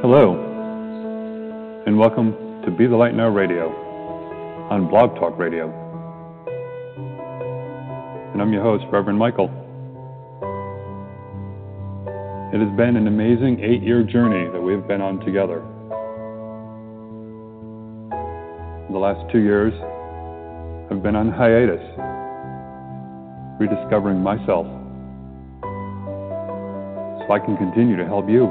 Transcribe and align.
Hello, 0.00 0.32
and 1.86 1.98
welcome 1.98 2.32
to 2.64 2.70
Be 2.70 2.86
the 2.86 2.96
Light 2.96 3.14
Now 3.14 3.28
Radio 3.28 3.68
on 4.70 4.88
Blog 4.88 5.16
Talk 5.16 5.36
Radio. 5.36 5.68
And 8.32 8.40
I'm 8.40 8.54
your 8.54 8.62
host, 8.62 8.84
Reverend 8.90 9.18
Michael. 9.18 9.50
It 12.54 12.66
has 12.66 12.74
been 12.78 12.96
an 12.96 13.06
amazing 13.06 13.60
eight 13.62 13.82
year 13.82 14.02
journey 14.02 14.50
that 14.50 14.62
we've 14.62 14.88
been 14.88 15.02
on 15.02 15.20
together. 15.20 15.60
The 18.90 18.98
last 18.98 19.30
two 19.30 19.40
years 19.40 19.74
have 20.88 21.02
been 21.02 21.16
on 21.16 21.30
hiatus, 21.30 21.82
rediscovering 23.60 24.22
myself 24.22 24.64
so 27.20 27.32
I 27.32 27.38
can 27.44 27.58
continue 27.58 27.94
to 27.96 28.06
help 28.06 28.26
you. 28.26 28.48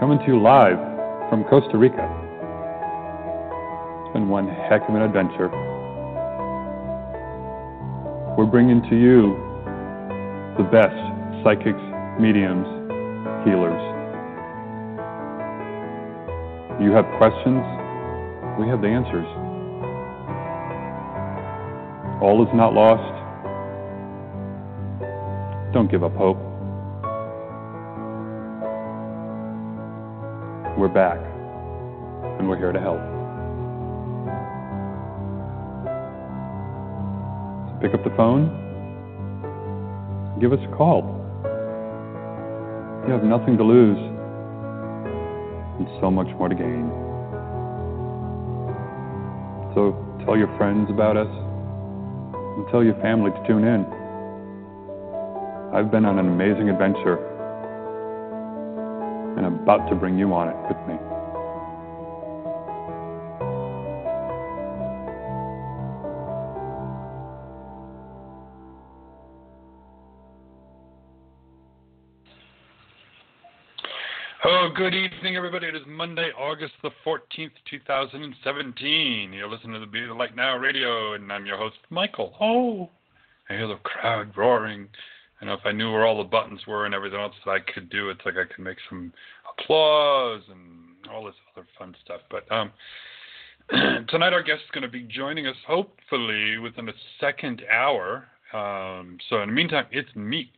Coming 0.00 0.18
to 0.18 0.26
you 0.26 0.42
live 0.42 0.76
from 1.30 1.44
Costa 1.44 1.78
Rica. 1.78 2.02
It's 4.02 4.12
been 4.12 4.28
one 4.28 4.48
heck 4.48 4.82
of 4.88 4.94
an 4.96 5.02
adventure. 5.02 5.48
We're 8.36 8.50
bringing 8.50 8.82
to 8.90 8.96
you 8.96 9.38
the 10.58 10.64
best 10.64 10.98
psychics, 11.44 11.78
mediums, 12.18 12.66
healers. 13.46 13.78
You 16.82 16.90
have 16.90 17.06
questions, 17.18 17.62
we 18.58 18.66
have 18.66 18.82
the 18.82 18.88
answers. 18.88 19.47
All 22.20 22.42
is 22.42 22.48
not 22.52 22.74
lost. 22.74 23.14
Don't 25.72 25.88
give 25.88 26.02
up 26.02 26.16
hope. 26.16 26.36
We're 30.76 30.88
back, 30.88 31.18
and 32.38 32.48
we're 32.48 32.56
here 32.56 32.72
to 32.72 32.80
help. 32.80 32.98
Pick 37.80 37.94
up 37.94 38.02
the 38.02 38.10
phone, 38.16 38.50
give 40.40 40.52
us 40.52 40.58
a 40.60 40.76
call. 40.76 41.14
You 43.06 43.12
have 43.12 43.22
nothing 43.22 43.56
to 43.58 43.62
lose 43.62 43.98
and 45.78 45.86
so 46.00 46.10
much 46.10 46.26
more 46.36 46.48
to 46.48 46.56
gain. 46.56 46.90
So 49.74 49.94
tell 50.24 50.36
your 50.36 50.52
friends 50.58 50.90
about 50.90 51.16
us 51.16 51.47
and 52.58 52.66
tell 52.68 52.82
your 52.82 52.98
family 53.00 53.30
to 53.30 53.46
tune 53.46 53.62
in. 53.62 53.86
I've 55.72 55.92
been 55.92 56.04
on 56.04 56.18
an 56.18 56.26
amazing 56.26 56.68
adventure 56.68 57.22
and 59.38 59.46
I'm 59.46 59.54
about 59.62 59.88
to 59.90 59.94
bring 59.94 60.18
you 60.18 60.34
on 60.34 60.48
it 60.48 60.56
with 60.66 60.88
me. 60.88 61.17
Evening, 75.18 75.34
everybody. 75.34 75.66
It 75.66 75.74
is 75.74 75.82
Monday, 75.88 76.30
August 76.38 76.74
the 76.80 76.92
14th, 77.04 77.50
2017. 77.68 79.32
You're 79.32 79.50
listening 79.50 79.72
to 79.72 79.80
the 79.80 79.86
Be 79.86 80.06
the 80.06 80.14
Light 80.14 80.36
Now 80.36 80.56
radio, 80.56 81.14
and 81.14 81.32
I'm 81.32 81.44
your 81.44 81.56
host, 81.56 81.74
Michael. 81.90 82.36
Oh, 82.40 82.88
I 83.50 83.54
hear 83.54 83.66
the 83.66 83.80
crowd 83.82 84.30
roaring. 84.36 84.86
I 85.40 85.46
know 85.46 85.54
if 85.54 85.62
I 85.64 85.72
knew 85.72 85.90
where 85.90 86.06
all 86.06 86.18
the 86.18 86.28
buttons 86.28 86.60
were 86.68 86.86
and 86.86 86.94
everything 86.94 87.18
else 87.18 87.34
that 87.44 87.50
I 87.50 87.58
could 87.58 87.90
do, 87.90 88.10
it's 88.10 88.20
like 88.24 88.36
I 88.36 88.44
could 88.44 88.62
make 88.62 88.76
some 88.88 89.12
applause 89.58 90.42
and 90.52 91.10
all 91.12 91.24
this 91.24 91.34
other 91.56 91.66
fun 91.76 91.96
stuff. 92.04 92.20
But 92.30 92.46
um, 92.52 92.70
tonight, 94.08 94.32
our 94.32 94.42
guest 94.44 94.60
is 94.66 94.70
going 94.70 94.82
to 94.82 94.88
be 94.88 95.02
joining 95.02 95.48
us, 95.48 95.56
hopefully, 95.66 96.58
within 96.58 96.88
a 96.88 96.94
second 97.18 97.62
hour. 97.72 98.28
Um, 98.52 99.18
so, 99.28 99.42
in 99.42 99.48
the 99.48 99.54
meantime, 99.54 99.86
it's 99.90 100.14
me. 100.14 100.52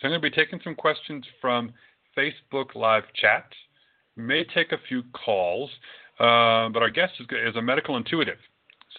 So, 0.00 0.08
I'm 0.08 0.10
going 0.12 0.22
to 0.22 0.30
be 0.30 0.34
taking 0.34 0.60
some 0.64 0.74
questions 0.74 1.22
from 1.38 1.74
Facebook 2.16 2.74
live 2.74 3.04
chat. 3.20 3.44
May 4.16 4.44
take 4.44 4.72
a 4.72 4.78
few 4.88 5.02
calls, 5.12 5.70
uh, 6.18 6.68
but 6.70 6.82
our 6.82 6.90
guest 6.90 7.12
is, 7.20 7.26
is, 7.48 7.56
a 7.56 7.62
medical 7.62 7.96
intuitive. 7.96 8.38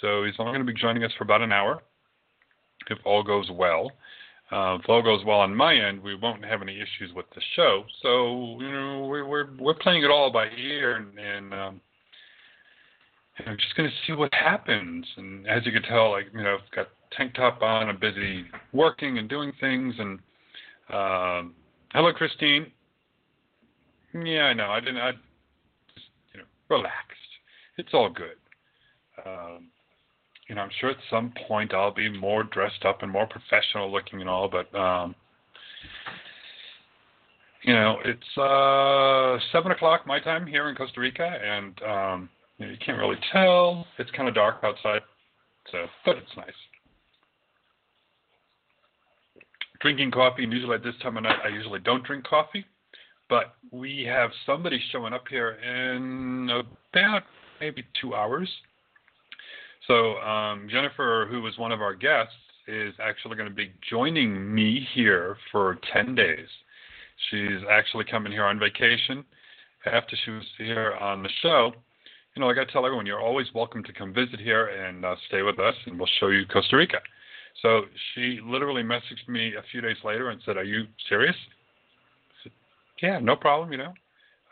So 0.01 0.23
he's 0.23 0.35
only 0.37 0.53
going 0.53 0.65
to 0.65 0.71
be 0.71 0.79
joining 0.79 1.03
us 1.03 1.11
for 1.17 1.23
about 1.23 1.41
an 1.41 1.51
hour, 1.51 1.81
if 2.89 2.99
all 3.03 3.23
goes 3.23 3.49
well. 3.51 3.91
Uh, 4.51 4.77
if 4.81 4.87
all 4.87 5.01
goes 5.01 5.25
well 5.25 5.39
on 5.39 5.53
my 5.53 5.75
end, 5.75 6.01
we 6.01 6.15
won't 6.15 6.45
have 6.45 6.61
any 6.61 6.75
issues 6.75 7.13
with 7.13 7.25
the 7.35 7.41
show. 7.55 7.83
So 8.01 8.57
you 8.61 8.71
know 8.71 9.05
we're 9.05 9.25
we're, 9.25 9.47
we're 9.59 9.73
playing 9.73 10.03
it 10.03 10.11
all 10.11 10.31
by 10.31 10.47
ear, 10.57 10.95
and, 10.95 11.19
and 11.19 11.53
um, 11.53 11.81
I'm 13.45 13.57
just 13.57 13.75
going 13.75 13.89
to 13.89 13.95
see 14.05 14.13
what 14.13 14.33
happens. 14.33 15.05
And 15.17 15.45
as 15.47 15.65
you 15.65 15.71
can 15.71 15.83
tell, 15.83 16.11
like 16.11 16.27
you 16.33 16.43
know, 16.43 16.55
I've 16.55 16.75
got 16.75 16.87
tank 17.11 17.33
top 17.33 17.61
on, 17.61 17.89
I'm 17.89 17.99
busy 17.99 18.45
working 18.73 19.17
and 19.17 19.29
doing 19.29 19.51
things. 19.59 19.95
And 19.99 20.19
um, 20.89 21.55
hello, 21.93 22.13
Christine. 22.13 22.71
Yeah, 24.25 24.43
I 24.43 24.53
know. 24.53 24.69
I 24.69 24.79
didn't. 24.79 24.97
I 24.97 25.11
just, 25.11 26.07
you 26.33 26.39
know, 26.39 26.45
relaxed. 26.69 27.17
It's 27.77 27.89
all 27.93 28.09
good. 28.09 28.37
Um, 29.25 29.69
you 30.47 30.55
know, 30.55 30.61
I'm 30.61 30.69
sure 30.79 30.91
at 30.91 30.97
some 31.09 31.33
point 31.47 31.73
I'll 31.73 31.93
be 31.93 32.09
more 32.09 32.43
dressed 32.43 32.85
up 32.85 33.03
and 33.03 33.11
more 33.11 33.27
professional 33.27 33.91
looking 33.91 34.21
and 34.21 34.29
all, 34.29 34.49
but 34.49 34.73
um, 34.77 35.13
you 37.63 37.73
know, 37.73 37.97
it's 38.05 38.37
uh, 38.37 39.37
seven 39.51 39.71
o'clock 39.71 40.07
my 40.07 40.19
time 40.19 40.47
here 40.47 40.69
in 40.69 40.75
Costa 40.75 41.01
Rica, 41.01 41.25
and 41.25 41.81
um, 41.83 42.29
you, 42.57 42.65
know, 42.65 42.71
you 42.71 42.77
can't 42.83 42.97
really 42.97 43.17
tell. 43.31 43.85
It's 43.99 44.09
kind 44.11 44.29
of 44.29 44.35
dark 44.35 44.57
outside, 44.63 45.01
so 45.71 45.85
but 46.05 46.17
it's 46.17 46.37
nice. 46.37 46.47
Drinking 49.81 50.11
coffee, 50.11 50.43
and 50.45 50.53
usually 50.53 50.75
at 50.75 50.83
this 50.83 50.95
time 51.03 51.17
of 51.17 51.23
night, 51.23 51.39
I 51.43 51.49
usually 51.49 51.79
don't 51.79 52.03
drink 52.05 52.25
coffee. 52.25 52.65
But 53.29 53.55
we 53.71 54.05
have 54.07 54.31
somebody 54.45 54.81
showing 54.91 55.13
up 55.13 55.25
here 55.29 55.51
in 55.51 56.49
about 56.49 57.23
maybe 57.59 57.83
two 57.99 58.15
hours. 58.15 58.49
So 59.87 60.17
um, 60.17 60.67
Jennifer, 60.69 61.27
who 61.29 61.41
was 61.41 61.57
one 61.57 61.71
of 61.71 61.81
our 61.81 61.93
guests, 61.93 62.33
is 62.67 62.93
actually 63.01 63.35
going 63.35 63.49
to 63.49 63.55
be 63.55 63.71
joining 63.89 64.53
me 64.53 64.85
here 64.93 65.37
for 65.51 65.79
10 65.93 66.15
days. 66.15 66.47
She's 67.29 67.61
actually 67.69 68.05
coming 68.05 68.31
here 68.31 68.45
on 68.45 68.59
vacation 68.59 69.23
after 69.85 70.17
she 70.23 70.31
was 70.31 70.43
here 70.57 70.93
on 70.99 71.23
the 71.23 71.29
show. 71.41 71.71
You 72.35 72.41
know, 72.41 72.49
I 72.49 72.53
tell 72.71 72.85
everyone, 72.85 73.05
you're 73.05 73.21
always 73.21 73.47
welcome 73.55 73.83
to 73.83 73.93
come 73.93 74.13
visit 74.13 74.39
here 74.39 74.67
and 74.67 75.03
uh, 75.03 75.15
stay 75.27 75.41
with 75.41 75.59
us, 75.59 75.73
and 75.85 75.97
we'll 75.97 76.09
show 76.19 76.27
you 76.27 76.45
Costa 76.45 76.75
Rica. 76.75 76.99
So 77.61 77.83
she 78.13 78.39
literally 78.45 78.83
messaged 78.83 79.27
me 79.27 79.53
a 79.55 79.63
few 79.71 79.81
days 79.81 79.97
later 80.03 80.29
and 80.29 80.39
said, 80.45 80.57
"Are 80.57 80.63
you 80.63 80.85
serious?" 81.09 81.35
Yeah, 83.01 83.19
no 83.19 83.35
problem. 83.35 83.71
You 83.71 83.77
know, 83.77 83.93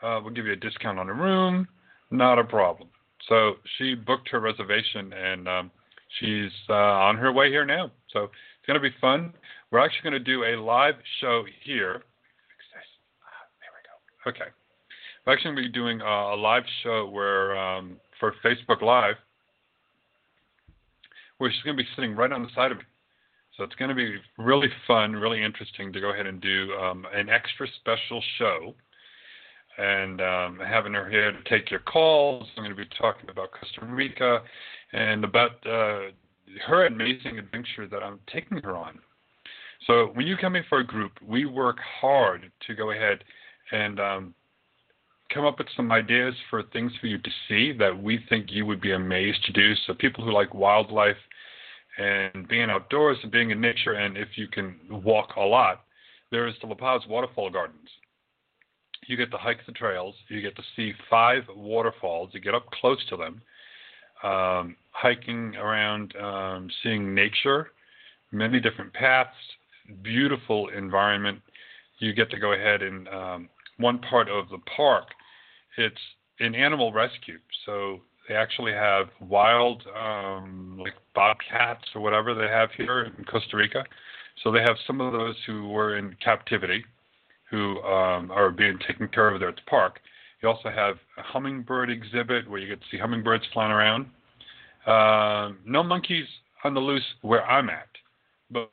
uh, 0.02 0.22
we'll 0.22 0.34
give 0.34 0.46
you 0.46 0.54
a 0.54 0.58
discount 0.58 1.00
on 1.00 1.08
the 1.08 1.14
room. 1.14 1.68
Not 2.12 2.40
a 2.40 2.44
problem. 2.44 2.90
So 3.28 3.56
she 3.78 3.96
booked 3.96 4.30
her 4.30 4.40
reservation 4.40 5.12
and 5.14 5.48
um, 5.48 5.72
she's 6.20 6.52
uh, 6.70 6.74
on 6.74 7.18
her 7.18 7.32
way 7.32 7.50
here 7.50 7.66
now. 7.66 7.92
So 8.12 8.26
it's 8.26 8.68
going 8.68 8.80
to 8.80 8.90
be 8.90 8.96
fun. 9.02 9.34
We're 9.72 9.80
actually 9.80 10.10
going 10.10 10.24
to 10.24 10.32
do 10.32 10.44
a 10.44 10.62
live 10.62 10.96
show 11.20 11.44
here. 11.64 12.04
Ah, 13.24 13.46
there 13.60 13.72
we 13.74 14.32
go. 14.32 14.32
Okay. 14.32 14.52
We're 15.26 15.34
actually 15.34 15.56
going 15.56 15.64
to 15.64 15.70
be 15.70 15.74
doing 15.74 16.02
a, 16.02 16.36
a 16.36 16.38
live 16.38 16.64
show 16.84 17.10
where 17.10 17.58
um, 17.58 17.98
for 18.20 18.34
Facebook 18.44 18.82
Live, 18.82 19.16
where 21.40 21.52
she's 21.52 21.64
going 21.64 21.76
to 21.76 21.84
be 21.84 21.90
sitting 21.96 22.16
right 22.16 22.32
on 22.32 22.44
the 22.44 22.50
side 22.56 22.72
of 22.72 22.78
me. 22.78 22.84
So 23.58 23.64
it's 23.64 23.76
going 23.76 23.90
to 23.90 23.96
be 23.96 24.16
really 24.38 24.68
fun, 24.86 25.14
really 25.14 25.42
interesting 25.42 25.94
to 25.94 26.02
go 26.02 26.12
ahead 26.12 26.26
and 26.26 26.42
do 26.42 26.74
um, 26.74 27.06
an 27.14 27.30
extra 27.30 27.68
special 27.80 28.22
show 28.38 28.76
and 29.78 30.22
um, 30.22 30.60
having 30.66 30.94
her 30.94 31.10
here 31.10 31.32
to 31.32 31.50
take 31.50 31.72
your 31.72 31.80
calls. 31.82 32.48
I'm 32.58 32.64
going 32.64 32.76
to 32.76 32.82
be 32.82 32.90
talking 33.00 33.30
about 33.30 33.50
Costa 33.52 33.86
Rica 33.86 34.42
and 34.94 35.24
about 35.24 35.52
uh, 35.66 36.12
her 36.68 36.86
amazing 36.88 37.40
adventure 37.40 37.88
that 37.88 38.04
I'm 38.04 38.20
taking 38.32 38.58
her 38.58 38.76
on. 38.76 39.00
So 39.88 40.08
when 40.14 40.28
you 40.28 40.36
come 40.36 40.56
in 40.56 40.64
for 40.68 40.80
a 40.80 40.86
group, 40.86 41.12
we 41.26 41.46
work 41.46 41.78
hard 42.02 42.52
to 42.68 42.76
go 42.76 42.92
ahead 42.92 43.24
and 43.72 44.00
um, 44.00 44.36
come 45.34 45.46
up 45.46 45.60
with 45.60 45.68
some 45.76 45.92
ideas 45.92 46.34
for 46.50 46.64
things 46.64 46.92
for 47.00 47.08
you 47.08 47.20
to 47.20 47.30
see 47.48 47.72
that 47.74 47.98
we 47.98 48.20
think 48.30 48.48
you 48.50 48.66
would 48.66 48.82
be 48.82 48.94
amazed 48.94 49.44
to 49.46 49.52
do. 49.54 49.74
So 49.86 49.94
people 49.94 50.24
who 50.24 50.32
like 50.32 50.54
wildlife 50.54 51.18
and 51.98 52.48
being 52.48 52.70
outdoors 52.70 53.18
and 53.24 53.32
being 53.32 53.52
in 53.52 53.62
nature, 53.62 53.94
and 53.94 54.18
if 54.18 54.30
you 54.36 54.48
can 54.48 54.76
walk 54.90 55.36
a 55.38 55.42
lot, 55.42 55.84
there 56.32 56.48
is 56.48 56.56
the 56.62 56.68
La 56.68 56.76
Paz 56.76 57.02
Waterfall 57.08 57.50
Gardens. 57.50 57.90
You 59.08 59.18
get 59.18 59.32
to 59.32 59.38
hike 59.38 59.66
the 59.66 59.72
trails. 59.72 60.16
You 60.30 60.42
get 60.42 60.56
to 60.56 60.64
see 60.76 60.94
five 61.10 61.44
waterfalls. 61.56 62.32
You 62.34 62.40
get 62.40 62.56
up 62.56 62.66
close 62.72 63.04
to 63.10 63.18
them, 63.18 63.42
um, 64.24 64.76
hiking 64.92 65.56
around, 65.56 66.16
um, 66.18 66.70
seeing 66.82 67.14
nature, 67.14 67.72
many 68.32 68.60
different 68.60 68.94
paths, 68.94 69.30
beautiful 70.02 70.70
environment. 70.70 71.40
You 72.00 72.14
get 72.14 72.30
to 72.32 72.40
go 72.40 72.54
ahead 72.54 72.82
and 72.82 73.08
um, 73.08 73.50
one 73.78 74.00
part 74.00 74.30
of 74.30 74.50
the 74.50 74.58
park, 74.76 75.06
it's 75.78 76.02
an 76.40 76.56
animal 76.56 76.92
rescue. 76.92 77.40
So 77.66 78.02
they 78.28 78.36
actually 78.36 78.72
have 78.72 79.08
wild, 79.20 79.84
um, 79.96 80.78
like 80.82 80.94
bobcats 81.14 81.84
or 81.94 82.02
whatever 82.02 82.34
they 82.34 82.48
have 82.48 82.70
here 82.72 83.04
in 83.18 83.24
Costa 83.26 83.58
Rica. 83.58 83.84
So 84.44 84.52
they 84.52 84.62
have 84.62 84.76
some 84.86 85.00
of 85.00 85.14
those 85.14 85.36
who 85.46 85.70
were 85.70 85.98
in 85.98 86.16
captivity, 86.24 86.84
who 87.50 87.82
um, 87.84 88.32
are 88.32 88.52
being 88.52 88.80
taken 88.88 89.08
care 89.08 89.34
of 89.34 89.40
there 89.40 89.50
at 89.50 89.56
the 89.56 89.62
park. 89.70 90.00
You 90.42 90.50
also 90.50 90.70
have 90.70 90.98
a 91.18 91.22
hummingbird 91.24 91.90
exhibit 91.90 92.50
where 92.50 92.60
you 92.60 92.68
get 92.68 92.82
to 92.82 92.88
see 92.92 92.98
hummingbirds 92.98 93.46
flying 93.54 93.72
around. 93.72 94.08
Uh, 94.86 95.56
no 95.66 95.82
monkeys 95.82 96.28
on 96.64 96.74
the 96.74 96.80
loose 96.80 97.06
where 97.22 97.44
I'm 97.46 97.70
at, 97.70 97.88
but 98.52 98.72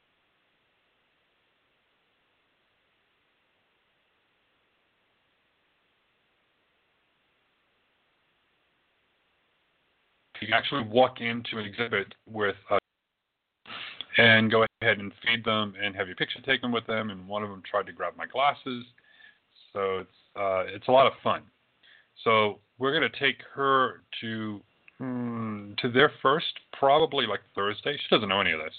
you 10.42 10.48
can 10.48 10.54
actually 10.54 10.82
walk 10.82 11.20
into 11.20 11.58
an 11.58 11.64
exhibit 11.64 12.14
with 12.26 12.56
uh, 12.68 12.78
and 14.18 14.50
go 14.50 14.66
ahead 14.82 14.98
and 14.98 15.12
feed 15.24 15.44
them 15.44 15.74
and 15.82 15.94
have 15.94 16.08
your 16.08 16.16
picture 16.16 16.40
taken 16.44 16.72
with 16.72 16.86
them. 16.86 17.10
And 17.10 17.26
one 17.26 17.42
of 17.42 17.48
them 17.48 17.62
tried 17.68 17.86
to 17.86 17.92
grab 17.92 18.14
my 18.18 18.26
glasses, 18.26 18.84
so 19.72 19.98
it's 20.00 20.10
uh, 20.36 20.64
it's 20.66 20.88
a 20.88 20.90
lot 20.90 21.06
of 21.06 21.12
fun. 21.22 21.42
So 22.24 22.58
we're 22.78 22.98
to 23.08 23.18
take 23.18 23.38
her 23.54 24.02
to 24.20 24.60
mm, 25.00 25.76
to 25.78 25.90
there 25.90 26.10
first, 26.20 26.52
probably 26.78 27.26
like 27.26 27.40
Thursday. 27.54 27.96
She 27.96 28.14
doesn't 28.14 28.28
know 28.28 28.40
any 28.40 28.52
of 28.52 28.58
this. 28.58 28.74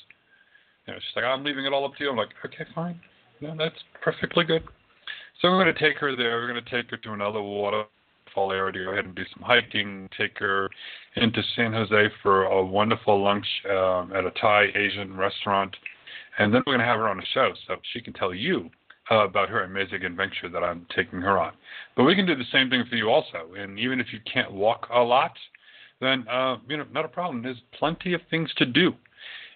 You 0.86 0.94
know, 0.94 1.00
she's 1.00 1.16
like, 1.16 1.26
I'm 1.26 1.46
leaving 1.46 1.66
it 1.66 1.72
all 1.72 1.86
up 1.86 1.96
to 1.96 2.04
you. 2.04 2.10
I'm 2.10 2.18
like, 2.18 2.34
okay, 2.46 2.66
fine. 2.76 3.00
No, 3.40 3.56
that's 3.58 3.80
perfectly 4.02 4.44
good. 4.44 4.64
So 5.42 5.50
we're 5.50 5.64
to 5.74 5.80
take 5.80 5.98
her 6.00 6.16
there. 6.16 6.38
We're 6.38 6.54
to 6.62 6.70
take 6.70 6.92
her 6.92 6.98
to 6.98 7.14
another 7.14 7.42
waterfall 7.42 7.90
area 8.52 8.72
to 8.72 8.86
go 8.86 8.92
ahead 8.92 9.06
and 9.06 9.16
do 9.16 9.24
some 9.34 9.44
hiking. 9.44 10.10
Take 10.18 10.38
her 10.40 10.70
into 11.16 11.42
San 11.56 11.74
Jose 11.74 12.10
for 12.22 12.44
a 12.46 12.64
wonderful 12.64 13.22
lunch 13.22 13.46
um, 13.70 14.12
at 14.14 14.26
a 14.26 14.32
Thai 14.40 14.68
Asian 14.76 15.16
restaurant, 15.16 15.76
and 16.40 16.54
then 16.54 16.62
we're 16.66 16.74
going 16.74 16.80
to 16.80 16.86
have 16.86 17.00
her 17.00 17.10
on 17.10 17.18
the 17.18 17.26
show 17.34 17.54
so 17.68 17.76
she 17.94 18.02
can 18.02 18.14
tell 18.14 18.34
you 18.34 18.70
uh, 19.12 19.26
about 19.26 19.50
her 19.50 19.64
amazing 19.64 20.04
adventure 20.04 20.50
that 20.50 20.64
I'm 20.64 20.86
taking 20.96 21.22
her 21.22 21.38
on. 21.38 21.54
But 21.96 22.04
we 22.04 22.16
can 22.16 22.26
do 22.26 22.36
the 22.36 22.46
same 22.52 22.70
thing 22.70 22.84
for 22.90 22.96
you 22.96 23.10
also. 23.10 23.54
And 23.58 23.78
even 23.80 24.00
if 24.00 24.08
you 24.12 24.20
can't 24.32 24.52
walk 24.52 24.88
a 24.94 25.00
lot, 25.00 25.34
then 26.00 26.26
uh, 26.28 26.58
you 26.68 26.78
know, 26.78 26.86
not 26.92 27.06
a 27.06 27.10
problem. 27.10 27.44
There's 27.44 27.62
plenty 27.78 28.14
of 28.14 28.22
things 28.30 28.50
to 28.58 28.66
do. 28.66 28.94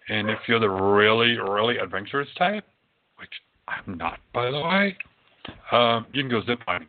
And 0.09 0.29
if 0.29 0.39
you're 0.47 0.59
the 0.59 0.69
really, 0.69 1.38
really 1.38 1.77
adventurous 1.77 2.29
type, 2.38 2.63
which 3.19 3.29
I'm 3.68 3.97
not, 3.97 4.19
by 4.33 4.50
the 4.51 4.62
way, 4.62 4.97
um, 5.71 6.06
you 6.13 6.24
can 6.24 6.29
go 6.29 6.41
ziplining. 6.41 6.88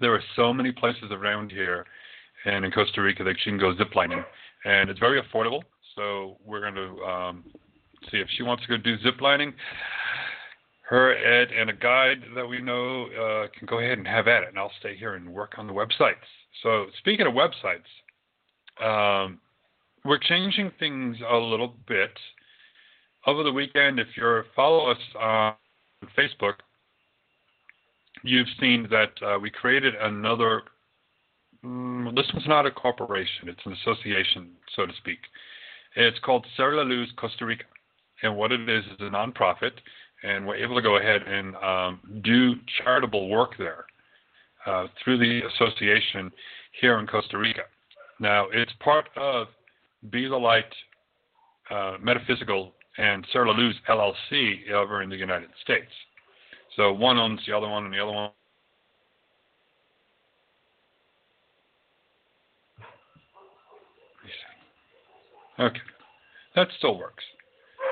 There 0.00 0.14
are 0.14 0.22
so 0.34 0.52
many 0.52 0.72
places 0.72 1.10
around 1.10 1.50
here 1.50 1.86
and 2.44 2.64
in 2.64 2.70
Costa 2.70 3.02
Rica 3.02 3.24
that 3.24 3.36
you 3.44 3.52
can 3.52 3.58
go 3.58 3.74
ziplining, 3.74 4.24
and 4.64 4.90
it's 4.90 5.00
very 5.00 5.20
affordable. 5.20 5.62
So 5.94 6.36
we're 6.44 6.60
going 6.60 6.74
to 6.74 7.04
um, 7.04 7.44
see 8.10 8.18
if 8.18 8.28
she 8.36 8.42
wants 8.42 8.64
to 8.64 8.68
go 8.68 8.76
do 8.76 8.96
ziplining 8.98 9.52
her, 10.88 11.16
Ed, 11.16 11.48
and 11.50 11.70
a 11.70 11.72
guide 11.72 12.22
that 12.36 12.46
we 12.46 12.60
know 12.60 13.06
uh, 13.06 13.48
can 13.58 13.66
go 13.66 13.80
ahead 13.80 13.98
and 13.98 14.06
have 14.06 14.28
at 14.28 14.44
it, 14.44 14.50
and 14.50 14.58
I'll 14.58 14.72
stay 14.78 14.96
here 14.96 15.14
and 15.14 15.28
work 15.28 15.54
on 15.58 15.66
the 15.66 15.72
websites. 15.72 16.14
So, 16.62 16.86
speaking 16.98 17.26
of 17.26 17.34
websites, 17.34 17.90
um, 18.80 19.40
we're 20.04 20.18
changing 20.18 20.70
things 20.78 21.16
a 21.28 21.36
little 21.36 21.74
bit. 21.88 22.12
Over 23.26 23.42
the 23.42 23.52
weekend, 23.52 23.98
if 23.98 24.06
you 24.16 24.42
follow 24.54 24.88
us 24.88 24.98
on 25.20 25.54
Facebook, 26.16 26.54
you've 28.22 28.48
seen 28.60 28.88
that 28.90 29.12
uh, 29.22 29.38
we 29.38 29.50
created 29.50 29.94
another. 29.94 30.62
Um, 31.64 32.12
this 32.14 32.26
one's 32.32 32.48
not 32.48 32.66
a 32.66 32.70
corporation; 32.70 33.48
it's 33.48 33.64
an 33.64 33.72
association, 33.72 34.50
so 34.74 34.86
to 34.86 34.92
speak. 34.98 35.18
It's 35.94 36.18
called 36.20 36.46
Ser 36.56 36.74
La 36.74 36.82
Luz 36.82 37.08
Costa 37.16 37.46
Rica, 37.46 37.64
and 38.22 38.36
what 38.36 38.52
it 38.52 38.68
is 38.68 38.84
is 38.84 39.00
a 39.00 39.10
nonprofit 39.10 39.72
and 40.22 40.46
we're 40.46 40.56
able 40.56 40.74
to 40.74 40.82
go 40.82 40.96
ahead 40.96 41.22
and 41.22 41.54
um, 41.56 42.00
do 42.22 42.54
charitable 42.82 43.28
work 43.28 43.56
there 43.58 43.84
uh, 44.66 44.86
through 45.02 45.18
the 45.18 45.46
association 45.46 46.30
here 46.80 46.98
in 46.98 47.06
Costa 47.06 47.38
Rica. 47.38 47.62
Now, 48.18 48.46
it's 48.52 48.72
part 48.80 49.08
of 49.16 49.48
Be 50.10 50.28
the 50.28 50.36
Light 50.36 50.64
uh, 51.70 51.96
Metaphysical 52.02 52.72
and 52.98 53.26
Ser 53.32 53.46
La 53.46 53.52
Luz 53.52 53.74
LLC 53.88 54.70
over 54.72 55.02
in 55.02 55.10
the 55.10 55.16
United 55.16 55.50
States. 55.62 55.90
So 56.76 56.92
one 56.92 57.16
owns 57.16 57.40
the 57.46 57.56
other 57.56 57.68
one, 57.68 57.84
and 57.86 57.92
the 57.92 58.00
other 58.00 58.12
one. 58.12 58.30
Okay, 65.58 65.80
that 66.54 66.68
still 66.76 66.98
works. 66.98 67.24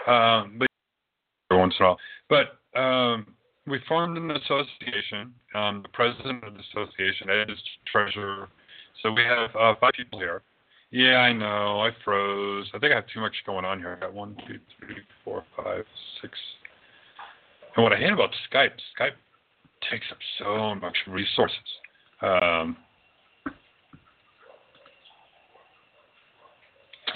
Um, 0.07 0.57
but 0.59 0.69
once 1.51 1.75
in 1.79 1.87
a 1.87 1.89
while. 1.89 1.99
But 2.29 2.79
um, 2.79 3.35
we 3.67 3.79
formed 3.89 4.19
an 4.19 4.31
association. 4.31 5.33
Um, 5.55 5.83
the 5.83 5.89
president 5.93 6.45
of 6.45 6.53
the 6.55 6.61
association, 6.61 7.31
is 7.49 7.59
treasurer. 7.91 8.49
So 9.03 9.13
we 9.13 9.23
have 9.23 9.51
uh, 9.57 9.75
five 9.81 9.93
people 9.97 10.19
here. 10.19 10.43
Yeah, 10.91 11.17
I 11.17 11.33
know. 11.33 11.81
I 11.81 11.91
froze. 12.05 12.69
I 12.75 12.79
think 12.79 12.93
I 12.93 12.97
have 12.97 13.07
too 13.13 13.21
much 13.21 13.35
going 13.47 13.65
on 13.65 13.79
here. 13.79 13.97
I 13.97 14.01
got 14.01 14.13
one, 14.13 14.37
two, 14.47 14.59
three, 14.79 14.97
four, 15.25 15.45
five, 15.57 15.85
six. 16.21 16.39
And 17.77 17.83
what 17.83 17.93
I 17.93 17.97
hate 17.97 18.13
about 18.13 18.31
Skype, 18.51 18.73
Skype 18.99 19.17
takes 19.91 20.07
up 20.11 20.19
so 20.39 20.75
much 20.75 20.97
resources. 21.09 21.59
Um, 22.23 22.77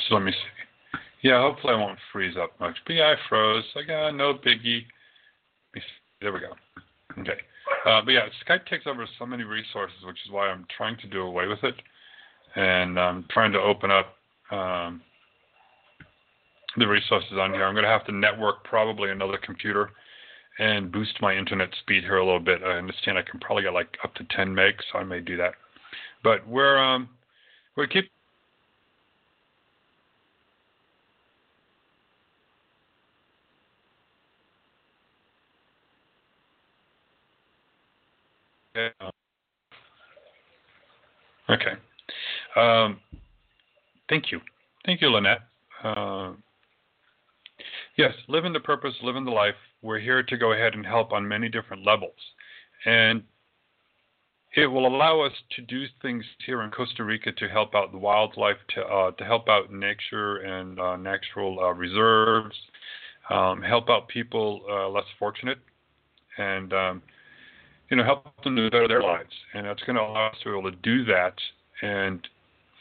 so 0.08 0.14
let 0.14 0.22
me 0.22 0.32
see. 0.32 0.98
Yeah, 1.22 1.40
hopefully 1.40 1.74
I 1.74 1.76
won't 1.76 1.98
freeze 2.12 2.36
up 2.40 2.58
much. 2.60 2.76
But 2.86 2.94
yeah, 2.94 3.14
I 3.14 3.14
froze. 3.28 3.64
I 3.76 3.82
got 3.86 4.14
no 4.14 4.34
biggie. 4.34 4.82
There 6.20 6.32
we 6.32 6.40
go. 6.40 6.52
Okay. 7.20 7.40
Uh, 7.86 8.02
but 8.04 8.10
yeah, 8.10 8.26
Skype 8.46 8.66
takes 8.66 8.86
over 8.86 9.06
so 9.18 9.26
many 9.26 9.44
resources, 9.44 9.96
which 10.04 10.18
is 10.24 10.32
why 10.32 10.48
I'm 10.48 10.66
trying 10.76 10.96
to 10.98 11.06
do 11.06 11.22
away 11.22 11.46
with 11.46 11.62
it, 11.62 11.74
and 12.56 12.98
I'm 12.98 13.24
trying 13.30 13.52
to 13.52 13.60
open 13.60 13.90
up 13.90 14.14
um, 14.50 15.00
the 16.76 16.86
resources 16.86 17.32
on 17.38 17.52
here. 17.52 17.64
I'm 17.64 17.74
going 17.74 17.84
to 17.84 17.90
have 17.90 18.06
to 18.06 18.12
network 18.12 18.64
probably 18.64 19.10
another 19.10 19.38
computer 19.38 19.90
and 20.58 20.90
boost 20.90 21.20
my 21.20 21.34
internet 21.34 21.70
speed 21.80 22.02
here 22.02 22.16
a 22.16 22.24
little 22.24 22.40
bit. 22.40 22.62
I 22.62 22.78
understand 22.78 23.16
I 23.18 23.22
can 23.22 23.40
probably 23.40 23.62
get 23.62 23.72
like 23.72 23.96
up 24.04 24.14
to 24.14 24.24
10 24.24 24.54
meg, 24.54 24.74
so 24.92 24.98
I 24.98 25.04
may 25.04 25.20
do 25.20 25.36
that. 25.36 25.54
But 26.24 26.46
we're 26.46 26.78
um, 26.78 27.08
we're 27.76 27.86
keep 27.86 28.10
Okay. 41.50 41.72
Um, 42.56 43.00
thank 44.08 44.30
you. 44.30 44.40
Thank 44.84 45.00
you, 45.00 45.08
Lynette. 45.10 45.40
Uh, 45.82 46.32
yes, 47.96 48.12
living 48.28 48.52
the 48.52 48.60
purpose, 48.60 48.94
living 49.02 49.24
the 49.24 49.30
life. 49.30 49.54
We're 49.82 50.00
here 50.00 50.22
to 50.22 50.36
go 50.36 50.52
ahead 50.52 50.74
and 50.74 50.84
help 50.84 51.12
on 51.12 51.26
many 51.26 51.48
different 51.48 51.84
levels. 51.84 52.16
And 52.84 53.22
it 54.56 54.66
will 54.66 54.86
allow 54.86 55.20
us 55.20 55.32
to 55.56 55.62
do 55.62 55.84
things 56.02 56.24
here 56.44 56.62
in 56.62 56.70
Costa 56.70 57.04
Rica 57.04 57.32
to 57.32 57.48
help 57.48 57.74
out 57.74 57.92
the 57.92 57.98
wildlife, 57.98 58.56
to, 58.74 58.82
uh, 58.82 59.10
to 59.12 59.24
help 59.24 59.48
out 59.48 59.72
nature 59.72 60.38
and 60.38 60.80
uh, 60.80 60.96
natural 60.96 61.60
uh, 61.60 61.72
reserves, 61.72 62.56
um, 63.30 63.62
help 63.62 63.90
out 63.90 64.08
people 64.08 64.62
uh, 64.70 64.88
less 64.88 65.04
fortunate, 65.18 65.58
and 66.38 66.72
um, 66.72 67.02
you 67.90 67.96
know, 67.96 68.04
help 68.04 68.42
them 68.42 68.56
to 68.56 68.70
better 68.70 68.88
their 68.88 69.02
lives. 69.02 69.32
And 69.54 69.66
that's 69.66 69.82
going 69.82 69.96
to 69.96 70.02
allow 70.02 70.28
us 70.28 70.36
to 70.42 70.50
be 70.50 70.58
able 70.58 70.70
to 70.70 70.76
do 70.78 71.04
that. 71.04 71.34
And 71.82 72.26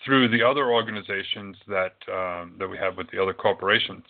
through 0.05 0.29
the 0.29 0.43
other 0.43 0.71
organizations 0.71 1.57
that 1.67 1.95
um, 2.11 2.55
that 2.59 2.67
we 2.67 2.77
have 2.77 2.97
with 2.97 3.11
the 3.11 3.21
other 3.21 3.33
corporations, 3.33 4.03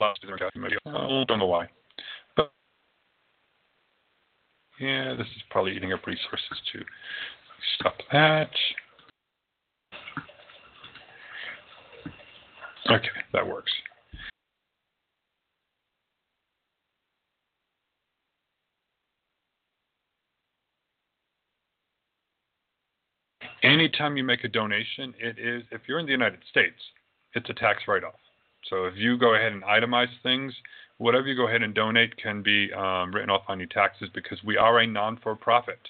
with 0.00 0.72
I 0.86 1.24
don't 1.28 1.38
know 1.38 1.46
why. 1.46 1.68
But 2.36 2.52
yeah, 4.80 5.14
this 5.16 5.26
is 5.26 5.42
probably 5.50 5.76
eating 5.76 5.92
up 5.92 6.06
resources 6.06 6.60
too. 6.72 6.84
Stop 7.78 7.94
that. 8.12 8.50
Okay, 12.90 13.08
that 13.32 13.46
works. 13.46 13.72
anytime 23.64 24.16
you 24.16 24.24
make 24.24 24.44
a 24.44 24.48
donation, 24.48 25.14
it 25.18 25.38
is 25.38 25.64
if 25.72 25.80
you're 25.88 25.98
in 25.98 26.06
the 26.06 26.12
United 26.12 26.40
States, 26.50 26.78
it's 27.34 27.48
a 27.48 27.54
tax 27.54 27.82
write-off. 27.88 28.14
So 28.70 28.84
if 28.86 28.94
you 28.96 29.18
go 29.18 29.34
ahead 29.34 29.52
and 29.52 29.62
itemize 29.62 30.08
things, 30.22 30.52
whatever 30.98 31.26
you 31.26 31.36
go 31.36 31.48
ahead 31.48 31.62
and 31.62 31.74
donate 31.74 32.16
can 32.16 32.42
be 32.42 32.72
um, 32.72 33.14
written 33.14 33.30
off 33.30 33.42
on 33.48 33.58
your 33.58 33.68
taxes 33.68 34.08
because 34.14 34.42
we 34.44 34.56
are 34.56 34.78
a 34.78 34.86
non-for-profit. 34.86 35.80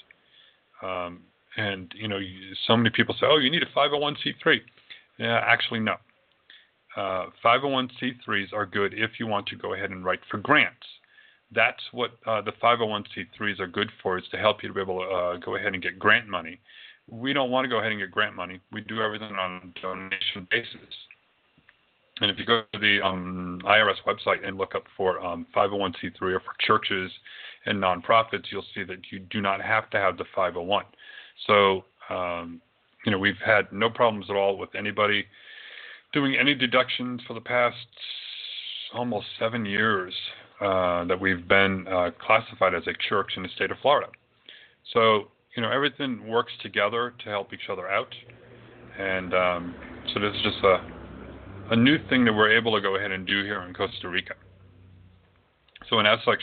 Um, 0.82 1.20
and 1.56 1.92
you 1.96 2.08
know, 2.08 2.18
so 2.66 2.76
many 2.76 2.90
people 2.90 3.14
say, 3.18 3.26
"Oh, 3.26 3.38
you 3.38 3.50
need 3.50 3.62
a 3.62 3.66
501c3." 3.66 4.60
Yeah, 5.18 5.40
actually, 5.46 5.80
no. 5.80 5.94
Uh, 6.96 7.26
501c3s 7.44 8.52
are 8.52 8.66
good 8.66 8.94
if 8.94 9.18
you 9.18 9.26
want 9.26 9.46
to 9.48 9.56
go 9.56 9.74
ahead 9.74 9.90
and 9.90 10.04
write 10.04 10.20
for 10.30 10.38
grants. 10.38 10.86
That's 11.52 11.82
what 11.92 12.12
uh, 12.26 12.42
the 12.42 12.52
501c3s 12.52 13.60
are 13.60 13.66
good 13.66 13.90
for, 14.02 14.18
is 14.18 14.24
to 14.32 14.36
help 14.36 14.62
you 14.62 14.68
to 14.68 14.74
be 14.74 14.80
able 14.80 15.00
to 15.00 15.06
uh, 15.06 15.36
go 15.36 15.56
ahead 15.56 15.74
and 15.74 15.82
get 15.82 15.98
grant 15.98 16.28
money. 16.28 16.58
We 17.08 17.32
don't 17.32 17.50
want 17.50 17.64
to 17.64 17.68
go 17.68 17.78
ahead 17.78 17.92
and 17.92 18.00
get 18.00 18.10
grant 18.10 18.34
money. 18.34 18.60
We 18.72 18.80
do 18.80 19.00
everything 19.00 19.34
on 19.36 19.72
a 19.76 19.80
donation 19.80 20.48
basis. 20.50 20.94
And 22.20 22.30
if 22.30 22.38
you 22.38 22.44
go 22.44 22.62
to 22.72 22.78
the 22.78 23.00
um, 23.04 23.60
IRS 23.64 23.96
website 24.06 24.46
and 24.46 24.56
look 24.56 24.74
up 24.74 24.84
for 24.96 25.24
um, 25.24 25.46
501c3 25.54 26.22
or 26.22 26.40
for 26.40 26.54
churches 26.60 27.10
and 27.66 27.82
nonprofits, 27.82 28.44
you'll 28.52 28.64
see 28.74 28.84
that 28.84 28.98
you 29.10 29.18
do 29.18 29.40
not 29.40 29.60
have 29.60 29.90
to 29.90 29.98
have 29.98 30.16
the 30.16 30.24
501. 30.34 30.84
So, 31.46 31.84
um, 32.08 32.60
you 33.04 33.10
know, 33.10 33.18
we've 33.18 33.40
had 33.44 33.72
no 33.72 33.90
problems 33.90 34.26
at 34.30 34.36
all 34.36 34.56
with 34.56 34.74
anybody 34.76 35.24
doing 36.12 36.36
any 36.36 36.54
deductions 36.54 37.20
for 37.26 37.34
the 37.34 37.40
past 37.40 37.76
almost 38.94 39.26
seven 39.38 39.66
years 39.66 40.14
uh, 40.60 41.04
that 41.06 41.20
we've 41.20 41.48
been 41.48 41.86
uh, 41.88 42.10
classified 42.24 42.74
as 42.74 42.84
a 42.86 42.92
church 43.08 43.32
in 43.36 43.42
the 43.42 43.48
state 43.56 43.72
of 43.72 43.76
Florida. 43.82 44.06
So, 44.92 45.28
you 45.56 45.62
know, 45.62 45.70
everything 45.70 46.28
works 46.28 46.52
together 46.62 47.12
to 47.24 47.30
help 47.30 47.52
each 47.52 47.68
other 47.70 47.88
out. 47.88 48.14
And 48.98 49.34
um, 49.34 49.74
so 50.12 50.20
this 50.20 50.32
is 50.36 50.42
just 50.42 50.64
a 50.64 50.93
a 51.70 51.76
new 51.76 51.96
thing 52.08 52.24
that 52.24 52.32
we're 52.32 52.56
able 52.56 52.74
to 52.74 52.80
go 52.80 52.96
ahead 52.96 53.10
and 53.10 53.26
do 53.26 53.42
here 53.42 53.62
in 53.62 53.74
Costa 53.74 54.08
Rica. 54.08 54.34
So, 55.88 55.98
in 55.98 56.06
as 56.06 56.18
such, 56.24 56.42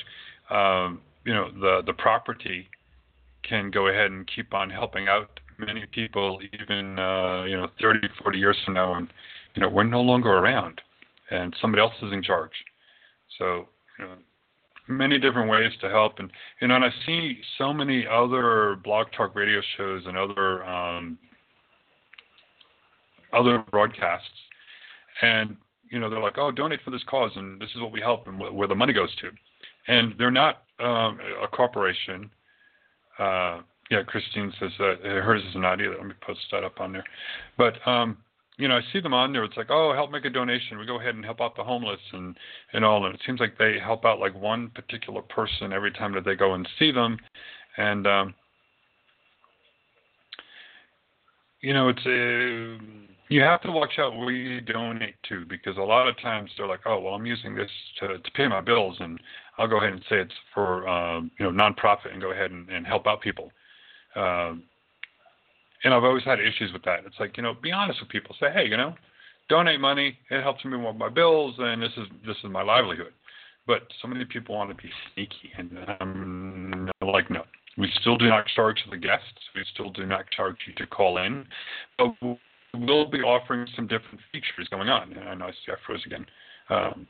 um, 0.50 1.02
you 1.26 1.34
know, 1.34 1.52
the 1.52 1.82
the 1.86 1.94
property 1.94 2.68
can 3.44 3.72
go 3.72 3.88
ahead 3.88 4.12
and 4.12 4.30
keep 4.34 4.54
on 4.54 4.70
helping 4.70 5.08
out 5.08 5.40
many 5.58 5.86
people, 5.92 6.40
even 6.54 6.98
uh, 7.00 7.44
you 7.44 7.58
know, 7.58 7.68
30, 7.82 8.08
40 8.22 8.38
years 8.38 8.58
from 8.66 8.76
now, 8.76 8.96
and 8.96 9.08
you 9.56 9.62
know, 9.62 9.70
we're 9.70 9.84
no 9.84 10.02
longer 10.02 10.30
around, 10.30 10.82
and 11.30 11.56
somebody 11.62 11.82
else 11.82 11.94
is 12.02 12.14
in 12.14 12.24
charge. 12.24 12.52
So, 13.38 13.68
you 14.00 14.06
know, 14.06 14.14
many 14.88 15.20
different 15.20 15.50
ways 15.50 15.72
to 15.82 15.90
help, 15.90 16.20
and 16.20 16.32
you 16.62 16.68
know, 16.68 16.76
and 16.76 16.86
I 16.86 16.90
see 17.06 17.40
so 17.58 17.74
many 17.74 18.06
other 18.08 18.78
blog 18.84 19.08
talk 19.16 19.36
radio 19.36 19.62
shows 19.78 20.04
and 20.06 20.18
other 20.18 20.64
um, 20.66 21.18
other 23.34 23.64
broadcasts 23.72 24.28
and 25.22 25.56
you 25.92 26.00
know 26.00 26.10
they're 26.10 26.22
like, 26.22 26.38
oh, 26.38 26.52
donate 26.52 26.80
for 26.84 26.92
this 26.92 27.04
cause, 27.08 27.32
and 27.36 27.60
this 27.62 27.70
is 27.76 27.82
what 27.82 27.92
we 27.92 28.02
help, 28.02 28.28
and 28.28 28.42
wh- 28.42 28.54
where 28.54 28.68
the 28.68 28.76
money 28.76 28.94
goes 28.94 29.14
to. 29.18 29.30
And 29.88 30.14
they're 30.18 30.32
not 30.32 30.64
um, 30.80 31.20
a 31.44 31.48
corporation. 31.48 32.30
Uh, 33.20 33.62
yeah, 33.90 34.04
Christine 34.04 34.54
says 34.60 34.72
that 34.80 35.00
hers 35.04 35.44
is 35.50 35.56
not 35.56 35.82
either. 35.82 35.96
Let 35.98 36.06
me 36.06 36.14
post 36.22 36.40
that 36.52 36.64
up 36.64 36.80
on 36.80 36.94
there. 36.94 37.04
But 37.58 37.86
um, 37.86 38.18
you 38.58 38.68
know, 38.68 38.78
I 38.78 38.82
see 38.94 39.02
them 39.02 39.14
on 39.14 39.34
there. 39.34 39.44
It's 39.44 39.58
like, 39.58 39.70
oh, 39.70 39.94
help 39.94 40.12
make 40.12 40.26
a 40.26 40.30
donation. 40.30 40.78
We 40.78 40.86
go 40.86 41.00
ahead 41.00 41.16
and 41.16 41.26
help 41.26 41.42
out 41.42 41.56
the 41.56 41.64
homeless 41.64 42.00
and 42.14 42.38
and 42.74 42.86
all. 42.86 43.06
And 43.06 43.16
it 43.16 43.22
seems 43.26 43.40
like 43.40 43.58
they 43.58 43.78
help 43.84 44.06
out 44.06 44.20
like 44.20 44.40
one 44.40 44.70
particular 44.70 45.22
person 45.24 45.74
every 45.74 45.92
time 45.92 46.14
that 46.14 46.26
they 46.26 46.36
go 46.36 46.54
and 46.54 46.68
see 46.80 46.92
them. 46.92 47.18
And 47.78 48.08
um, 48.08 48.34
you 51.62 51.74
know, 51.74 51.90
it's 51.90 52.06
a 52.06 52.76
uh, 52.76 53.11
you 53.32 53.42
have 53.42 53.62
to 53.62 53.72
watch 53.72 53.94
out 53.98 54.18
where 54.18 54.32
you 54.32 54.60
donate 54.60 55.16
to 55.30 55.46
because 55.46 55.78
a 55.78 55.82
lot 55.82 56.06
of 56.06 56.20
times 56.20 56.52
they're 56.58 56.68
like, 56.68 56.82
oh, 56.86 57.00
well, 57.00 57.14
I'm 57.14 57.26
using 57.26 57.56
this 57.56 57.70
to, 58.02 58.18
to 58.18 58.32
pay 58.36 58.46
my 58.46 58.60
bills, 58.60 58.98
and 59.00 59.18
I'll 59.58 59.70
go 59.70 59.78
ahead 59.78 59.94
and 59.94 60.02
say 60.10 60.18
it's 60.18 60.34
for 60.54 60.86
um, 60.86 61.32
you 61.40 61.50
know 61.50 61.52
nonprofit 61.52 62.12
and 62.12 62.22
go 62.22 62.34
ahead 62.34 62.52
and, 62.52 62.70
and 62.70 62.86
help 62.86 63.08
out 63.08 63.22
people. 63.22 63.50
Um, 64.18 64.64
and 65.86 65.94
I've 65.94 66.04
always 66.04 66.26
had 66.26 66.42
issues 66.42 66.74
with 66.74 66.84
that. 66.84 67.06
It's 67.06 67.16
like 67.22 67.38
you 67.38 67.44
know, 67.44 67.54
be 67.54 67.72
honest 67.72 68.02
with 68.02 68.10
people. 68.10 68.36
Say, 68.38 68.48
hey, 68.54 68.66
you 68.68 68.76
know, 68.76 68.96
donate 69.48 69.80
money. 69.80 70.18
It 70.30 70.44
helps 70.44 70.66
me 70.66 70.76
with 70.76 70.98
my 70.98 71.10
bills, 71.10 71.56
and 71.58 71.82
this 71.82 71.92
is 71.96 72.08
this 72.28 72.36
is 72.44 72.52
my 72.52 72.64
livelihood. 72.64 73.14
But 73.66 73.84
so 74.02 74.10
many 74.10 74.26
people 74.26 74.56
want 74.56 74.72
to 74.72 74.76
be 74.76 74.90
sneaky, 75.14 75.54
and 75.58 75.72
I'm 76.02 76.90
like, 77.02 77.32
no. 77.32 77.44
We 77.78 77.90
still 78.02 78.18
do 78.18 78.28
not 78.28 78.46
charge 78.54 78.84
the 78.90 78.98
guests. 78.98 79.26
We 79.56 79.64
still 79.74 79.92
do 79.92 80.06
not 80.06 80.26
charge 80.36 80.58
you 80.68 80.74
to 80.76 80.86
call 80.86 81.20
in. 81.20 81.46
But 81.98 82.31
we'll 82.96 83.10
be 83.10 83.22
offering 83.22 83.68
some 83.76 83.88
different 83.88 84.20
features 84.32 84.68
going 84.70 84.90
on. 84.90 85.14
And 85.14 85.30
I 85.30 85.34
know 85.36 85.46
I 85.46 85.52
see 85.52 85.72
I 85.72 85.76
froze 85.86 86.02
again. 86.06 86.26
Um, 86.70 87.08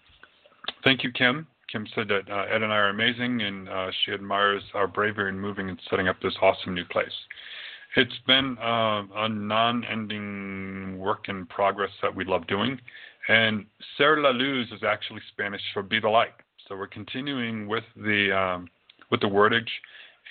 thank 0.84 1.04
you, 1.04 1.12
Kim. 1.12 1.48
Kim 1.72 1.88
said 1.96 2.08
that 2.10 2.30
uh, 2.30 2.46
Ed 2.54 2.64
and 2.64 2.72
I 2.72 2.76
are 2.76 2.90
amazing, 2.90 3.42
and 3.42 3.70
uh, 3.70 3.88
she 4.04 4.12
admires 4.12 4.62
our 4.74 4.88
bravery 4.88 5.30
in 5.30 5.40
moving 5.40 5.70
and 5.70 5.80
setting 5.90 6.08
up 6.08 6.18
this 6.22 6.34
awesome 6.42 6.74
new 6.74 6.86
place. 6.86 7.08
It's 7.96 8.18
been 8.28 8.58
uh, 8.60 9.04
a 9.16 9.30
non-ending 9.30 10.98
work 10.98 11.30
in 11.30 11.46
progress 11.46 11.92
that 12.02 12.14
we 12.14 12.26
love 12.26 12.48
doing, 12.48 12.80
and 13.28 13.66
Ser 13.98 14.22
la 14.22 14.30
Luz 14.30 14.68
is 14.72 14.84
actually 14.84 15.22
Spanish 15.32 15.62
for 15.74 15.84
"be 15.84 16.00
the 16.00 16.10
light." 16.10 16.34
So 16.68 16.76
we're 16.76 16.88
continuing 16.88 17.68
with 17.68 17.84
the 17.96 18.38
um, 18.38 18.68
with 19.10 19.22
the 19.22 19.28
wordage 19.28 19.70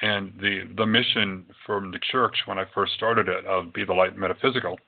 and 0.02 0.33
the 0.40 0.71
the 0.76 0.87
mission 0.87 1.47
from 1.66 1.90
the 1.90 2.00
church 2.11 2.35
when 2.47 2.59
I 2.59 2.64
first 2.75 2.92
started 2.95 3.28
it 3.28 3.45
of 3.47 3.73
"Be 3.73 3.85
the 3.85 3.95
Light 3.95 4.16
Metaphysical." 4.16 4.78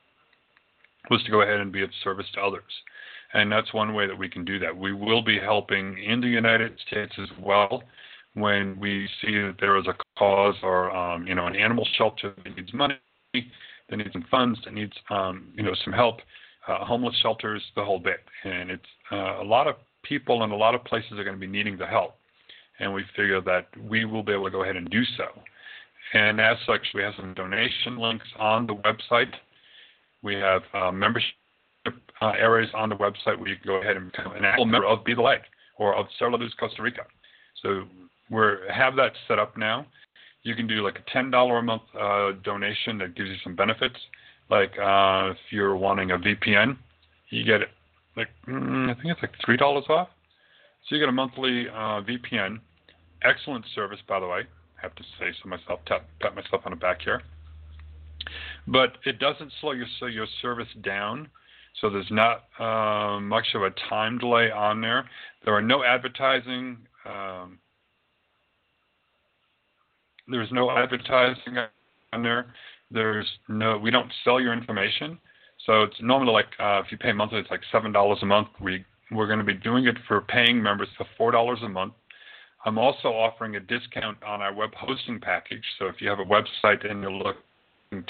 Was 1.11 1.23
to 1.25 1.31
go 1.31 1.43
ahead 1.43 1.61
and 1.61 1.73
be 1.73 1.83
of 1.83 1.91
service 2.03 2.27
to 2.35 2.41
others. 2.41 2.63
And 3.35 3.51
that's 3.51 3.73
one 3.73 3.95
way 3.95 4.07
that 4.07 4.17
we 4.17 4.29
can 4.29 4.45
do 4.45 4.59
that. 4.59 4.77
We 4.77 4.93
will 4.93 5.23
be 5.23 5.39
helping 5.39 5.99
in 5.99 6.21
the 6.21 6.29
United 6.29 6.79
States 6.87 7.13
as 7.19 7.29
well 7.41 7.83
when 8.35 8.79
we 8.79 9.09
see 9.21 9.33
that 9.33 9.57
there 9.61 9.77
is 9.79 9.87
a 9.87 9.95
cause 10.19 10.55
or 10.63 10.95
um, 10.95 11.27
you 11.27 11.35
know 11.35 11.47
an 11.47 11.57
animal 11.57 11.87
shelter 11.97 12.35
that 12.45 12.57
needs 12.57 12.73
money, 12.73 12.97
that 13.35 13.97
needs 13.97 14.13
some 14.13 14.25
funds, 14.31 14.59
that 14.65 14.75
needs 14.75 14.93
um, 15.11 15.49
you 15.55 15.63
know 15.63 15.75
some 15.85 15.93
help, 15.93 16.17
uh, 16.69 16.85
homeless 16.85 17.17
shelters, 17.23 17.63
the 17.75 17.85
whole 17.85 17.99
bit. 17.99 18.21
And 18.45 18.71
it's 18.71 18.83
uh, 19.11 19.41
a 19.41 19.45
lot 19.45 19.67
of 19.67 19.77
people 20.03 20.43
and 20.43 20.53
a 20.53 20.57
lot 20.57 20.75
of 20.75 20.85
places 20.85 21.13
are 21.13 21.25
going 21.25 21.37
to 21.37 21.41
be 21.41 21.47
needing 21.47 21.79
the 21.79 21.87
help, 21.87 22.17
and 22.81 22.93
we 22.93 23.05
figure 23.17 23.41
that 23.43 23.69
we 23.89 24.05
will 24.05 24.23
be 24.23 24.33
able 24.33 24.45
to 24.45 24.51
go 24.51 24.63
ahead 24.63 24.77
and 24.77 24.91
do 24.91 25.05
so. 25.17 25.27
And 26.15 26.41
as 26.41 26.59
such, 26.67 26.87
we 26.95 27.03
have 27.03 27.15
some 27.17 27.33
donation 27.33 27.99
links 27.99 28.27
on 28.39 28.67
the 28.67 28.75
website 28.75 29.33
we 30.23 30.35
have 30.35 30.63
uh, 30.75 30.93
membership 30.93 31.35
uh, 32.21 32.33
areas 32.39 32.71
on 32.75 32.89
the 32.89 32.95
website 32.95 33.39
where 33.39 33.49
you 33.49 33.57
can 33.57 33.67
go 33.67 33.81
ahead 33.81 33.97
and 33.97 34.13
become 34.13 34.33
an 34.33 34.45
actual 34.45 34.65
member 34.65 34.87
of 34.87 35.05
Be 35.05 35.15
the 35.15 35.21
Light 35.23 35.43
or 35.79 35.95
of 35.95 36.07
la 36.21 36.29
Luz 36.29 36.55
Costa 36.59 36.83
Rica. 36.83 37.03
So 37.63 37.85
we 38.31 38.41
have 38.73 38.97
that 38.97 39.13
set 39.27 39.39
up 39.39 39.57
now. 39.57 39.87
You 40.45 40.55
can 40.55 40.67
do 40.67 40.85
like 40.85 40.99
a 40.99 41.17
$10 41.17 41.59
a 41.59 41.63
month 41.63 41.83
uh, 41.99 42.33
donation 42.45 42.99
that 42.99 43.15
gives 43.15 43.29
you 43.29 43.37
some 43.43 43.55
benefits. 43.55 43.97
Like 44.51 44.73
uh, 44.79 45.31
if 45.31 45.39
you're 45.51 45.77
wanting 45.77 46.11
a 46.11 46.19
VPN, 46.19 46.77
you 47.31 47.45
get 47.45 47.61
like 48.17 48.29
mm, 48.47 48.91
I 48.91 48.95
think 48.95 49.07
it's 49.07 49.23
like 49.23 49.33
three 49.45 49.57
dollars 49.57 49.85
off. 49.89 50.09
So 50.89 50.97
you 50.97 51.01
get 51.01 51.09
a 51.09 51.13
monthly 51.13 51.69
uh, 51.69 52.03
VPN. 52.03 52.59
Excellent 53.23 53.65
service, 53.75 54.01
by 54.09 54.21
the 54.21 54.27
way. 54.27 54.41
I 54.41 54.83
have 54.83 54.95
to 54.97 55.03
say 55.19 55.27
so 55.43 55.49
myself. 55.49 55.81
Pat 55.87 56.35
myself 56.35 56.63
on 56.67 56.73
the 56.73 56.77
back 56.77 57.01
here 57.03 57.23
but 58.67 58.99
it 59.05 59.19
doesn't 59.19 59.53
slow 59.61 59.73
your 59.73 59.87
so 60.01 60.07
your 60.07 60.27
service 60.41 60.69
down. 60.83 61.29
So 61.81 61.91
there's 61.91 62.11
not 62.11 62.45
uh, 62.59 63.21
much 63.21 63.47
of 63.55 63.63
a 63.63 63.71
time 63.89 64.19
delay 64.19 64.51
on 64.51 64.81
there. 64.81 65.09
There 65.45 65.55
are 65.55 65.63
no 65.63 65.83
advertising. 65.85 66.79
Um, 67.07 67.59
there's 70.29 70.53
no 70.53 70.71
advertising 70.71 71.57
on 72.13 72.23
there. 72.23 72.53
There's 72.91 73.29
no. 73.49 73.79
We 73.79 73.91
don't 73.91 74.11
sell 74.25 74.41
your 74.41 74.53
information. 74.53 75.19
So 75.67 75.83
it's 75.83 75.97
normally 76.01 76.33
like 76.33 76.49
uh, 76.59 76.83
if 76.85 76.93
you 76.93 76.99
pay 76.99 77.13
monthly, 77.13 77.39
it's 77.39 77.51
like 77.51 77.63
seven 77.71 77.93
dollars 77.93 78.19
a 78.23 78.27
month. 78.27 78.49
We 78.61 78.85
we're 79.11 79.27
going 79.27 79.39
to 79.39 79.45
be 79.45 79.55
doing 79.55 79.87
it 79.87 79.97
for 80.07 80.21
paying 80.21 80.63
members 80.63 80.89
for 80.97 81.07
four 81.17 81.31
dollars 81.31 81.59
a 81.63 81.69
month. 81.69 81.95
I'm 82.65 82.79
also 82.79 83.09
offering 83.09 83.57
a 83.57 83.61
discount 83.61 84.23
on 84.23 84.41
our 84.41 84.55
web 84.55 84.71
hosting 84.75 85.21
package. 85.21 85.65
So 85.79 85.87
if 85.87 86.01
you 86.01 86.09
have 86.09 86.21
a 86.21 86.25
website 86.25 86.89
and 86.89 87.03
you're 87.03 87.11
looking 87.11 87.43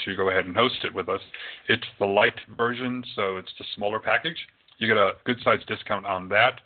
to 0.05 0.15
go 0.15 0.29
ahead 0.29 0.45
and 0.45 0.55
host 0.55 0.77
it 0.83 0.93
with 0.93 1.09
us. 1.09 1.21
It's 1.67 1.87
the 1.99 2.05
light 2.05 2.39
version, 2.57 3.03
so 3.15 3.37
it's 3.37 3.51
the 3.57 3.65
smaller 3.75 3.99
package. 3.99 4.37
You 4.77 4.87
get 4.87 4.97
a 4.97 5.13
good 5.25 5.37
sized 5.43 5.67
discount 5.67 6.05
on 6.05 6.29
that. 6.29 6.61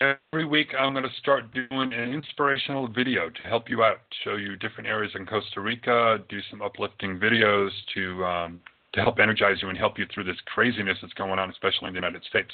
Every 0.00 0.44
week, 0.44 0.68
I'm 0.78 0.92
going 0.92 1.04
to 1.04 1.14
start 1.18 1.52
doing 1.52 1.92
an 1.92 2.12
inspirational 2.14 2.86
video 2.86 3.30
to 3.30 3.42
help 3.48 3.68
you 3.68 3.82
out, 3.82 3.98
show 4.22 4.36
you 4.36 4.54
different 4.56 4.88
areas 4.88 5.12
in 5.16 5.26
Costa 5.26 5.60
Rica, 5.60 6.18
do 6.28 6.38
some 6.50 6.62
uplifting 6.62 7.18
videos 7.18 7.70
to 7.94 8.24
um, 8.24 8.60
to 8.94 9.00
help 9.00 9.18
energize 9.18 9.56
you 9.60 9.68
and 9.68 9.76
help 9.76 9.98
you 9.98 10.06
through 10.14 10.24
this 10.24 10.36
craziness 10.46 10.96
that's 11.02 11.12
going 11.14 11.38
on, 11.38 11.50
especially 11.50 11.88
in 11.88 11.94
the 11.94 11.98
United 11.98 12.22
States. 12.24 12.50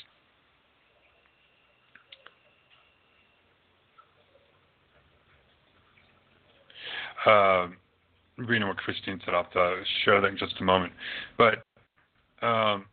Uh, 7.25 7.69
reading 8.37 8.67
what 8.67 8.77
Christine 8.77 9.21
said. 9.25 9.35
I'll 9.35 9.47
uh, 9.55 9.77
share 10.05 10.21
that 10.21 10.29
in 10.29 10.39
just 10.39 10.55
a 10.61 10.65
moment. 10.65 10.93
But 11.39 11.65
um, 12.45 12.87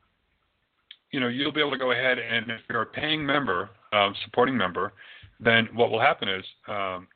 you 1.11 1.19
know, 1.19 1.27
you'll 1.27 1.51
be 1.51 1.59
able 1.59 1.71
to 1.71 1.77
go 1.77 1.91
ahead 1.91 2.17
and 2.19 2.49
if 2.49 2.61
you're 2.69 2.83
a 2.83 2.85
paying 2.85 3.25
member, 3.25 3.69
um, 3.91 4.15
supporting 4.23 4.55
member, 4.55 4.93
then 5.39 5.67
what 5.73 5.91
will 5.91 5.99
happen 5.99 6.29
is 6.29 6.45
um, 6.67 7.07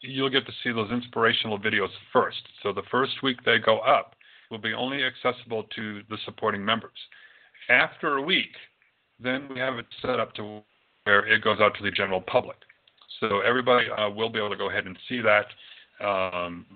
you'll 0.00 0.30
get 0.30 0.46
to 0.46 0.52
see 0.64 0.72
those 0.72 0.90
inspirational 0.90 1.58
videos 1.58 1.90
first. 2.12 2.42
So 2.62 2.72
the 2.72 2.82
first 2.90 3.22
week 3.22 3.38
they 3.44 3.58
go 3.58 3.78
up 3.80 4.14
will 4.50 4.58
be 4.58 4.72
only 4.72 5.02
accessible 5.02 5.64
to 5.74 6.02
the 6.08 6.16
supporting 6.24 6.64
members. 6.64 6.96
After 7.68 8.16
a 8.16 8.22
week, 8.22 8.52
then 9.18 9.48
we 9.52 9.58
have 9.58 9.74
it 9.74 9.86
set 10.00 10.20
up 10.20 10.34
to 10.34 10.62
where 11.04 11.26
it 11.26 11.42
goes 11.42 11.58
out 11.60 11.76
to 11.76 11.82
the 11.82 11.90
general 11.90 12.20
public. 12.20 12.56
So 13.20 13.40
everybody 13.40 13.86
uh, 13.90 14.10
will 14.10 14.28
be 14.28 14.38
able 14.38 14.50
to 14.50 14.56
go 14.56 14.70
ahead 14.70 14.86
and 14.86 14.96
see 15.08 15.20
that 15.22 15.46
um, 16.00 16.66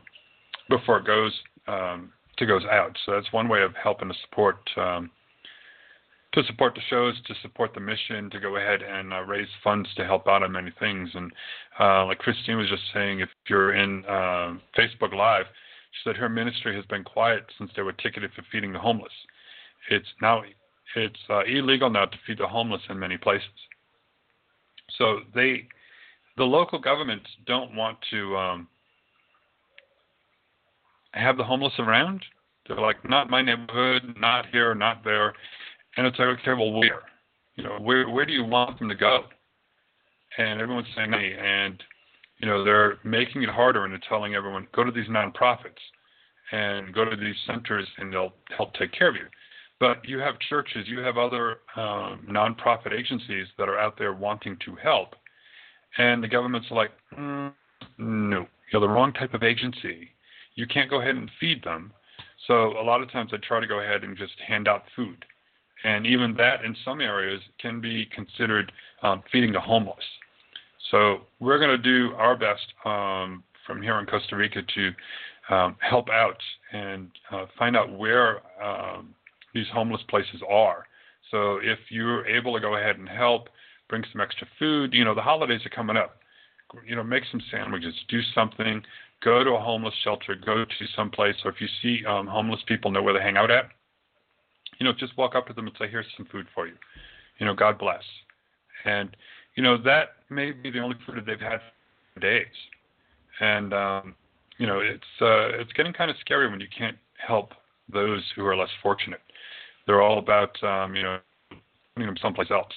before 0.68 0.98
it 0.98 1.06
goes 1.06 1.32
um, 1.66 2.12
to 2.38 2.46
goes 2.46 2.64
out. 2.64 2.96
So 3.04 3.12
that's 3.12 3.32
one 3.32 3.48
way 3.48 3.62
of 3.62 3.74
helping 3.74 4.08
to 4.08 4.14
support 4.28 4.58
um, 4.76 5.10
to 6.32 6.44
support 6.44 6.74
the 6.74 6.80
shows, 6.88 7.20
to 7.26 7.34
support 7.42 7.74
the 7.74 7.80
mission, 7.80 8.30
to 8.30 8.38
go 8.38 8.56
ahead 8.56 8.82
and 8.82 9.12
uh, 9.12 9.20
raise 9.22 9.48
funds 9.64 9.88
to 9.96 10.04
help 10.04 10.28
out 10.28 10.44
on 10.44 10.52
many 10.52 10.72
things. 10.78 11.10
And 11.14 11.32
uh, 11.78 12.06
like 12.06 12.18
Christine 12.18 12.56
was 12.56 12.68
just 12.68 12.84
saying, 12.94 13.18
if 13.18 13.28
you're 13.48 13.74
in 13.74 14.04
uh, 14.04 14.54
Facebook 14.78 15.12
Live, 15.12 15.46
she 15.90 16.08
said 16.08 16.16
her 16.16 16.28
ministry 16.28 16.74
has 16.76 16.84
been 16.86 17.02
quiet 17.02 17.44
since 17.58 17.72
they 17.74 17.82
were 17.82 17.92
ticketed 17.92 18.30
for 18.34 18.44
feeding 18.52 18.72
the 18.72 18.78
homeless. 18.78 19.12
It's 19.90 20.06
now 20.22 20.42
it's 20.94 21.18
uh, 21.28 21.44
illegal 21.44 21.90
now 21.90 22.06
to 22.06 22.16
feed 22.26 22.38
the 22.38 22.46
homeless 22.46 22.82
in 22.88 22.98
many 22.98 23.16
places. 23.16 23.48
So 24.98 25.20
they, 25.34 25.68
the 26.36 26.44
local 26.44 26.78
governments 26.78 27.26
don't 27.46 27.74
want 27.74 27.98
to 28.10 28.36
um, 28.36 28.68
have 31.12 31.36
the 31.36 31.44
homeless 31.44 31.72
around. 31.78 32.24
They're 32.66 32.80
like, 32.80 33.08
not 33.08 33.30
my 33.30 33.42
neighborhood, 33.42 34.14
not 34.18 34.46
here, 34.52 34.74
not 34.74 35.02
there. 35.04 35.34
And 35.96 36.06
it's 36.06 36.18
like, 36.18 36.38
okay, 36.40 36.52
well, 36.52 36.72
where? 36.72 37.02
You 37.56 37.64
know, 37.64 37.78
where 37.80 38.08
where 38.08 38.24
do 38.24 38.32
you 38.32 38.44
want 38.44 38.78
them 38.78 38.88
to 38.88 38.94
go? 38.94 39.24
And 40.38 40.60
everyone's 40.60 40.86
saying, 40.94 41.12
hey, 41.12 41.36
and 41.38 41.82
you 42.38 42.48
know, 42.48 42.64
they're 42.64 42.98
making 43.04 43.42
it 43.42 43.50
harder 43.50 43.84
and 43.84 43.92
they're 43.92 44.00
telling 44.08 44.34
everyone, 44.34 44.66
go 44.74 44.84
to 44.84 44.90
these 44.90 45.08
nonprofits 45.08 45.80
and 46.52 46.94
go 46.94 47.04
to 47.04 47.16
these 47.16 47.34
centers 47.46 47.86
and 47.98 48.12
they'll 48.12 48.32
help 48.56 48.72
take 48.74 48.92
care 48.92 49.08
of 49.08 49.14
you. 49.14 49.26
But 49.78 50.06
you 50.06 50.18
have 50.18 50.38
churches, 50.48 50.86
you 50.86 51.00
have 51.00 51.16
other 51.16 51.58
um, 51.76 52.26
nonprofit 52.30 52.92
agencies 52.92 53.46
that 53.58 53.68
are 53.68 53.78
out 53.78 53.98
there 53.98 54.12
wanting 54.12 54.58
to 54.66 54.74
help, 54.76 55.14
and 55.96 56.22
the 56.22 56.28
government's 56.28 56.70
like, 56.70 56.90
mm, 57.18 57.52
no, 57.96 58.46
you're 58.70 58.80
the 58.80 58.88
wrong 58.88 59.12
type 59.14 59.32
of 59.32 59.42
agency. 59.42 60.10
You 60.54 60.66
can't 60.66 60.90
go 60.90 61.00
ahead 61.00 61.16
and 61.16 61.30
feed 61.38 61.62
them. 61.64 61.92
So 62.46 62.78
a 62.78 62.82
lot 62.82 63.02
of 63.02 63.10
times 63.10 63.30
I 63.32 63.36
try 63.36 63.60
to 63.60 63.66
go 63.66 63.80
ahead 63.80 64.02
and 64.02 64.16
just 64.16 64.32
hand 64.46 64.66
out 64.66 64.84
food, 64.96 65.24
and 65.84 66.06
even 66.06 66.34
that 66.36 66.64
in 66.64 66.76
some 66.84 67.00
areas 67.00 67.40
can 67.60 67.80
be 67.80 68.06
considered 68.06 68.72
um, 69.02 69.22
feeding 69.30 69.52
the 69.52 69.60
homeless. 69.60 70.04
So 70.90 71.20
we're 71.38 71.58
going 71.58 71.70
to 71.70 71.78
do 71.78 72.14
our 72.16 72.36
best 72.36 72.66
um, 72.84 73.44
from 73.66 73.82
here 73.82 73.98
in 74.00 74.06
Costa 74.06 74.36
Rica 74.36 74.62
to 74.62 75.54
um, 75.54 75.76
help 75.80 76.08
out 76.08 76.40
and 76.72 77.10
uh, 77.30 77.46
find 77.58 77.76
out 77.76 77.96
where 77.96 78.40
um, 78.62 79.14
these 79.54 79.66
homeless 79.72 80.02
places 80.08 80.40
are. 80.48 80.86
So 81.30 81.58
if 81.62 81.78
you're 81.90 82.26
able 82.26 82.54
to 82.54 82.60
go 82.60 82.76
ahead 82.76 82.98
and 82.98 83.08
help, 83.08 83.48
bring 83.88 84.04
some 84.12 84.20
extra 84.20 84.46
food, 84.58 84.94
you 84.94 85.04
know, 85.04 85.14
the 85.14 85.22
holidays 85.22 85.64
are 85.64 85.70
coming 85.70 85.96
up. 85.96 86.19
You 86.86 86.96
know, 86.96 87.02
make 87.02 87.24
some 87.30 87.42
sandwiches, 87.50 87.94
do 88.08 88.20
something, 88.34 88.82
go 89.22 89.42
to 89.42 89.50
a 89.50 89.60
homeless 89.60 89.94
shelter, 90.02 90.34
go 90.34 90.64
to 90.64 90.86
some 90.96 91.10
place, 91.10 91.34
or 91.44 91.50
if 91.50 91.60
you 91.60 91.68
see 91.82 92.04
um, 92.06 92.26
homeless 92.26 92.60
people 92.66 92.90
know 92.90 93.02
where 93.02 93.14
they 93.14 93.20
hang 93.20 93.36
out 93.36 93.50
at, 93.50 93.68
you 94.78 94.86
know, 94.86 94.92
just 94.92 95.16
walk 95.16 95.34
up 95.34 95.46
to 95.48 95.52
them 95.52 95.66
and 95.66 95.76
say, 95.78 95.88
"Here's 95.88 96.06
some 96.16 96.26
food 96.26 96.46
for 96.54 96.66
you." 96.66 96.74
You 97.38 97.46
know, 97.46 97.54
God 97.54 97.78
bless. 97.78 98.02
And 98.84 99.16
you 99.56 99.62
know 99.62 99.76
that 99.82 100.10
may 100.30 100.52
be 100.52 100.70
the 100.70 100.80
only 100.80 100.96
food 101.06 101.16
that 101.16 101.26
they've 101.26 101.40
had 101.40 101.60
for 102.14 102.20
days. 102.20 102.46
And 103.40 103.74
um, 103.74 104.14
you 104.58 104.66
know, 104.66 104.80
it's 104.80 105.02
uh, 105.20 105.60
it's 105.60 105.72
getting 105.72 105.92
kind 105.92 106.10
of 106.10 106.16
scary 106.20 106.50
when 106.50 106.60
you 106.60 106.68
can't 106.76 106.96
help 107.18 107.52
those 107.92 108.22
who 108.36 108.46
are 108.46 108.56
less 108.56 108.70
fortunate 108.82 109.20
they're 109.86 110.02
all 110.02 110.18
about 110.18 110.62
um, 110.62 110.94
you 110.94 111.02
know 111.02 111.18
putting 111.94 112.06
them 112.06 112.16
someplace 112.22 112.50
else, 112.50 112.72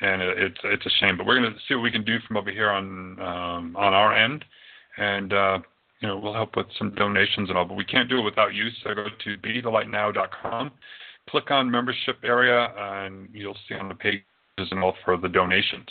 and 0.00 0.22
it, 0.22 0.38
it's 0.38 0.60
it's 0.64 0.86
a 0.86 0.90
shame. 1.00 1.16
But 1.16 1.26
we're 1.26 1.40
going 1.40 1.52
to 1.52 1.58
see 1.68 1.74
what 1.74 1.82
we 1.82 1.90
can 1.90 2.04
do 2.04 2.18
from 2.26 2.36
over 2.36 2.50
here 2.50 2.70
on 2.70 3.20
um, 3.20 3.76
on 3.76 3.94
our 3.94 4.14
end, 4.14 4.44
and 4.98 5.32
uh, 5.32 5.58
you 6.00 6.08
know 6.08 6.18
we'll 6.18 6.34
help 6.34 6.56
with 6.56 6.66
some 6.78 6.94
donations 6.94 7.48
and 7.48 7.56
all. 7.56 7.64
But 7.64 7.76
we 7.76 7.84
can't 7.84 8.08
do 8.08 8.18
it 8.18 8.24
without 8.24 8.54
you. 8.54 8.68
So 8.82 8.94
go 8.94 9.06
to 9.06 9.36
bethelightnow.com, 9.38 10.70
click 11.30 11.50
on 11.50 11.70
membership 11.70 12.18
area, 12.24 12.72
and 12.76 13.28
you'll 13.32 13.56
see 13.68 13.74
on 13.74 13.88
the 13.88 13.94
pages 13.94 14.22
and 14.56 14.82
all 14.82 14.94
for 15.04 15.16
the 15.16 15.28
donations. 15.28 15.88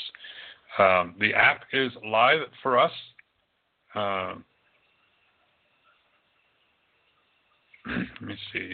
Um, 0.78 1.16
the 1.20 1.34
app 1.34 1.62
is 1.74 1.92
live 2.06 2.42
for 2.62 2.78
us. 2.78 2.92
Uh, 3.96 4.36
let 7.88 8.22
me 8.22 8.36
see. 8.52 8.72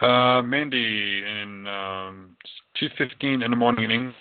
Uh, 0.00 0.42
Mandy 0.42 1.22
in 1.24 1.66
um, 1.66 2.36
2:15 2.80 3.44
in 3.44 3.50
the 3.50 3.56
morning 3.56 4.12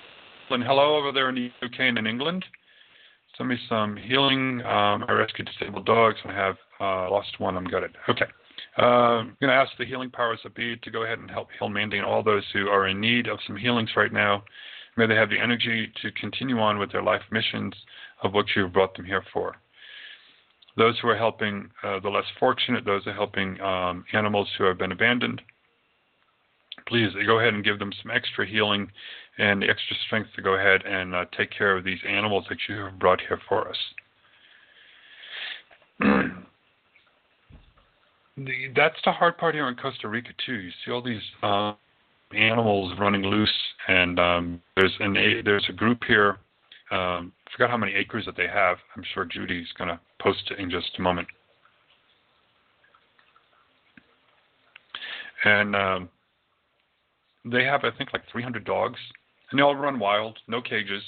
Hello 0.50 0.96
over 0.96 1.12
there 1.12 1.30
in 1.30 1.36
the 1.36 1.52
UK 1.66 1.80
and 1.80 1.98
in 1.98 2.08
England. 2.08 2.46
Send 3.38 3.50
me 3.50 3.58
some 3.68 3.98
healing. 3.98 4.62
Um, 4.62 5.06
I 5.08 5.12
rescue 5.12 5.46
disabled 5.46 5.86
dogs. 5.86 6.18
I 6.26 6.34
have 6.34 6.56
uh, 6.80 7.12
lost 7.12 7.40
one. 7.40 7.58
I'm 7.58 7.66
gutted. 7.66 7.92
Okay. 8.08 8.26
Uh, 8.80 8.82
I'm 8.82 9.38
going 9.40 9.50
to 9.50 9.54
ask 9.54 9.72
the 9.78 9.86
healing 9.86 10.10
powers 10.10 10.40
that 10.44 10.56
be 10.56 10.78
to 10.78 10.92
go 10.92 11.04
ahead 11.04 11.20
and 11.20 11.30
help 11.30 11.50
heal 11.60 11.70
Mandy 11.70 11.98
and 11.98 12.06
all 12.06 12.24
those 12.24 12.44
who 12.54 12.68
are 12.70 12.88
in 12.88 13.02
need 13.02 13.28
of 13.28 13.40
some 13.46 13.58
healings 13.58 13.90
right 13.98 14.14
now. 14.14 14.44
May 14.96 15.06
they 15.06 15.16
have 15.16 15.30
the 15.30 15.40
energy 15.40 15.92
to 16.02 16.12
continue 16.14 16.60
on 16.60 16.80
with 16.80 16.92
their 16.92 17.04
life 17.04 17.22
missions 17.32 17.74
of 18.24 18.34
what 18.34 18.46
you've 18.56 18.74
brought 18.74 18.96
them 18.96 19.06
here 19.06 19.24
for 19.34 19.56
those 20.78 20.98
who 21.00 21.10
are 21.10 21.18
helping 21.18 21.70
uh, 21.84 22.00
the 22.00 22.10
less 22.10 22.26
fortunate, 22.40 22.86
those 22.86 23.04
who 23.04 23.10
are 23.10 23.14
helping 23.14 23.60
um, 23.62 24.06
animals 24.14 24.48
who 24.58 24.64
have 24.64 24.78
been 24.78 24.92
abandoned. 24.92 25.42
Please 26.88 27.10
go 27.26 27.40
ahead 27.40 27.54
and 27.54 27.64
give 27.64 27.80
them 27.80 27.92
some 28.02 28.12
extra 28.12 28.48
healing 28.48 28.90
and 29.38 29.62
the 29.62 29.70
extra 29.70 29.96
strength 30.06 30.30
to 30.36 30.42
go 30.42 30.56
ahead 30.56 30.84
and 30.86 31.14
uh, 31.14 31.26
take 31.38 31.52
care 31.52 31.78
of 31.78 31.84
these 31.84 32.00
animals 32.08 32.46
that 32.50 32.58
you 32.68 32.76
have 32.78 32.98
brought 33.00 33.22
here 33.22 33.40
for 33.48 33.68
us. 33.68 33.78
the, 38.38 38.72
that's 38.76 39.00
the 39.06 39.12
hard 39.12 39.38
part 39.38 39.56
here 39.56 39.68
in 39.68 39.76
Costa 39.76 40.08
Rica 40.08 40.30
too. 40.46 40.56
You 40.56 40.72
see 40.86 40.92
all 40.92 41.02
these 41.02 41.22
uh, 41.44 41.74
animals 42.36 42.94
running 43.00 43.24
loose, 43.24 43.54
and 43.88 44.20
um, 44.20 44.62
there's 44.76 44.96
an 45.00 45.14
there's 45.44 45.66
a 45.70 45.74
group 45.74 46.04
here 46.08 46.40
um, 46.92 47.34
forgot 47.52 47.70
how 47.70 47.78
many 47.78 47.94
acres 47.94 48.26
that 48.26 48.38
they 48.38 48.48
have. 48.48 48.78
I'm 48.96 49.04
sure 49.14 49.26
Judy's 49.26 49.68
going 49.78 49.90
to 49.90 50.00
post 50.22 50.52
it 50.52 50.60
in 50.60 50.70
just 50.70 50.92
a 50.98 51.02
moment. 51.02 51.28
And 55.44 55.76
um, 55.76 56.10
they 57.46 57.64
have, 57.64 57.84
I 57.84 57.92
think, 57.98 58.14
like 58.14 58.24
300 58.32 58.64
dogs, 58.64 59.00
and 59.50 59.60
they 59.60 59.64
all 59.64 59.76
run 59.76 60.00
wild, 60.00 60.38
no 60.48 60.62
cages. 60.62 61.04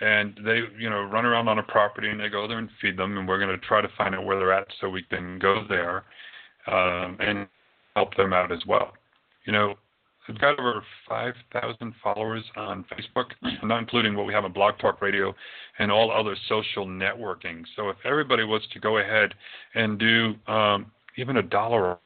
And 0.00 0.38
they, 0.44 0.60
you 0.78 0.90
know, 0.90 1.02
run 1.02 1.24
around 1.24 1.48
on 1.48 1.58
a 1.58 1.62
property, 1.62 2.10
and 2.10 2.20
they 2.20 2.28
go 2.28 2.46
there 2.46 2.58
and 2.58 2.68
feed 2.82 2.98
them. 2.98 3.16
And 3.16 3.26
we're 3.26 3.38
going 3.38 3.58
to 3.58 3.66
try 3.66 3.80
to 3.80 3.88
find 3.96 4.14
out 4.14 4.24
where 4.24 4.38
they're 4.38 4.52
at 4.52 4.66
so 4.80 4.90
we 4.90 5.02
can 5.02 5.38
go 5.38 5.64
there 5.68 6.04
um, 6.66 7.16
and 7.18 7.48
help 7.94 8.14
them 8.16 8.34
out 8.34 8.52
as 8.52 8.60
well. 8.66 8.92
You 9.46 9.52
know, 9.54 9.74
I've 10.28 10.38
got 10.40 10.58
over 10.58 10.82
5,000 11.08 11.94
followers 12.02 12.44
on 12.56 12.84
Facebook, 12.92 13.30
not 13.62 13.78
including 13.78 14.16
what 14.16 14.26
we 14.26 14.34
have 14.34 14.44
on 14.44 14.52
Blog 14.52 14.78
Talk 14.78 15.00
Radio 15.00 15.34
and 15.78 15.90
all 15.90 16.10
other 16.10 16.36
social 16.48 16.86
networking. 16.86 17.62
So 17.76 17.88
if 17.88 17.96
everybody 18.04 18.44
was 18.44 18.62
to 18.72 18.80
go 18.80 18.98
ahead 18.98 19.34
and 19.74 19.98
do 19.98 20.34
um, 20.46 20.92
even 21.16 21.38
a 21.38 21.42
dollar 21.42 21.98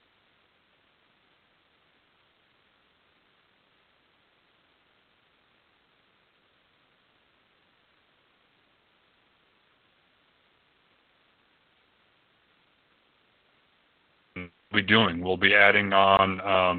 be 14.73 14.80
doing. 14.91 15.23
We'll 15.23 15.37
be 15.37 15.55
adding 15.55 15.93
on 15.93 16.41
um, 16.41 16.79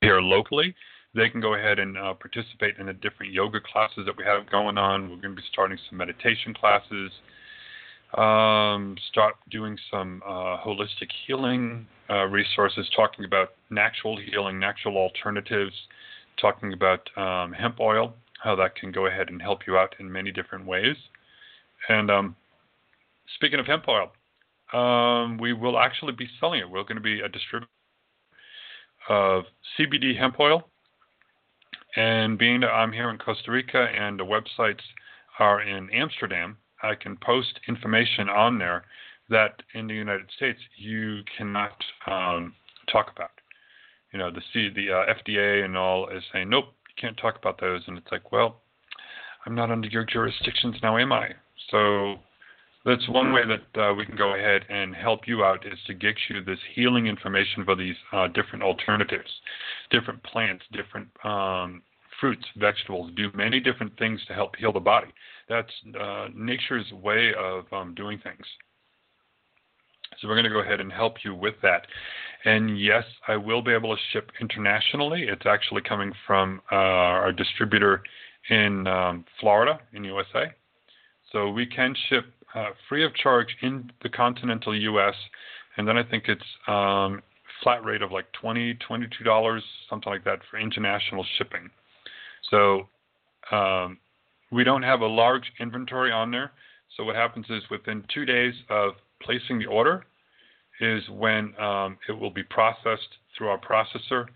here 0.00 0.20
locally, 0.20 0.74
they 1.14 1.28
can 1.28 1.40
go 1.40 1.54
ahead 1.54 1.78
and 1.78 1.98
uh, 1.98 2.14
participate 2.14 2.76
in 2.78 2.86
the 2.86 2.92
different 2.92 3.32
yoga 3.32 3.60
classes 3.60 4.04
that 4.06 4.16
we 4.16 4.24
have 4.24 4.50
going 4.50 4.78
on. 4.78 5.02
We're 5.10 5.20
going 5.20 5.36
to 5.36 5.42
be 5.42 5.48
starting 5.52 5.78
some 5.88 5.98
meditation 5.98 6.54
classes, 6.54 7.10
um, 8.16 8.96
start 9.10 9.34
doing 9.50 9.76
some 9.90 10.22
uh, 10.26 10.56
holistic 10.64 11.10
healing 11.26 11.86
uh, 12.08 12.24
resources, 12.24 12.88
talking 12.96 13.24
about 13.24 13.50
natural 13.70 14.16
healing, 14.18 14.58
natural 14.58 14.96
alternatives, 14.96 15.74
talking 16.40 16.72
about 16.72 17.08
um, 17.16 17.52
hemp 17.52 17.78
oil, 17.78 18.14
how 18.42 18.56
that 18.56 18.74
can 18.74 18.90
go 18.90 19.06
ahead 19.06 19.28
and 19.28 19.40
help 19.42 19.60
you 19.66 19.76
out 19.76 19.94
in 20.00 20.10
many 20.10 20.32
different 20.32 20.66
ways. 20.66 20.96
And 21.88 22.10
um, 22.10 22.36
speaking 23.36 23.60
of 23.60 23.66
hemp 23.66 23.86
oil, 23.86 24.12
um, 24.72 25.38
we 25.38 25.52
will 25.52 25.78
actually 25.78 26.12
be 26.12 26.28
selling 26.40 26.60
it. 26.60 26.70
We're 26.70 26.82
going 26.82 26.96
to 26.96 27.02
be 27.02 27.20
a 27.20 27.28
distributor 27.28 27.70
of 29.08 29.44
CBD 29.78 30.18
hemp 30.18 30.38
oil. 30.40 30.68
And 31.96 32.38
being 32.38 32.60
that 32.60 32.68
I'm 32.70 32.92
here 32.92 33.10
in 33.10 33.18
Costa 33.18 33.50
Rica 33.50 33.86
and 33.94 34.18
the 34.18 34.24
websites 34.24 34.80
are 35.38 35.60
in 35.60 35.90
Amsterdam, 35.90 36.56
I 36.82 36.94
can 36.94 37.16
post 37.16 37.60
information 37.68 38.28
on 38.28 38.58
there 38.58 38.84
that 39.28 39.62
in 39.74 39.86
the 39.86 39.94
United 39.94 40.30
States 40.36 40.58
you 40.76 41.22
cannot 41.36 41.72
um, 42.06 42.54
talk 42.90 43.10
about. 43.14 43.30
You 44.12 44.18
know, 44.18 44.30
the 44.30 44.42
C, 44.52 44.68
the 44.74 44.90
uh, 44.90 45.14
FDA 45.14 45.64
and 45.64 45.76
all 45.76 46.08
is 46.08 46.22
saying, 46.32 46.50
nope, 46.50 46.66
you 46.88 46.94
can't 47.00 47.16
talk 47.16 47.36
about 47.36 47.60
those. 47.60 47.82
And 47.86 47.96
it's 47.96 48.10
like, 48.10 48.32
well, 48.32 48.60
I'm 49.46 49.54
not 49.54 49.70
under 49.70 49.88
your 49.88 50.04
jurisdictions 50.04 50.76
now, 50.82 50.98
am 50.98 51.12
I? 51.12 51.30
So 51.70 52.16
that's 52.84 53.08
one 53.08 53.32
way 53.32 53.42
that 53.46 53.80
uh, 53.80 53.94
we 53.94 54.04
can 54.04 54.16
go 54.16 54.34
ahead 54.34 54.62
and 54.68 54.94
help 54.94 55.20
you 55.26 55.44
out 55.44 55.64
is 55.66 55.78
to 55.86 55.94
get 55.94 56.14
you 56.28 56.42
this 56.42 56.58
healing 56.74 57.06
information 57.06 57.64
for 57.64 57.76
these 57.76 57.94
uh, 58.12 58.28
different 58.28 58.62
alternatives, 58.62 59.30
different 59.90 60.22
plants, 60.24 60.64
different 60.72 61.08
um, 61.24 61.82
fruits, 62.20 62.44
vegetables, 62.56 63.10
do 63.16 63.30
many 63.34 63.60
different 63.60 63.96
things 63.98 64.20
to 64.26 64.34
help 64.34 64.56
heal 64.56 64.72
the 64.72 64.80
body. 64.80 65.08
That's 65.48 65.70
uh, 66.00 66.28
nature's 66.34 66.90
way 66.92 67.32
of 67.38 67.64
um, 67.72 67.94
doing 67.94 68.18
things. 68.18 68.44
So 70.20 70.28
we're 70.28 70.34
going 70.34 70.44
to 70.44 70.50
go 70.50 70.60
ahead 70.60 70.80
and 70.80 70.92
help 70.92 71.24
you 71.24 71.34
with 71.34 71.54
that. 71.62 71.86
And 72.44 72.80
yes, 72.80 73.04
I 73.28 73.36
will 73.36 73.62
be 73.62 73.72
able 73.72 73.94
to 73.94 74.02
ship 74.12 74.30
internationally. 74.40 75.24
It's 75.28 75.46
actually 75.46 75.82
coming 75.82 76.12
from 76.26 76.60
uh, 76.70 76.74
our 76.74 77.32
distributor 77.32 78.02
in 78.50 78.86
um, 78.86 79.24
Florida, 79.40 79.80
in 79.92 80.04
USA. 80.04 80.52
So 81.32 81.50
we 81.50 81.64
can 81.64 81.94
ship 82.08 82.26
uh, 82.54 82.70
free 82.88 83.04
of 83.04 83.14
charge 83.14 83.56
in 83.62 83.90
the 84.02 84.08
continental 84.08 84.76
U.S. 84.76 85.14
And 85.76 85.86
then 85.86 85.96
I 85.96 86.02
think 86.02 86.24
it's 86.28 86.42
um, 86.66 87.22
flat 87.62 87.84
rate 87.84 88.02
of 88.02 88.12
like 88.12 88.26
20 88.40 88.78
$22, 88.88 89.60
something 89.88 90.12
like 90.12 90.24
that 90.24 90.40
for 90.50 90.58
international 90.58 91.24
shipping. 91.38 91.70
So 92.50 92.88
um, 93.50 93.98
we 94.50 94.64
don't 94.64 94.82
have 94.82 95.00
a 95.00 95.06
large 95.06 95.50
inventory 95.60 96.12
on 96.12 96.30
there. 96.30 96.52
So 96.96 97.04
what 97.04 97.16
happens 97.16 97.46
is 97.48 97.62
within 97.70 98.04
two 98.12 98.24
days 98.24 98.54
of 98.68 98.92
placing 99.22 99.58
the 99.58 99.66
order 99.66 100.04
is 100.80 101.02
when 101.08 101.54
um, 101.58 101.96
it 102.08 102.12
will 102.12 102.30
be 102.30 102.42
processed 102.42 103.18
through 103.36 103.48
our 103.48 103.58
processor. 103.58 104.26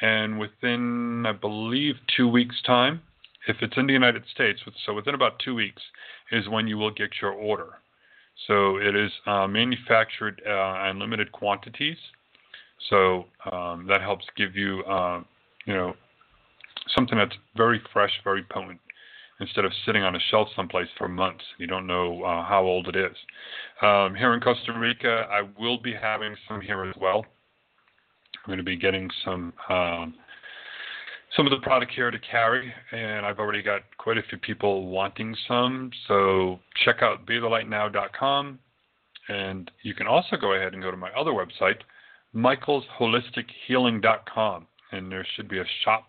And 0.00 0.38
within, 0.38 1.24
I 1.26 1.32
believe, 1.32 1.96
two 2.16 2.28
weeks' 2.28 2.60
time, 2.66 3.02
if 3.48 3.56
it's 3.60 3.76
in 3.76 3.86
the 3.86 3.92
United 3.92 4.24
States, 4.32 4.60
so 4.84 4.94
within 4.94 5.14
about 5.14 5.38
two 5.38 5.54
weeks, 5.54 5.82
is 6.32 6.48
when 6.48 6.66
you 6.66 6.76
will 6.78 6.90
get 6.90 7.10
your 7.20 7.32
order. 7.32 7.74
So 8.46 8.76
it 8.76 8.94
is 8.94 9.10
uh, 9.26 9.46
manufactured 9.46 10.42
uh, 10.46 10.90
in 10.90 10.98
limited 10.98 11.32
quantities. 11.32 11.96
So 12.90 13.24
um, 13.50 13.86
that 13.88 14.02
helps 14.02 14.26
give 14.36 14.54
you, 14.54 14.82
uh, 14.84 15.22
you 15.64 15.74
know, 15.74 15.94
something 16.94 17.16
that's 17.16 17.34
very 17.56 17.80
fresh, 17.92 18.12
very 18.22 18.42
potent, 18.42 18.80
instead 19.40 19.64
of 19.64 19.72
sitting 19.84 20.02
on 20.02 20.16
a 20.16 20.20
shelf 20.30 20.48
someplace 20.54 20.88
for 20.98 21.08
months. 21.08 21.44
You 21.58 21.66
don't 21.66 21.86
know 21.86 22.22
uh, 22.22 22.44
how 22.44 22.62
old 22.62 22.88
it 22.88 22.96
is. 22.96 23.16
Um, 23.82 24.14
here 24.14 24.34
in 24.34 24.40
Costa 24.40 24.72
Rica, 24.78 25.26
I 25.30 25.42
will 25.58 25.78
be 25.80 25.94
having 25.94 26.36
some 26.48 26.60
here 26.60 26.84
as 26.84 26.94
well. 27.00 27.24
I'm 28.44 28.50
going 28.50 28.58
to 28.58 28.64
be 28.64 28.76
getting 28.76 29.10
some 29.24 29.52
um, 29.68 30.14
some 31.36 31.46
of 31.46 31.50
the 31.50 31.58
product 31.58 31.92
here 31.92 32.10
to 32.10 32.18
carry, 32.18 32.72
and 32.92 33.26
I've 33.26 33.38
already 33.38 33.60
got 33.62 33.82
quite 33.98 34.16
a 34.16 34.22
few 34.22 34.38
people 34.38 34.86
wanting 34.86 35.36
some. 35.46 35.90
So 36.08 36.60
check 36.84 37.02
out 37.02 37.26
BeTheLightNow.com, 37.26 38.58
and 39.28 39.70
you 39.82 39.92
can 39.94 40.06
also 40.06 40.36
go 40.36 40.54
ahead 40.54 40.72
and 40.72 40.82
go 40.82 40.90
to 40.90 40.96
my 40.96 41.10
other 41.10 41.32
website, 41.32 41.80
MichaelsHolisticHealing.com, 42.34 44.66
and 44.92 45.12
there 45.12 45.26
should 45.36 45.48
be 45.48 45.58
a 45.58 45.66
shop 45.84 46.06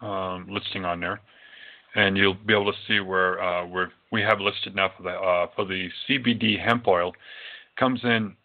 um, 0.00 0.46
listing 0.48 0.84
on 0.84 1.00
there, 1.00 1.20
and 1.96 2.16
you'll 2.16 2.34
be 2.34 2.54
able 2.54 2.72
to 2.72 2.78
see 2.86 3.00
where 3.00 3.42
uh, 3.42 3.66
where 3.66 3.90
we 4.12 4.22
have 4.22 4.38
listed 4.40 4.76
now 4.76 4.92
for 4.96 5.02
the 5.02 5.10
uh, 5.10 5.48
for 5.56 5.64
the 5.64 5.88
CBD 6.08 6.64
hemp 6.64 6.86
oil 6.86 7.12
comes 7.76 7.98
in 8.04 8.36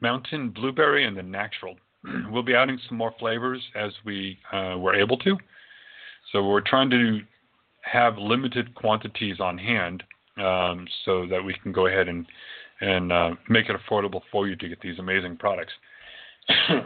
mountain 0.00 0.48
blueberry 0.50 1.04
and 1.06 1.14
the 1.16 1.22
natural. 1.22 1.76
we'll 2.30 2.42
be 2.42 2.54
adding 2.54 2.78
some 2.88 2.96
more 2.96 3.12
flavors 3.18 3.60
as 3.74 3.92
we 4.04 4.38
uh, 4.52 4.76
were 4.78 4.94
able 4.94 5.18
to. 5.18 5.36
So 6.36 6.46
we're 6.46 6.60
trying 6.60 6.90
to 6.90 7.20
have 7.80 8.18
limited 8.18 8.74
quantities 8.74 9.40
on 9.40 9.56
hand 9.56 10.02
um, 10.36 10.86
so 11.06 11.26
that 11.28 11.42
we 11.42 11.54
can 11.62 11.72
go 11.72 11.86
ahead 11.86 12.08
and 12.08 12.26
and 12.82 13.10
uh, 13.10 13.30
make 13.48 13.70
it 13.70 13.76
affordable 13.80 14.20
for 14.30 14.46
you 14.46 14.54
to 14.54 14.68
get 14.68 14.82
these 14.82 14.98
amazing 14.98 15.38
products. 15.38 15.72
okay, 16.60 16.84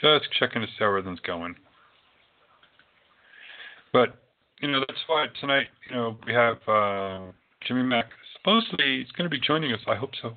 just 0.00 0.24
checking 0.38 0.62
to 0.62 0.66
see 0.68 0.72
how 0.78 0.86
everything's 0.86 1.20
going. 1.20 1.54
But 3.92 4.16
you 4.62 4.72
know 4.72 4.80
that's 4.80 5.00
why 5.06 5.26
tonight 5.38 5.66
you 5.90 5.96
know 5.96 6.16
we 6.26 6.32
have 6.32 6.56
uh, 6.66 7.30
Jimmy 7.68 7.82
Mack. 7.82 8.06
Supposedly 8.38 9.00
he's 9.00 9.12
going 9.12 9.28
to 9.28 9.30
be 9.30 9.38
joining 9.38 9.74
us. 9.74 9.80
I 9.86 9.96
hope 9.96 10.12
so. 10.22 10.34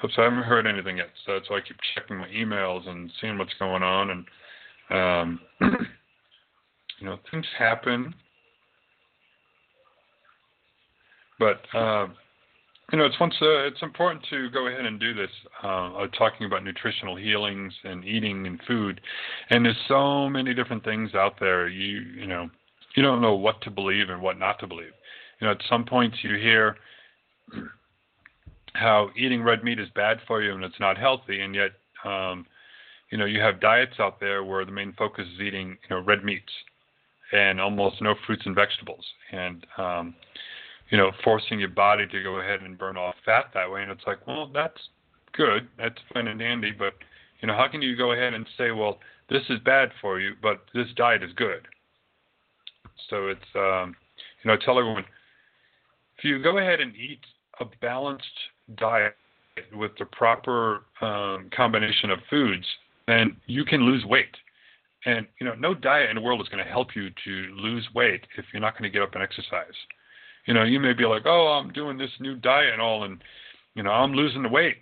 Hope 0.00 0.10
so. 0.14 0.22
I 0.22 0.26
haven't 0.26 0.44
heard 0.44 0.66
anything 0.66 0.98
yet, 0.98 1.10
so 1.26 1.32
I 1.32 1.60
keep 1.60 1.76
checking 1.94 2.18
my 2.18 2.28
emails 2.28 2.88
and 2.88 3.10
seeing 3.20 3.36
what's 3.36 3.54
going 3.58 3.82
on. 3.82 4.10
And 4.10 4.26
um, 4.90 5.40
you 7.00 7.06
know, 7.06 7.18
things 7.30 7.46
happen, 7.58 8.14
but 11.40 11.62
uh, 11.76 12.06
you 12.92 12.98
know, 12.98 13.04
it's 13.04 13.18
once 13.20 13.34
uh, 13.42 13.66
it's 13.66 13.82
important 13.82 14.24
to 14.30 14.48
go 14.50 14.68
ahead 14.68 14.86
and 14.86 15.00
do 15.00 15.14
this. 15.14 15.30
Uh, 15.62 16.06
talking 16.16 16.46
about 16.46 16.62
nutritional 16.62 17.16
healings 17.16 17.72
and 17.82 18.04
eating 18.04 18.46
and 18.46 18.60
food, 18.68 19.00
and 19.50 19.64
there's 19.64 19.76
so 19.88 20.28
many 20.28 20.54
different 20.54 20.84
things 20.84 21.14
out 21.14 21.34
there. 21.40 21.68
You 21.68 21.98
you 21.98 22.26
know, 22.28 22.48
you 22.94 23.02
don't 23.02 23.20
know 23.20 23.34
what 23.34 23.60
to 23.62 23.70
believe 23.70 24.10
and 24.10 24.22
what 24.22 24.38
not 24.38 24.60
to 24.60 24.66
believe. 24.68 24.92
You 25.40 25.46
know, 25.46 25.52
at 25.52 25.60
some 25.68 25.84
points 25.84 26.16
you 26.22 26.36
hear 26.36 26.76
how 28.78 29.10
eating 29.16 29.42
red 29.42 29.64
meat 29.64 29.78
is 29.78 29.88
bad 29.94 30.18
for 30.26 30.42
you 30.42 30.54
and 30.54 30.64
it's 30.64 30.80
not 30.80 30.96
healthy, 30.96 31.40
and 31.40 31.54
yet, 31.54 31.72
um, 32.04 32.46
you 33.10 33.18
know, 33.18 33.24
you 33.24 33.40
have 33.40 33.60
diets 33.60 33.98
out 33.98 34.20
there 34.20 34.44
where 34.44 34.64
the 34.64 34.72
main 34.72 34.92
focus 34.92 35.26
is 35.34 35.40
eating, 35.40 35.70
you 35.70 35.90
know, 35.90 36.00
red 36.00 36.24
meats 36.24 36.52
and 37.32 37.60
almost 37.60 38.00
no 38.00 38.14
fruits 38.26 38.42
and 38.46 38.54
vegetables, 38.54 39.04
and 39.32 39.66
um, 39.76 40.14
you 40.90 40.96
know, 40.96 41.10
forcing 41.22 41.58
your 41.58 41.68
body 41.68 42.06
to 42.06 42.22
go 42.22 42.40
ahead 42.40 42.62
and 42.62 42.78
burn 42.78 42.96
off 42.96 43.14
fat 43.24 43.46
that 43.52 43.70
way. 43.70 43.82
And 43.82 43.90
it's 43.90 44.06
like, 44.06 44.26
well, 44.26 44.50
that's 44.52 44.80
good, 45.32 45.68
that's 45.76 45.98
fine 46.12 46.28
and 46.28 46.38
dandy, 46.38 46.72
but 46.72 46.94
you 47.40 47.48
know, 47.48 47.54
how 47.54 47.68
can 47.68 47.82
you 47.82 47.96
go 47.96 48.12
ahead 48.12 48.34
and 48.34 48.46
say, 48.56 48.70
well, 48.70 48.98
this 49.28 49.42
is 49.48 49.58
bad 49.64 49.90
for 50.00 50.20
you, 50.20 50.32
but 50.42 50.64
this 50.74 50.88
diet 50.96 51.22
is 51.22 51.32
good? 51.34 51.68
So 53.10 53.28
it's, 53.28 53.40
um, 53.54 53.94
you 54.42 54.50
know, 54.50 54.56
tell 54.56 54.78
everyone, 54.78 55.04
if 56.16 56.24
you 56.24 56.42
go 56.42 56.58
ahead 56.58 56.80
and 56.80 56.94
eat 56.96 57.20
a 57.60 57.64
balanced 57.80 58.24
diet 58.76 59.14
with 59.74 59.92
the 59.98 60.04
proper 60.04 60.82
um, 61.00 61.50
combination 61.54 62.10
of 62.10 62.18
foods, 62.30 62.64
then 63.06 63.36
you 63.46 63.64
can 63.64 63.82
lose 63.82 64.04
weight. 64.04 64.36
And 65.04 65.26
you 65.40 65.46
know, 65.46 65.54
no 65.54 65.74
diet 65.74 66.10
in 66.10 66.16
the 66.16 66.22
world 66.22 66.40
is 66.40 66.48
going 66.48 66.64
to 66.64 66.70
help 66.70 66.94
you 66.94 67.10
to 67.24 67.30
lose 67.56 67.86
weight 67.94 68.26
if 68.36 68.44
you're 68.52 68.60
not 68.60 68.74
going 68.74 68.90
to 68.90 68.96
get 68.96 69.02
up 69.02 69.14
and 69.14 69.22
exercise. 69.22 69.74
You 70.46 70.54
know, 70.54 70.64
you 70.64 70.80
may 70.80 70.92
be 70.92 71.04
like, 71.04 71.22
"Oh, 71.24 71.48
I'm 71.48 71.72
doing 71.72 71.98
this 71.98 72.10
new 72.20 72.34
diet 72.36 72.72
and 72.72 72.82
all, 72.82 73.04
and 73.04 73.22
you 73.74 73.82
know, 73.82 73.90
I'm 73.90 74.12
losing 74.12 74.42
the 74.42 74.48
weight." 74.48 74.78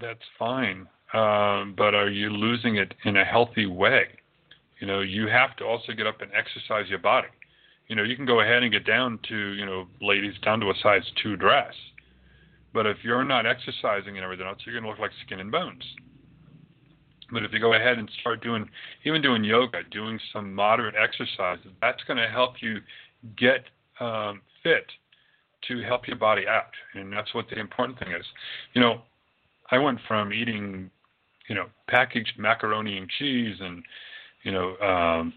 That's 0.00 0.20
fine, 0.38 0.86
um, 1.14 1.74
but 1.76 1.94
are 1.94 2.08
you 2.08 2.30
losing 2.30 2.76
it 2.76 2.94
in 3.04 3.16
a 3.16 3.24
healthy 3.24 3.66
way? 3.66 4.06
You 4.80 4.86
know, 4.86 5.00
you 5.00 5.26
have 5.26 5.56
to 5.56 5.64
also 5.64 5.92
get 5.92 6.06
up 6.06 6.20
and 6.20 6.30
exercise 6.32 6.88
your 6.88 7.00
body. 7.00 7.28
You 7.88 7.96
know, 7.96 8.04
you 8.04 8.14
can 8.14 8.24
go 8.24 8.40
ahead 8.40 8.62
and 8.62 8.72
get 8.72 8.86
down 8.86 9.18
to, 9.28 9.36
you 9.52 9.66
know, 9.66 9.86
ladies 10.00 10.34
down 10.44 10.60
to 10.60 10.70
a 10.70 10.74
size 10.80 11.02
two 11.22 11.36
dress 11.36 11.74
but 12.74 12.86
if 12.86 12.98
you're 13.02 13.24
not 13.24 13.46
exercising 13.46 14.16
and 14.16 14.24
everything 14.24 14.46
else, 14.46 14.58
you're 14.66 14.74
going 14.74 14.82
to 14.82 14.90
look 14.90 14.98
like 14.98 15.12
skin 15.24 15.38
and 15.38 15.50
bones. 15.50 15.84
But 17.32 17.44
if 17.44 17.52
you 17.52 17.60
go 17.60 17.72
ahead 17.72 17.96
and 17.98 18.10
start 18.20 18.42
doing, 18.42 18.68
even 19.04 19.22
doing 19.22 19.44
yoga, 19.44 19.78
doing 19.90 20.18
some 20.32 20.52
moderate 20.52 20.94
exercises, 20.94 21.70
that's 21.80 22.02
going 22.04 22.18
to 22.18 22.28
help 22.28 22.54
you 22.60 22.78
get 23.38 23.64
um, 24.00 24.42
fit 24.62 24.86
to 25.68 25.82
help 25.82 26.06
your 26.06 26.16
body 26.16 26.46
out. 26.46 26.72
And 26.94 27.12
that's 27.12 27.32
what 27.32 27.48
the 27.48 27.58
important 27.58 27.98
thing 27.98 28.12
is. 28.12 28.26
You 28.74 28.82
know, 28.82 29.02
I 29.70 29.78
went 29.78 30.00
from 30.06 30.32
eating, 30.32 30.90
you 31.48 31.54
know, 31.54 31.66
packaged 31.88 32.34
macaroni 32.38 32.98
and 32.98 33.08
cheese 33.18 33.56
and, 33.60 33.82
you 34.42 34.52
know, 34.52 34.76
um, 34.78 35.32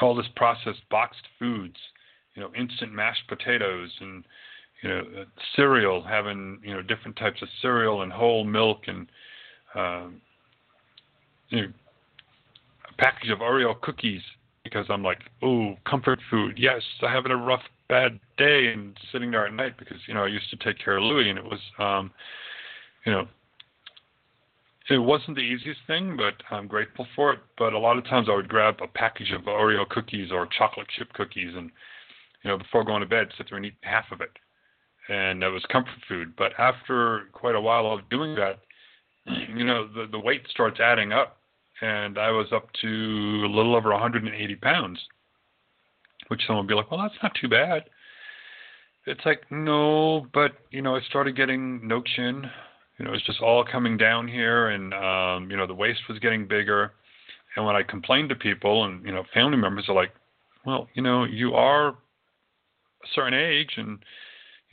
all 0.00 0.14
this 0.14 0.26
processed 0.36 0.82
boxed 0.90 1.26
foods, 1.38 1.76
you 2.34 2.42
know, 2.42 2.50
instant 2.56 2.92
mashed 2.92 3.26
potatoes 3.28 3.90
and 4.00 4.24
you 4.84 4.90
know, 4.90 5.00
uh, 5.22 5.24
cereal, 5.56 6.02
having 6.02 6.60
you 6.62 6.74
know 6.74 6.82
different 6.82 7.16
types 7.16 7.40
of 7.40 7.48
cereal 7.62 8.02
and 8.02 8.12
whole 8.12 8.44
milk 8.44 8.82
and 8.86 9.08
um, 9.74 10.20
you 11.48 11.62
know, 11.62 11.72
a 12.90 13.02
package 13.02 13.30
of 13.30 13.38
Oreo 13.38 13.80
cookies 13.80 14.20
because 14.62 14.84
I'm 14.90 15.02
like, 15.02 15.20
oh, 15.42 15.74
comfort 15.88 16.18
food. 16.30 16.58
Yes, 16.58 16.82
I'm 17.02 17.10
having 17.10 17.32
a 17.32 17.36
rough, 17.36 17.62
bad 17.88 18.20
day 18.36 18.72
and 18.72 18.96
sitting 19.10 19.30
there 19.30 19.46
at 19.46 19.54
night 19.54 19.78
because 19.78 19.96
you 20.06 20.12
know 20.12 20.24
I 20.24 20.28
used 20.28 20.50
to 20.50 20.56
take 20.56 20.78
care 20.78 20.98
of 20.98 21.02
Louis 21.02 21.30
and 21.30 21.38
it 21.38 21.44
was, 21.44 21.60
um, 21.78 22.10
you 23.06 23.12
know, 23.12 23.26
it 24.90 24.98
wasn't 24.98 25.36
the 25.38 25.42
easiest 25.42 25.80
thing, 25.86 26.14
but 26.14 26.34
I'm 26.54 26.66
grateful 26.66 27.06
for 27.16 27.32
it. 27.32 27.38
But 27.56 27.72
a 27.72 27.78
lot 27.78 27.96
of 27.96 28.04
times 28.04 28.28
I 28.30 28.34
would 28.34 28.50
grab 28.50 28.76
a 28.82 28.86
package 28.86 29.32
of 29.32 29.42
Oreo 29.42 29.88
cookies 29.88 30.30
or 30.30 30.46
chocolate 30.46 30.88
chip 30.98 31.10
cookies 31.14 31.54
and, 31.56 31.70
you 32.42 32.50
know, 32.50 32.58
before 32.58 32.84
going 32.84 33.00
to 33.00 33.08
bed, 33.08 33.28
sit 33.38 33.46
there 33.48 33.56
and 33.56 33.64
eat 33.64 33.76
half 33.80 34.04
of 34.12 34.20
it. 34.20 34.30
And 35.08 35.42
that 35.42 35.48
was 35.48 35.64
comfort 35.70 35.92
food. 36.08 36.34
But 36.36 36.52
after 36.58 37.24
quite 37.32 37.54
a 37.54 37.60
while 37.60 37.86
of 37.86 38.08
doing 38.08 38.34
that, 38.36 38.60
you 39.54 39.64
know, 39.64 39.86
the, 39.86 40.06
the 40.10 40.18
weight 40.18 40.42
starts 40.50 40.80
adding 40.80 41.12
up. 41.12 41.38
And 41.80 42.18
I 42.18 42.30
was 42.30 42.46
up 42.52 42.68
to 42.82 42.88
a 42.88 43.50
little 43.50 43.74
over 43.74 43.90
180 43.90 44.54
pounds, 44.56 44.98
which 46.28 46.42
someone 46.46 46.64
would 46.64 46.68
be 46.68 46.74
like, 46.74 46.90
well, 46.90 47.02
that's 47.02 47.22
not 47.22 47.32
too 47.38 47.48
bad. 47.48 47.84
It's 49.06 49.20
like, 49.26 49.42
no, 49.50 50.26
but, 50.32 50.52
you 50.70 50.80
know, 50.80 50.96
I 50.96 51.00
started 51.02 51.36
getting 51.36 51.86
no 51.86 52.00
chin, 52.00 52.48
you 52.98 53.04
know, 53.04 53.10
it 53.10 53.14
was 53.14 53.22
just 53.24 53.40
all 53.40 53.64
coming 53.64 53.96
down 53.96 54.28
here, 54.28 54.68
and 54.68 54.94
um, 54.94 55.50
you 55.50 55.56
know, 55.56 55.66
the 55.66 55.74
waist 55.74 56.00
was 56.08 56.18
getting 56.20 56.46
bigger. 56.46 56.92
And 57.56 57.64
when 57.64 57.76
I 57.76 57.82
complained 57.82 58.28
to 58.28 58.36
people, 58.36 58.84
and 58.84 59.04
you 59.04 59.12
know, 59.12 59.24
family 59.32 59.56
members 59.56 59.86
are 59.88 59.94
like, 59.94 60.12
"Well, 60.64 60.88
you 60.94 61.02
know, 61.02 61.24
you 61.24 61.54
are 61.54 61.88
a 61.88 63.06
certain 63.14 63.34
age, 63.34 63.72
and 63.76 63.98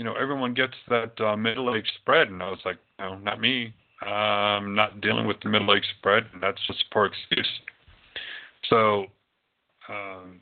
you 0.01 0.05
know, 0.05 0.15
everyone 0.15 0.55
gets 0.55 0.73
that 0.89 1.11
uh, 1.21 1.37
middle-age 1.37 1.85
spread." 2.01 2.29
And 2.29 2.41
I 2.41 2.49
was 2.49 2.57
like, 2.65 2.77
"No, 2.97 3.19
not 3.19 3.39
me. 3.39 3.71
I'm 4.01 4.73
not 4.73 4.99
dealing 4.99 5.27
with 5.27 5.37
the 5.43 5.49
middle-age 5.49 5.85
spread, 5.99 6.23
and 6.33 6.41
that's 6.41 6.57
just 6.65 6.81
a 6.81 6.91
poor 6.91 7.05
excuse." 7.05 7.47
So, 8.67 9.05
um, 9.87 10.41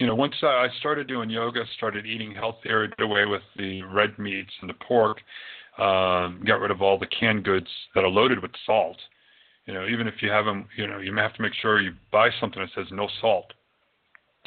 you 0.00 0.08
know, 0.08 0.16
once 0.16 0.34
I 0.42 0.66
started 0.80 1.06
doing 1.06 1.30
yoga, 1.30 1.62
started 1.76 2.06
eating 2.06 2.34
healthier, 2.34 2.88
did 2.88 3.00
away 3.00 3.24
with 3.24 3.42
the 3.56 3.82
red 3.82 4.18
meats 4.18 4.50
and 4.60 4.68
the 4.68 4.74
pork, 4.74 5.18
um, 5.78 6.42
got 6.44 6.58
rid 6.58 6.72
of 6.72 6.82
all 6.82 6.98
the 6.98 7.06
canned 7.06 7.44
goods 7.44 7.68
that 7.94 8.02
are 8.02 8.10
loaded 8.10 8.42
with 8.42 8.50
salt. 8.66 8.98
You 9.66 9.74
know, 9.74 9.86
even 9.86 10.08
if 10.08 10.14
you 10.22 10.30
have 10.30 10.44
them, 10.44 10.66
you 10.76 10.88
know, 10.88 10.98
you 10.98 11.14
have 11.14 11.34
to 11.34 11.42
make 11.42 11.54
sure 11.54 11.80
you 11.80 11.92
buy 12.10 12.30
something 12.40 12.60
that 12.60 12.70
says 12.74 12.90
no 12.90 13.08
salt, 13.20 13.52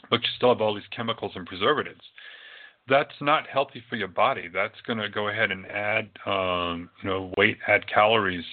but 0.10 0.20
you 0.22 0.28
still 0.36 0.50
have 0.50 0.60
all 0.60 0.76
these 0.76 0.84
chemicals 0.94 1.32
and 1.36 1.46
preservatives. 1.46 2.02
That's 2.90 3.14
not 3.22 3.48
healthy 3.48 3.84
for 3.90 3.96
your 3.96 4.08
body. 4.08 4.50
That's 4.52 4.80
going 4.88 5.00
to 5.00 5.10
go 5.10 5.28
ahead 5.28 5.52
and 5.52 5.66
add, 5.68 6.10
um, 6.26 6.90
you 7.04 7.10
know, 7.10 7.32
weight, 7.38 7.58
add 7.68 7.86
calories 7.94 8.46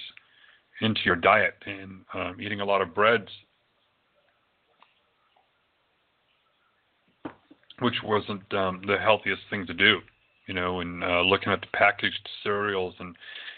into 0.81 1.01
your 1.05 1.15
diet. 1.15 1.55
And 1.65 2.01
um, 2.13 2.37
eating 2.39 2.61
a 2.61 2.65
lot 2.65 2.81
of 2.81 2.93
breads 2.93 3.29
which 7.79 7.95
wasn't 8.03 8.41
um, 8.53 8.81
the 8.87 8.97
healthiest 8.97 9.41
thing 9.49 9.65
to 9.67 9.73
do. 9.73 9.99
You 10.47 10.53
know, 10.53 10.79
and 10.79 11.03
uh, 11.03 11.21
looking 11.21 11.51
at 11.51 11.59
the 11.59 11.67
packaged 11.73 12.29
cereals, 12.41 12.95
and 12.99 13.15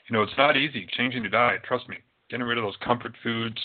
you 0.10 0.16
know, 0.16 0.24
it's 0.24 0.38
not 0.38 0.58
easy 0.58 0.88
changing 0.98 1.22
your 1.22 1.30
diet. 1.30 1.62
Trust 1.64 1.88
me, 1.88 1.98
getting 2.32 2.48
rid 2.48 2.58
of 2.58 2.64
those 2.64 2.78
comfort 2.84 3.14
foods. 3.22 3.58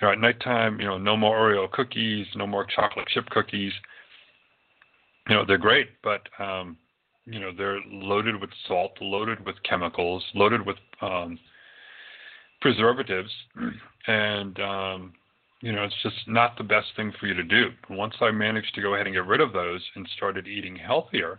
You 0.00 0.06
know, 0.06 0.12
at 0.12 0.20
nighttime, 0.20 0.78
you 0.78 0.86
know, 0.86 0.98
no 0.98 1.16
more 1.16 1.36
Oreo 1.36 1.70
cookies, 1.70 2.26
no 2.36 2.46
more 2.46 2.66
chocolate 2.66 3.08
chip 3.08 3.24
cookies. 3.30 3.72
You 5.28 5.34
know, 5.34 5.44
they're 5.46 5.58
great, 5.58 5.88
but 6.02 6.22
um, 6.38 6.76
you 7.26 7.38
know, 7.38 7.50
they're 7.56 7.80
loaded 7.90 8.40
with 8.40 8.50
salt, 8.66 8.92
loaded 9.00 9.44
with 9.44 9.56
chemicals, 9.62 10.24
loaded 10.34 10.64
with 10.64 10.76
um, 11.02 11.38
preservatives, 12.60 13.30
and 14.06 14.58
um, 14.60 15.12
you 15.60 15.72
know, 15.72 15.84
it's 15.84 16.02
just 16.02 16.16
not 16.26 16.56
the 16.56 16.64
best 16.64 16.86
thing 16.96 17.12
for 17.18 17.26
you 17.26 17.34
to 17.34 17.42
do. 17.42 17.70
Once 17.90 18.14
I 18.20 18.30
managed 18.30 18.74
to 18.74 18.82
go 18.82 18.94
ahead 18.94 19.06
and 19.06 19.14
get 19.14 19.26
rid 19.26 19.40
of 19.40 19.52
those 19.52 19.84
and 19.96 20.08
started 20.16 20.46
eating 20.46 20.76
healthier, 20.76 21.38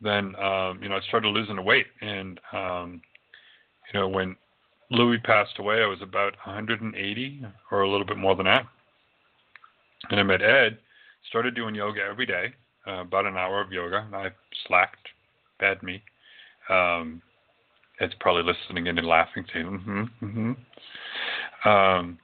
then 0.00 0.36
um, 0.36 0.78
you 0.82 0.88
know 0.88 0.96
I 0.96 1.00
started 1.08 1.28
losing 1.28 1.56
the 1.56 1.62
weight. 1.62 1.86
And 2.00 2.40
um, 2.52 3.02
you 3.92 3.98
know, 3.98 4.08
when 4.08 4.36
Louis 4.90 5.18
passed 5.18 5.58
away, 5.58 5.82
I 5.82 5.86
was 5.86 6.02
about 6.02 6.36
180 6.44 7.44
or 7.70 7.82
a 7.82 7.90
little 7.90 8.06
bit 8.06 8.16
more 8.16 8.36
than 8.36 8.46
that. 8.46 8.66
And 10.10 10.20
I 10.20 10.22
met 10.22 10.42
Ed, 10.42 10.78
started 11.28 11.54
doing 11.54 11.74
yoga 11.74 12.00
every 12.02 12.26
day, 12.26 12.54
uh, 12.86 13.00
about 13.02 13.26
an 13.26 13.36
hour 13.36 13.60
of 13.60 13.72
yoga. 13.72 14.06
I 14.12 14.28
slacked, 14.66 15.08
bad 15.58 15.82
me. 15.82 16.02
Um, 16.68 17.22
Ed's 18.00 18.14
probably 18.20 18.42
listening 18.42 18.86
in 18.86 18.98
and 18.98 19.06
laughing, 19.06 19.44
saying, 19.52 19.66
"Mm-hmm, 19.66 20.24
mm-hmm." 20.24 21.68
Um, 21.68 22.18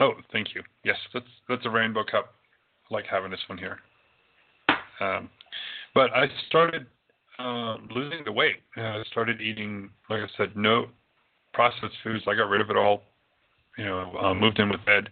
Oh, 0.00 0.12
thank 0.32 0.54
you. 0.54 0.62
Yes, 0.84 0.96
that's 1.12 1.26
that's 1.48 1.66
a 1.66 1.70
rainbow 1.70 2.04
cup. 2.04 2.34
I 2.90 2.94
like 2.94 3.06
having 3.10 3.30
this 3.30 3.40
one 3.48 3.58
here. 3.58 3.78
Um, 5.00 5.28
but 5.94 6.12
I 6.12 6.26
started 6.48 6.86
uh, 7.38 7.76
losing 7.94 8.24
the 8.24 8.32
weight. 8.32 8.56
Uh, 8.76 8.82
I 8.82 9.02
started 9.10 9.40
eating, 9.40 9.90
like 10.08 10.20
I 10.20 10.26
said, 10.36 10.56
no 10.56 10.86
processed 11.52 11.94
foods. 12.04 12.24
I 12.26 12.34
got 12.34 12.48
rid 12.48 12.60
of 12.60 12.70
it 12.70 12.76
all. 12.76 13.02
You 13.76 13.84
know, 13.84 14.12
uh, 14.20 14.34
moved 14.34 14.58
in 14.58 14.68
with 14.70 14.80
Ed. 14.88 15.08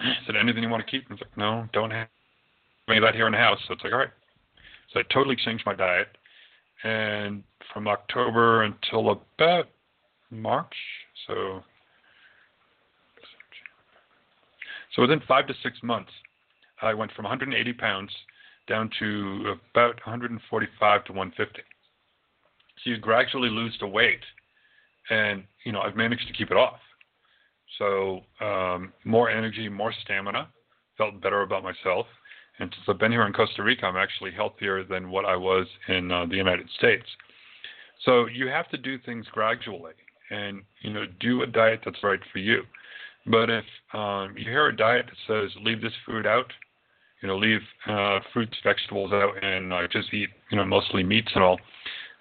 I 0.00 0.26
said, 0.26 0.36
anything 0.36 0.62
you 0.62 0.68
want 0.68 0.84
to 0.84 0.90
keep? 0.90 1.04
I 1.08 1.14
was 1.14 1.20
like, 1.20 1.36
no, 1.36 1.68
don't 1.72 1.90
have 1.90 2.08
any 2.88 2.98
of 2.98 3.02
that 3.02 3.14
here 3.14 3.26
in 3.26 3.32
the 3.32 3.38
house. 3.38 3.58
So 3.68 3.74
it's 3.74 3.84
like, 3.84 3.92
all 3.92 3.98
right. 3.98 4.10
So 4.92 5.00
I 5.00 5.02
totally 5.12 5.36
changed 5.36 5.64
my 5.66 5.74
diet. 5.74 6.08
And 6.82 7.42
from 7.72 7.86
October 7.86 8.62
until 8.62 9.10
about 9.10 9.68
March, 10.30 10.74
so 11.26 11.62
So 14.94 15.02
within 15.02 15.20
five 15.26 15.46
to 15.46 15.54
six 15.62 15.78
months, 15.82 16.10
I 16.82 16.94
went 16.94 17.12
from 17.12 17.24
180 17.24 17.72
pounds 17.74 18.10
down 18.68 18.90
to 18.98 19.54
about 19.72 19.96
145 20.06 21.04
to 21.04 21.12
150. 21.12 21.62
So 22.82 22.90
you 22.90 22.98
gradually 22.98 23.50
lose 23.50 23.76
the 23.80 23.86
weight, 23.86 24.20
and 25.10 25.44
you 25.64 25.72
know 25.72 25.80
I've 25.80 25.96
managed 25.96 26.26
to 26.26 26.32
keep 26.32 26.50
it 26.50 26.56
off. 26.56 26.80
So 27.80 28.20
um, 28.44 28.92
more 29.04 29.30
energy, 29.30 29.68
more 29.68 29.92
stamina, 30.04 30.48
felt 30.98 31.20
better 31.20 31.42
about 31.42 31.64
myself. 31.64 32.06
And 32.58 32.70
since 32.74 32.84
I've 32.88 32.98
been 32.98 33.10
here 33.10 33.26
in 33.26 33.32
Costa 33.32 33.62
Rica, 33.62 33.86
I'm 33.86 33.96
actually 33.96 34.32
healthier 34.32 34.84
than 34.84 35.10
what 35.10 35.24
I 35.24 35.34
was 35.34 35.66
in 35.88 36.12
uh, 36.12 36.26
the 36.26 36.36
United 36.36 36.68
States. 36.76 37.06
So 38.04 38.26
you 38.26 38.48
have 38.48 38.68
to 38.68 38.76
do 38.76 38.98
things 38.98 39.24
gradually, 39.32 39.94
and 40.30 40.62
you 40.82 40.92
know 40.92 41.04
do 41.20 41.42
a 41.42 41.46
diet 41.46 41.80
that's 41.84 42.02
right 42.02 42.20
for 42.30 42.38
you. 42.38 42.62
But 43.26 43.48
if 43.48 43.64
um, 43.94 44.34
you 44.36 44.44
hear 44.44 44.68
a 44.68 44.76
diet 44.76 45.06
that 45.06 45.16
says 45.26 45.50
leave 45.62 45.80
this 45.80 45.92
food 46.06 46.26
out, 46.26 46.52
you 47.22 47.28
know, 47.28 47.36
leave 47.36 47.60
uh, 47.86 48.20
fruits, 48.32 48.56
vegetables 48.64 49.12
out, 49.12 49.42
and 49.42 49.72
uh, 49.72 49.86
just 49.90 50.12
eat, 50.12 50.30
you 50.50 50.56
know, 50.56 50.64
mostly 50.64 51.02
meats 51.02 51.30
and 51.34 51.44
all, 51.44 51.58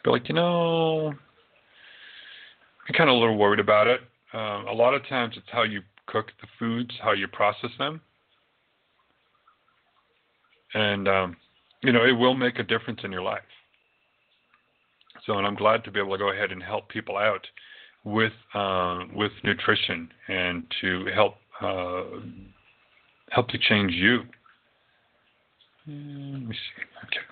be 0.03 0.11
like, 0.11 0.27
you 0.27 0.35
know, 0.35 1.13
I'm 2.87 2.93
kind 2.93 3.09
of 3.09 3.15
a 3.15 3.19
little 3.19 3.37
worried 3.37 3.61
about 3.61 3.87
it. 3.87 4.01
Um, 4.33 4.67
a 4.67 4.73
lot 4.73 4.93
of 4.93 5.07
times 5.07 5.35
it's 5.37 5.47
how 5.51 5.63
you 5.63 5.81
cook 6.05 6.27
the 6.41 6.47
foods, 6.57 6.91
how 7.01 7.13
you 7.13 7.27
process 7.27 7.71
them, 7.77 8.01
and 10.73 11.07
um, 11.07 11.37
you 11.81 11.91
know, 11.91 12.05
it 12.05 12.11
will 12.11 12.35
make 12.35 12.59
a 12.59 12.63
difference 12.63 12.99
in 13.03 13.11
your 13.11 13.21
life. 13.21 13.41
So, 15.25 15.37
and 15.37 15.45
I'm 15.45 15.55
glad 15.55 15.83
to 15.83 15.91
be 15.91 15.99
able 15.99 16.11
to 16.11 16.17
go 16.17 16.31
ahead 16.31 16.51
and 16.51 16.61
help 16.61 16.89
people 16.89 17.17
out 17.17 17.45
with 18.03 18.33
uh, 18.53 18.99
with 19.13 19.31
nutrition 19.43 20.09
and 20.27 20.63
to 20.81 21.05
help 21.13 21.35
uh, 21.61 22.03
help 23.29 23.47
to 23.49 23.57
change 23.57 23.93
you. 23.93 24.23
Let 25.87 25.95
me 25.95 26.55
see. 26.55 26.83
Okay. 27.05 27.25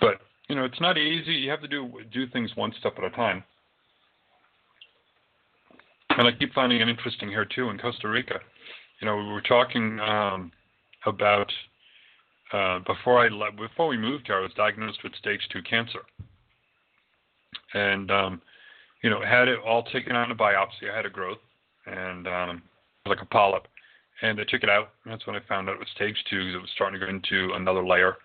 But 0.00 0.20
you 0.50 0.56
know, 0.56 0.64
it's 0.64 0.80
not 0.80 0.98
easy. 0.98 1.32
You 1.32 1.50
have 1.50 1.62
to 1.62 1.68
do 1.68 1.88
do 2.12 2.26
things 2.26 2.50
one 2.56 2.72
step 2.80 2.94
at 2.98 3.04
a 3.04 3.10
time. 3.10 3.44
And 6.10 6.26
I 6.26 6.32
keep 6.32 6.52
finding 6.52 6.80
it 6.80 6.88
interesting 6.88 7.28
here 7.28 7.44
too 7.44 7.70
in 7.70 7.78
Costa 7.78 8.08
Rica. 8.08 8.40
You 9.00 9.06
know, 9.06 9.16
we 9.16 9.28
were 9.28 9.42
talking 9.42 10.00
um, 10.00 10.50
about 11.06 11.50
uh, 12.52 12.80
before 12.80 13.24
I 13.24 13.28
before 13.56 13.86
we 13.86 13.96
moved 13.96 14.26
here, 14.26 14.38
I 14.38 14.42
was 14.42 14.50
diagnosed 14.56 14.98
with 15.04 15.14
stage 15.14 15.40
two 15.52 15.62
cancer, 15.62 16.00
and 17.74 18.10
um, 18.10 18.42
you 19.04 19.08
know 19.08 19.20
had 19.24 19.46
it 19.46 19.60
all 19.64 19.84
taken 19.84 20.16
on 20.16 20.32
a 20.32 20.34
biopsy. 20.34 20.90
I 20.92 20.96
had 20.96 21.06
a 21.06 21.10
growth 21.10 21.38
and 21.86 22.26
um, 22.26 22.62
like 23.06 23.22
a 23.22 23.26
polyp, 23.26 23.68
and 24.22 24.36
they 24.36 24.44
took 24.44 24.64
it 24.64 24.68
out. 24.68 24.88
that's 25.06 25.28
when 25.28 25.36
I 25.36 25.40
found 25.48 25.68
out 25.68 25.76
it 25.76 25.78
was 25.78 25.88
stage 25.94 26.16
two 26.28 26.40
because 26.40 26.56
it 26.56 26.60
was 26.60 26.70
starting 26.74 26.98
to 26.98 27.06
go 27.06 27.08
into 27.08 27.54
another 27.54 27.86
layer, 27.86 28.16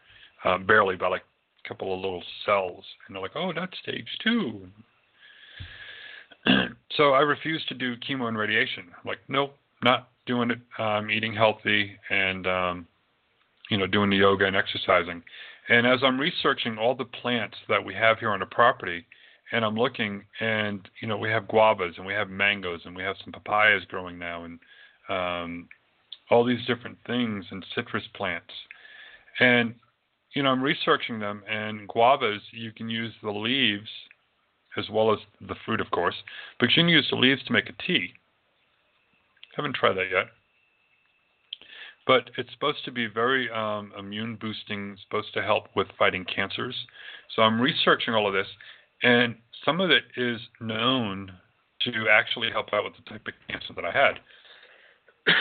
uh, 0.44 0.58
barely 0.58 0.96
by 0.96 1.08
like 1.08 1.22
couple 1.68 1.94
of 1.94 2.00
little 2.02 2.24
cells, 2.46 2.84
and 3.08 3.16
they're 3.16 3.24
like, 3.24 3.36
"Oh, 3.36 3.52
that's 3.54 3.78
stage 3.80 4.08
two. 4.24 4.68
so 6.96 7.12
I 7.12 7.22
refuse 7.22 7.64
to 7.68 7.74
do 7.74 7.96
chemo 7.98 8.28
and 8.28 8.38
radiation. 8.38 8.86
I'm 8.88 9.08
like, 9.08 9.20
nope, 9.28 9.56
not 9.84 10.10
doing 10.26 10.52
it. 10.52 10.60
I'm 10.78 11.10
eating 11.10 11.34
healthy 11.34 11.92
and 12.10 12.48
um, 12.48 12.88
you 13.70 13.78
know, 13.78 13.88
doing 13.88 14.10
the 14.10 14.18
yoga 14.18 14.46
and 14.46 14.56
exercising. 14.56 15.24
And 15.70 15.88
as 15.88 16.00
I'm 16.04 16.20
researching 16.20 16.78
all 16.78 16.96
the 16.96 17.06
plants 17.06 17.58
that 17.70 17.84
we 17.84 17.94
have 17.96 18.20
here 18.20 18.30
on 18.30 18.40
the 18.40 18.46
property, 18.46 19.06
and 19.52 19.64
I'm 19.66 19.76
looking, 19.76 20.24
and 20.40 20.88
you 21.02 21.08
know, 21.08 21.18
we 21.18 21.30
have 21.30 21.44
guavas 21.44 21.98
and 21.98 22.06
we 22.06 22.14
have 22.14 22.30
mangoes 22.30 22.82
and 22.86 22.96
we 22.96 23.04
have 23.04 23.16
some 23.24 23.34
papayas 23.34 23.86
growing 23.88 24.20
now, 24.20 24.46
and 24.46 24.60
um, 25.10 25.68
all 26.30 26.44
these 26.44 26.66
different 26.68 26.98
things 27.08 27.46
and 27.52 27.66
citrus 27.76 28.04
plants. 28.16 28.54
And 29.40 29.76
you 30.36 30.44
know, 30.44 30.50
I'm 30.50 30.62
researching 30.62 31.20
them, 31.20 31.44
and 31.50 31.88
guavas 31.88 32.42
you 32.52 32.72
can 32.72 32.90
use 32.90 33.14
the 33.24 33.32
leaves 33.32 33.90
as 34.78 34.90
well 34.90 35.14
as 35.14 35.20
the 35.40 35.56
fruit, 35.66 35.80
of 35.80 35.90
course, 35.92 36.16
but 36.60 36.70
you 36.70 36.76
can 36.76 36.90
use 36.90 37.08
the 37.10 37.16
leaves 37.16 37.42
to 37.46 37.54
make 37.54 37.70
a 37.70 37.84
tea. 37.88 38.10
Haven't 39.56 39.76
tried 39.76 39.94
that 39.94 40.12
yet. 40.12 40.28
But 42.06 42.30
it's 42.38 42.52
supposed 42.52 42.84
to 42.86 42.92
be 42.92 43.08
very 43.08 43.50
um, 43.50 43.94
immune 43.98 44.38
boosting, 44.40 44.98
supposed 45.08 45.34
to 45.34 45.42
help 45.42 45.68
with 45.76 45.88
fighting 45.98 46.26
cancers. 46.26 46.76
So 47.36 47.42
I'm 47.42 47.60
researching 47.60 48.14
all 48.14 48.28
of 48.28 48.34
this, 48.34 48.48
and 49.02 49.36
some 49.64 49.80
of 49.80 49.90
it 49.90 50.04
is 50.18 50.40
known 50.60 51.32
to 51.84 51.92
actually 52.12 52.52
help 52.52 52.74
out 52.74 52.84
with 52.84 52.94
the 52.96 53.10
type 53.10 53.26
of 53.26 53.34
cancer 53.50 53.74
that 53.74 53.86
I 53.86 53.92
had. 53.92 54.20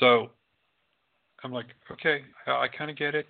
so 0.00 0.30
I'm 1.44 1.52
like, 1.52 1.66
okay, 1.90 2.22
I, 2.46 2.66
kind 2.68 2.90
of 2.90 2.96
get 2.96 3.14
it. 3.14 3.26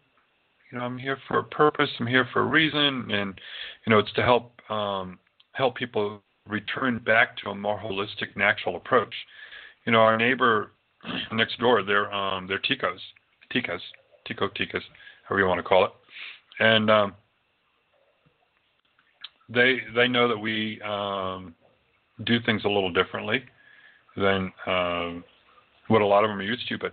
You 0.71 0.79
know, 0.79 0.85
I'm 0.85 0.99
here 0.99 1.19
for 1.29 1.39
a 1.39 1.45
purpose. 1.45 1.89
I'm 1.99 2.07
here 2.07 2.27
for 2.33 2.41
a 2.41 2.47
reason, 2.47 3.11
and 3.11 3.39
you 3.87 3.91
know, 3.91 3.99
it's 3.99 4.13
to 4.13 4.23
help 4.23 4.53
um, 4.71 5.19
help 5.53 5.77
people 5.77 6.23
return 6.49 6.99
back 6.99 7.37
to 7.39 7.51
a 7.51 7.55
more 7.55 7.79
holistic, 7.79 8.37
natural 8.37 8.77
approach. 8.77 9.15
You 9.87 9.93
know, 9.93 10.01
our 10.01 10.17
neighbor 10.17 10.73
next 11.33 11.59
door, 11.59 11.83
they're 11.83 12.13
um, 12.13 12.47
they're 12.47 12.61
ticos, 12.61 12.99
ticas, 13.55 13.81
tico 14.27 14.49
ticas, 14.49 14.83
however 15.29 15.43
you 15.43 15.47
want 15.47 15.59
to 15.59 15.63
call 15.63 15.85
it, 15.85 15.91
and 16.61 16.91
um, 16.91 17.15
they 19.49 19.79
they 19.95 20.09
know 20.09 20.29
that 20.29 20.39
we 20.39 20.81
um, 20.83 21.55
do 22.25 22.41
things 22.45 22.63
a 22.65 22.69
little 22.69 22.93
differently 22.93 23.43
than 24.17 24.53
um, 24.67 25.25
what 25.89 26.03
a 26.03 26.07
lot 26.07 26.25
of 26.25 26.31
them 26.31 26.39
are 26.39 26.43
used 26.43 26.69
to. 26.69 26.79
But 26.79 26.93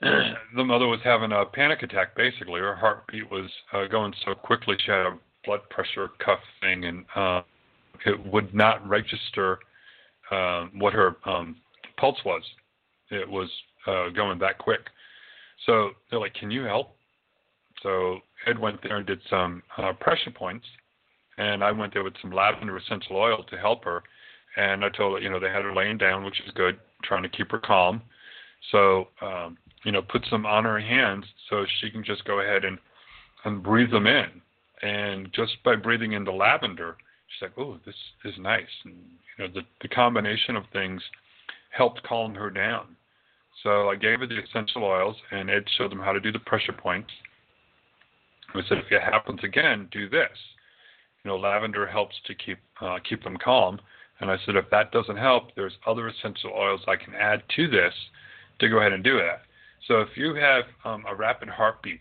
the 0.00 0.64
mother 0.64 0.86
was 0.86 1.00
having 1.02 1.32
a 1.32 1.44
panic 1.44 1.82
attack. 1.82 2.14
Basically, 2.16 2.60
her 2.60 2.76
heartbeat 2.76 3.30
was 3.30 3.50
uh, 3.72 3.86
going 3.86 4.12
so 4.24 4.34
quickly. 4.34 4.76
She 4.84 4.90
had 4.90 5.06
a 5.06 5.18
blood 5.44 5.60
pressure 5.70 6.10
cuff 6.24 6.40
thing, 6.60 6.84
and 6.84 7.04
uh, 7.14 7.42
it 8.04 8.26
would 8.26 8.54
not 8.54 8.86
register 8.86 9.58
uh, 10.30 10.66
what 10.74 10.92
her 10.92 11.16
um, 11.24 11.56
pulse 11.96 12.18
was. 12.24 12.42
It 13.10 13.28
was 13.28 13.48
uh, 13.86 14.10
going 14.10 14.38
that 14.40 14.58
quick. 14.58 14.80
So 15.64 15.90
they're 16.10 16.20
like, 16.20 16.34
"Can 16.34 16.50
you 16.50 16.64
help?" 16.64 16.96
So 17.82 18.18
Ed 18.46 18.58
went 18.58 18.82
there 18.82 18.96
and 18.96 19.06
did 19.06 19.20
some 19.30 19.62
uh, 19.78 19.92
pressure 19.94 20.30
points, 20.30 20.66
and 21.38 21.64
I 21.64 21.72
went 21.72 21.94
there 21.94 22.04
with 22.04 22.14
some 22.20 22.32
lavender 22.32 22.76
essential 22.76 23.16
oil 23.16 23.44
to 23.44 23.56
help 23.56 23.84
her. 23.84 24.02
And 24.56 24.84
I 24.84 24.88
told 24.88 25.18
her, 25.18 25.22
you 25.22 25.28
know, 25.28 25.38
they 25.38 25.50
had 25.50 25.62
her 25.64 25.74
laying 25.74 25.98
down, 25.98 26.24
which 26.24 26.40
is 26.40 26.50
good, 26.54 26.78
trying 27.04 27.22
to 27.22 27.28
keep 27.28 27.50
her 27.50 27.58
calm. 27.58 28.00
So, 28.72 29.08
um, 29.20 29.58
you 29.84 29.92
know, 29.92 30.02
put 30.02 30.24
some 30.30 30.46
on 30.46 30.64
her 30.64 30.80
hands 30.80 31.24
so 31.48 31.64
she 31.80 31.90
can 31.90 32.04
just 32.04 32.24
go 32.24 32.40
ahead 32.40 32.64
and 32.64 32.78
and 33.44 33.62
breathe 33.62 33.90
them 33.90 34.06
in. 34.06 34.26
And 34.82 35.32
just 35.32 35.62
by 35.64 35.76
breathing 35.76 36.12
in 36.12 36.24
the 36.24 36.32
lavender, 36.32 36.96
she's 37.28 37.42
like, 37.42 37.58
"Oh, 37.58 37.78
this 37.86 37.94
is 38.24 38.34
nice." 38.38 38.64
And 38.84 38.94
you 39.38 39.46
know, 39.46 39.52
the 39.52 39.62
the 39.82 39.88
combination 39.88 40.56
of 40.56 40.64
things 40.72 41.02
helped 41.70 42.02
calm 42.02 42.34
her 42.34 42.50
down. 42.50 42.96
So 43.62 43.88
I 43.88 43.96
gave 43.96 44.20
her 44.20 44.26
the 44.26 44.42
essential 44.42 44.84
oils, 44.84 45.16
and 45.30 45.50
Ed 45.50 45.64
showed 45.76 45.90
them 45.90 46.00
how 46.00 46.12
to 46.12 46.20
do 46.20 46.32
the 46.32 46.38
pressure 46.40 46.72
points. 46.72 47.10
We 48.54 48.62
said, 48.68 48.78
if 48.78 48.90
it 48.90 49.02
happens 49.02 49.40
again, 49.42 49.88
do 49.90 50.08
this 50.08 50.30
you 51.26 51.32
know, 51.32 51.38
lavender 51.38 51.88
helps 51.88 52.14
to 52.26 52.34
keep 52.36 52.58
uh, 52.80 52.98
keep 53.06 53.24
them 53.24 53.36
calm. 53.36 53.80
And 54.20 54.30
I 54.30 54.36
said, 54.46 54.54
if 54.54 54.70
that 54.70 54.92
doesn't 54.92 55.16
help, 55.16 55.48
there's 55.56 55.72
other 55.84 56.06
essential 56.06 56.52
oils 56.56 56.80
I 56.86 56.94
can 56.94 57.14
add 57.16 57.42
to 57.56 57.68
this 57.68 57.92
to 58.60 58.68
go 58.68 58.78
ahead 58.78 58.92
and 58.92 59.02
do 59.02 59.18
that. 59.18 59.42
So 59.88 60.00
if 60.00 60.08
you 60.16 60.34
have 60.34 60.64
um, 60.84 61.04
a 61.08 61.14
rapid 61.14 61.48
heartbeat 61.48 62.00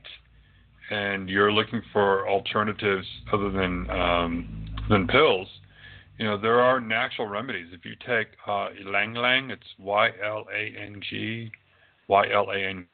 and 0.90 1.30
you're 1.30 1.52
looking 1.52 1.82
for 1.94 2.28
alternatives 2.28 3.06
other 3.32 3.52
than 3.52 3.90
um, 3.90 4.66
than 4.90 5.08
pills, 5.08 5.48
you 6.18 6.26
know 6.26 6.38
there 6.38 6.62
are 6.62 6.80
natural 6.80 7.28
remedies. 7.28 7.68
If 7.74 7.86
you 7.86 7.94
take 8.08 8.28
uh, 8.48 8.70
ylang 8.80 9.16
ylang, 9.16 9.52
it's 9.52 9.68
Y 9.78 10.10
L 10.24 10.46
A 10.54 10.82
N 10.82 11.00
G, 11.10 11.52
Y 12.08 12.26
L 12.34 12.50
A 12.52 12.58
N. 12.58 12.88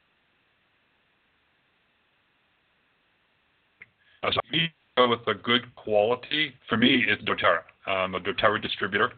So 4.24 5.08
with 5.08 5.20
a 5.26 5.34
good 5.34 5.74
quality, 5.74 6.52
for 6.68 6.76
me, 6.76 7.04
it's 7.08 7.22
doTERRA. 7.22 7.62
I'm 7.86 8.14
a 8.14 8.20
doTERRA 8.20 8.60
distributor. 8.60 9.10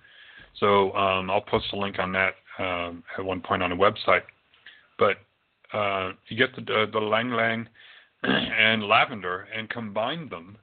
So 0.60 0.92
um, 0.92 1.30
I'll 1.30 1.40
post 1.40 1.66
a 1.72 1.76
link 1.76 1.98
on 1.98 2.12
that 2.12 2.34
um, 2.58 3.02
at 3.18 3.24
one 3.24 3.40
point 3.40 3.62
on 3.62 3.70
the 3.70 3.76
website. 3.76 4.22
But 4.98 5.16
uh, 5.72 6.12
you 6.28 6.36
get 6.36 6.54
the, 6.56 6.86
the 6.92 6.98
ylang 6.98 7.30
ylang 7.30 7.68
and 8.22 8.84
lavender 8.84 9.46
and 9.54 9.68
combine 9.68 10.28
them, 10.28 10.56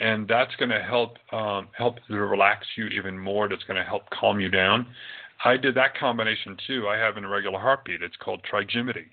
and 0.00 0.28
that's 0.28 0.54
going 0.56 0.70
to 0.70 0.82
help 0.82 1.16
um, 1.32 1.68
help 1.72 1.96
to 2.08 2.14
relax 2.14 2.66
you 2.76 2.86
even 2.86 3.18
more. 3.18 3.48
That's 3.48 3.64
going 3.64 3.78
to 3.78 3.88
help 3.88 4.02
calm 4.10 4.40
you 4.40 4.48
down. 4.48 4.86
I 5.44 5.56
did 5.56 5.74
that 5.76 5.96
combination 5.98 6.56
too. 6.66 6.86
I 6.88 6.96
have 6.98 7.16
an 7.16 7.24
irregular 7.24 7.58
heartbeat. 7.58 8.02
It's 8.02 8.16
called 8.16 8.42
trigeminy, 8.50 9.06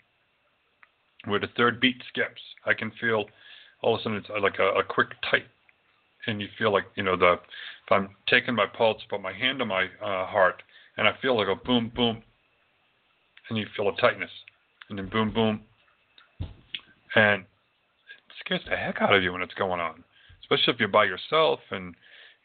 where 1.26 1.40
the 1.40 1.48
third 1.56 1.80
beat 1.80 2.02
skips. 2.10 2.42
I 2.66 2.74
can 2.74 2.92
feel 3.00 3.26
all 3.82 3.96
of 3.96 4.02
a 4.02 4.04
sudden 4.04 4.18
it's 4.18 4.30
like 4.42 4.60
a, 4.60 4.80
a 4.80 4.84
quick 4.84 5.10
tight, 5.30 5.46
and 6.26 6.42
you 6.42 6.48
feel 6.58 6.72
like 6.72 6.86
you 6.96 7.04
know 7.04 7.16
the 7.16 7.34
if 7.34 7.92
I'm 7.92 8.10
taking 8.28 8.56
my 8.56 8.66
pulse, 8.66 9.02
put 9.10 9.22
my 9.22 9.34
hand 9.34 9.62
on 9.62 9.70
my 9.70 9.86
uh, 9.86 10.26
heart, 10.26 10.62
and 10.98 11.08
I 11.08 11.12
feel 11.22 11.38
like 11.38 11.48
a 11.48 11.66
boom 11.66 11.92
boom, 11.96 12.22
and 13.50 13.58
you 13.58 13.66
feel 13.76 13.90
a 13.90 13.96
tightness, 13.96 14.32
and 14.90 14.98
then 14.98 15.10
boom 15.10 15.34
boom, 15.34 15.62
and 17.16 17.42
it 17.42 17.48
scares 18.40 18.62
the 18.70 18.76
heck 18.76 19.02
out 19.02 19.14
of 19.14 19.24
you 19.24 19.32
when 19.32 19.42
it's 19.42 19.54
going 19.54 19.80
on, 19.80 20.04
especially 20.42 20.74
if 20.74 20.80
you're 20.80 20.90
by 20.90 21.06
yourself 21.06 21.60
and 21.72 21.96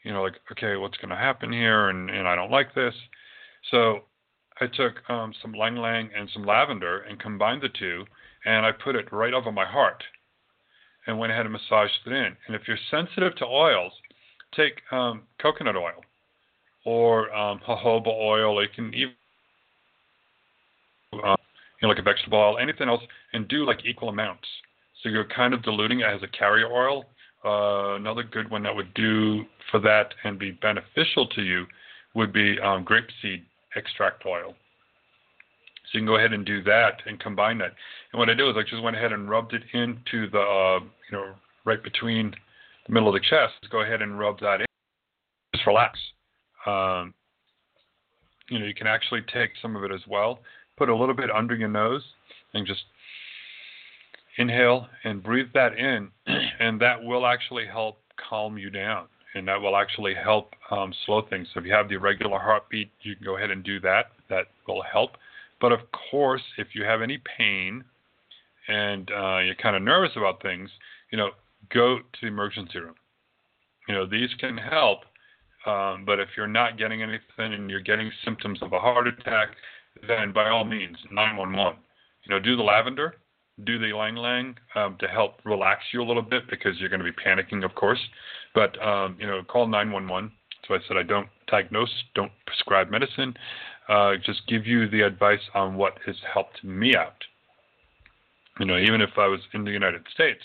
you 0.03 0.11
know 0.11 0.21
like 0.21 0.35
okay 0.51 0.75
what's 0.75 0.97
going 0.97 1.09
to 1.09 1.15
happen 1.15 1.51
here 1.51 1.89
and 1.89 2.09
and 2.09 2.27
I 2.27 2.35
don't 2.35 2.51
like 2.51 2.73
this, 2.75 2.95
so 3.71 4.01
I 4.61 4.67
took 4.67 5.09
um, 5.09 5.33
some 5.41 5.55
ylang 5.55 5.77
ylang 5.77 6.09
and 6.15 6.29
some 6.33 6.45
lavender 6.45 6.99
and 7.01 7.19
combined 7.19 7.61
the 7.61 7.69
two, 7.69 8.05
and 8.45 8.65
I 8.65 8.71
put 8.71 8.95
it 8.95 9.11
right 9.11 9.33
over 9.33 9.51
my 9.51 9.65
heart 9.65 10.03
and 11.07 11.17
went 11.17 11.31
ahead 11.31 11.45
and 11.45 11.53
massaged 11.53 11.93
it 12.05 12.11
in. 12.11 12.35
And 12.47 12.55
if 12.55 12.61
you're 12.67 12.77
sensitive 12.89 13.35
to 13.37 13.45
oils, 13.45 13.91
take 14.55 14.81
um, 14.91 15.23
coconut 15.41 15.75
oil 15.75 16.01
or 16.85 17.33
um, 17.33 17.59
jojoba 17.67 18.07
oil. 18.07 18.61
You 18.61 18.69
can 18.73 18.93
even 18.93 19.13
uh, 21.23 21.35
you 21.83 21.87
know 21.87 21.89
like 21.89 21.99
a 21.99 22.01
vegetable 22.01 22.39
oil, 22.39 22.57
anything 22.57 22.87
else, 22.87 23.01
and 23.33 23.45
do 23.49 23.65
like 23.65 23.85
equal 23.85 24.07
amounts. 24.07 24.47
So 25.01 25.09
you're 25.09 25.27
kind 25.27 25.53
of 25.53 25.61
diluting 25.63 25.99
it 25.99 26.05
as 26.05 26.23
a 26.23 26.27
carrier 26.27 26.71
oil. 26.71 27.03
Uh, 27.43 27.95
another 27.95 28.23
good 28.23 28.49
one 28.49 28.63
that 28.63 28.73
would 28.73 28.93
do 28.93 29.43
for 29.69 29.81
that 29.81 30.13
and 30.23 30.39
be 30.39 30.51
beneficial 30.51 31.27
to 31.27 31.41
you 31.41 31.65
would 32.15 32.31
be 32.31 32.57
um, 32.61 32.85
grapeseed 32.85 33.43
extract 33.75 34.25
oil. 34.25 34.53
So 35.91 35.97
you 35.97 35.99
can 35.99 36.05
go 36.05 36.15
ahead 36.15 36.31
and 36.31 36.45
do 36.45 36.63
that 36.63 37.01
and 37.05 37.19
combine 37.19 37.57
that. 37.57 37.73
And 38.13 38.19
what 38.19 38.29
I 38.29 38.33
did 38.33 38.43
was 38.43 38.55
I 38.57 38.61
just 38.61 38.81
went 38.81 38.95
ahead 38.95 39.11
and 39.11 39.29
rubbed 39.29 39.53
it 39.53 39.63
into 39.73 40.29
the, 40.29 40.39
uh, 40.39 40.79
you 40.79 41.17
know, 41.17 41.33
right 41.65 41.83
between 41.83 42.33
the 42.87 42.93
middle 42.93 43.09
of 43.09 43.13
the 43.13 43.19
chest. 43.19 43.69
Go 43.69 43.81
ahead 43.81 44.01
and 44.01 44.17
rub 44.17 44.39
that 44.39 44.61
in. 44.61 44.65
Just 45.53 45.67
relax. 45.67 45.99
Um, 46.65 47.13
you 48.49 48.59
know, 48.59 48.65
you 48.65 48.73
can 48.73 48.87
actually 48.87 49.21
take 49.33 49.51
some 49.61 49.75
of 49.75 49.83
it 49.83 49.91
as 49.91 50.01
well. 50.07 50.39
Put 50.77 50.89
a 50.89 50.95
little 50.95 51.15
bit 51.15 51.29
under 51.29 51.55
your 51.55 51.69
nose 51.69 52.03
and 52.53 52.65
just 52.65 52.83
inhale 54.37 54.87
and 55.03 55.21
breathe 55.21 55.47
that 55.53 55.77
in, 55.77 56.09
and 56.59 56.79
that 56.81 57.03
will 57.03 57.25
actually 57.25 57.65
help 57.65 57.99
calm 58.29 58.57
you 58.57 58.69
down. 58.69 59.05
And 59.35 59.47
that 59.47 59.59
will 59.59 59.75
actually 59.75 60.13
help 60.13 60.53
um, 60.69 60.93
slow 61.05 61.23
things. 61.27 61.47
So 61.53 61.59
if 61.59 61.65
you 61.65 61.73
have 61.73 61.89
the 61.89 61.95
irregular 61.95 62.37
heartbeat, 62.37 62.91
you 63.01 63.15
can 63.15 63.25
go 63.25 63.35
ahead 63.35 63.49
and 63.49 63.63
do 63.63 63.79
that. 63.79 64.11
That 64.29 64.45
will 64.67 64.83
help. 64.83 65.11
But 65.59 65.71
of 65.71 65.79
course, 66.11 66.41
if 66.57 66.67
you 66.73 66.83
have 66.83 67.01
any 67.01 67.19
pain 67.37 67.83
and 68.67 69.09
uh, 69.11 69.39
you're 69.39 69.55
kind 69.55 69.75
of 69.75 69.81
nervous 69.81 70.11
about 70.15 70.41
things, 70.41 70.69
you 71.11 71.17
know, 71.17 71.31
go 71.73 71.97
to 71.97 72.19
the 72.21 72.27
emergency 72.27 72.79
room. 72.79 72.95
You 73.87 73.95
know, 73.95 74.05
these 74.05 74.29
can 74.39 74.57
help. 74.57 74.99
Um, 75.65 76.03
but 76.05 76.19
if 76.19 76.29
you're 76.35 76.47
not 76.47 76.77
getting 76.77 77.01
anything 77.01 77.53
and 77.53 77.69
you're 77.69 77.81
getting 77.81 78.11
symptoms 78.25 78.59
of 78.61 78.73
a 78.73 78.79
heart 78.79 79.07
attack, 79.07 79.49
then 80.07 80.33
by 80.33 80.49
all 80.49 80.65
means, 80.65 80.97
911. 81.11 81.79
You 82.25 82.33
know, 82.33 82.39
do 82.39 82.55
the 82.55 82.63
lavender, 82.63 83.15
do 83.65 83.77
the 83.77 83.87
ylang 83.87 84.17
ylang 84.17 84.55
um, 84.75 84.97
to 84.99 85.07
help 85.07 85.39
relax 85.45 85.81
you 85.93 86.01
a 86.01 86.05
little 86.05 86.21
bit 86.21 86.43
because 86.49 86.79
you're 86.79 86.89
going 86.89 87.03
to 87.03 87.11
be 87.11 87.11
panicking, 87.11 87.63
of 87.65 87.75
course. 87.75 87.99
But 88.55 88.81
um, 88.81 89.17
you 89.19 89.27
know, 89.27 89.43
call 89.43 89.67
911. 89.67 90.31
So 90.67 90.75
I 90.75 90.77
said 90.87 90.95
I 90.95 91.03
don't 91.03 91.27
diagnose, 91.47 91.91
don't 92.15 92.31
prescribe 92.45 92.89
medicine 92.89 93.35
uh, 93.89 94.13
just 94.23 94.47
give 94.47 94.65
you 94.65 94.89
the 94.89 95.01
advice 95.01 95.41
on 95.53 95.75
what 95.75 95.97
has 96.05 96.15
helped 96.33 96.63
me 96.63 96.95
out. 96.95 97.23
You 98.59 98.65
know, 98.65 98.77
even 98.77 99.01
if 99.01 99.11
I 99.17 99.27
was 99.27 99.39
in 99.53 99.63
the 99.63 99.71
United 99.71 100.03
States, 100.13 100.41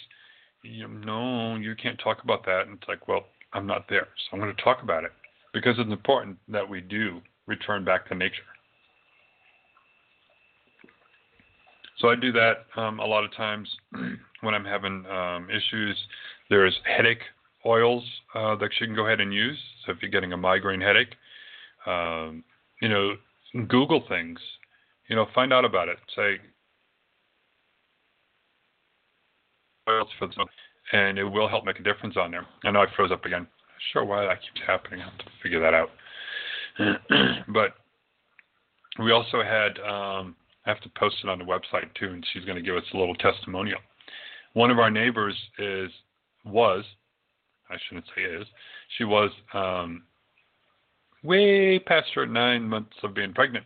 you 0.62 0.88
know, 0.88 1.54
no, 1.54 1.60
you 1.60 1.74
can't 1.76 2.00
talk 2.02 2.22
about 2.24 2.44
that. 2.46 2.62
And 2.66 2.78
it's 2.78 2.88
like, 2.88 3.06
well, 3.06 3.26
I'm 3.52 3.66
not 3.66 3.86
there, 3.88 4.08
so 4.16 4.28
I'm 4.32 4.40
going 4.40 4.54
to 4.54 4.62
talk 4.62 4.82
about 4.82 5.04
it 5.04 5.12
because 5.52 5.76
it's 5.78 5.90
important 5.90 6.36
that 6.48 6.68
we 6.68 6.80
do 6.80 7.20
return 7.46 7.84
back 7.84 8.08
to 8.08 8.14
nature. 8.14 8.42
So 11.98 12.08
I 12.08 12.14
do 12.16 12.32
that 12.32 12.66
um, 12.76 13.00
a 13.00 13.06
lot 13.06 13.24
of 13.24 13.34
times 13.34 13.68
when 14.40 14.54
I'm 14.54 14.64
having 14.64 15.04
um, 15.06 15.48
issues. 15.50 15.96
There's 16.50 16.76
headache 16.84 17.22
oils 17.66 18.04
uh, 18.34 18.56
that 18.56 18.70
you 18.80 18.86
can 18.86 18.94
go 18.94 19.06
ahead 19.06 19.20
and 19.20 19.32
use. 19.34 19.58
So 19.84 19.92
if 19.92 19.98
you're 20.00 20.10
getting 20.10 20.32
a 20.32 20.36
migraine 20.36 20.80
headache, 20.80 21.14
um, 21.86 22.44
you 22.80 22.88
know, 22.88 23.14
Google 23.68 24.04
things. 24.08 24.38
You 25.08 25.16
know, 25.16 25.26
find 25.34 25.52
out 25.52 25.64
about 25.64 25.88
it. 25.88 25.98
Say 26.14 26.36
oils 29.88 30.08
for 30.18 30.28
them, 30.28 30.46
and 30.92 31.18
it 31.18 31.24
will 31.24 31.48
help 31.48 31.64
make 31.64 31.80
a 31.80 31.82
difference 31.82 32.16
on 32.16 32.30
there. 32.30 32.46
I 32.64 32.70
know 32.70 32.80
I 32.82 32.86
froze 32.94 33.10
up 33.10 33.24
again. 33.24 33.46
Sure, 33.92 34.04
why 34.04 34.24
that 34.26 34.40
keeps 34.42 34.66
happening. 34.66 35.00
I 35.00 35.04
have 35.04 35.18
to 35.18 35.24
figure 35.42 35.60
that 35.60 35.72
out. 35.72 35.88
but 37.48 37.74
we 39.02 39.12
also 39.12 39.42
had 39.42 39.78
um, 39.80 40.36
I 40.68 40.72
have 40.72 40.82
to 40.82 40.90
post 40.98 41.16
it 41.24 41.30
on 41.30 41.38
the 41.38 41.46
website 41.46 41.94
too, 41.98 42.08
and 42.08 42.24
she's 42.30 42.44
going 42.44 42.56
to 42.56 42.62
give 42.62 42.76
us 42.76 42.84
a 42.92 42.96
little 42.98 43.14
testimonial. 43.14 43.80
One 44.52 44.70
of 44.70 44.78
our 44.78 44.90
neighbors 44.90 45.34
is 45.58 45.90
was 46.44 46.84
I 47.70 47.76
shouldn't 47.86 48.06
say 48.14 48.22
is 48.22 48.46
she 48.96 49.04
was 49.04 49.30
um, 49.54 50.02
way 51.22 51.78
past 51.78 52.08
her 52.14 52.26
nine 52.26 52.68
months 52.68 52.96
of 53.02 53.14
being 53.14 53.32
pregnant, 53.32 53.64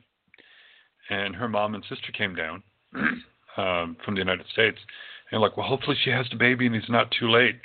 and 1.11 1.35
her 1.35 1.49
mom 1.49 1.75
and 1.75 1.85
sister 1.89 2.13
came 2.13 2.37
down 2.37 2.63
um, 3.57 3.97
from 4.05 4.15
the 4.15 4.21
United 4.21 4.47
States, 4.53 4.79
and 5.33 5.41
like, 5.41 5.57
well, 5.57 5.67
hopefully 5.67 5.97
she 6.05 6.11
has 6.11 6.27
the 6.31 6.37
baby 6.37 6.67
and 6.67 6.75
he's 6.75 6.89
not 6.89 7.13
too 7.19 7.31
late. 7.31 7.57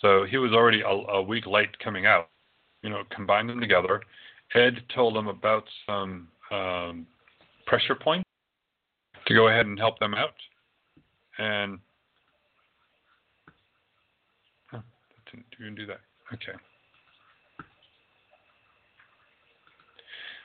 So 0.00 0.24
he 0.24 0.38
was 0.38 0.52
already 0.52 0.80
a, 0.80 0.88
a 0.88 1.22
week 1.22 1.46
late 1.46 1.78
coming 1.80 2.06
out. 2.06 2.30
You 2.82 2.88
know, 2.88 3.02
combined 3.14 3.50
them 3.50 3.60
together. 3.60 4.00
Ed 4.54 4.82
told 4.94 5.16
them 5.16 5.28
about 5.28 5.64
some 5.86 6.28
um, 6.50 7.06
pressure 7.66 7.94
points 7.94 8.26
to 9.26 9.34
go 9.34 9.48
ahead 9.48 9.66
and 9.66 9.78
help 9.78 9.98
them 9.98 10.14
out. 10.14 10.34
And 11.38 11.78
oh, 14.72 14.82
didn't 15.30 15.46
even 15.60 15.74
do 15.74 15.86
that. 15.86 16.00
Okay. 16.32 16.58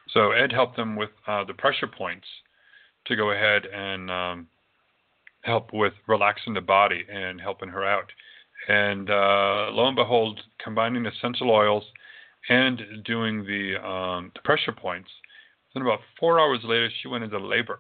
So 0.10 0.32
Ed 0.32 0.52
helped 0.52 0.76
them 0.76 0.96
with 0.96 1.12
uh, 1.26 1.46
the 1.46 1.54
pressure 1.54 1.88
points 1.88 2.28
to 3.06 3.16
go 3.16 3.32
ahead 3.32 3.66
and 3.66 4.12
um, 4.12 4.48
help 5.42 5.72
with 5.74 5.94
relaxing 6.08 6.54
the 6.54 6.62
body 6.62 7.06
and 7.10 7.40
helping 7.40 7.70
her 7.70 7.86
out. 7.86 8.12
And 8.68 9.10
uh, 9.10 9.70
lo 9.72 9.88
and 9.88 9.96
behold, 9.96 10.40
combining 10.64 11.06
essential 11.06 11.50
oils 11.50 11.84
and 12.50 12.82
doing 13.06 13.46
the, 13.46 13.78
um, 13.84 14.32
the 14.36 14.42
pressure 14.44 14.74
points, 14.74 15.10
then 15.74 15.84
about 15.84 16.00
four 16.20 16.40
hours 16.40 16.60
later, 16.64 16.90
she 17.02 17.08
went 17.08 17.24
into 17.24 17.40
labor 17.40 17.80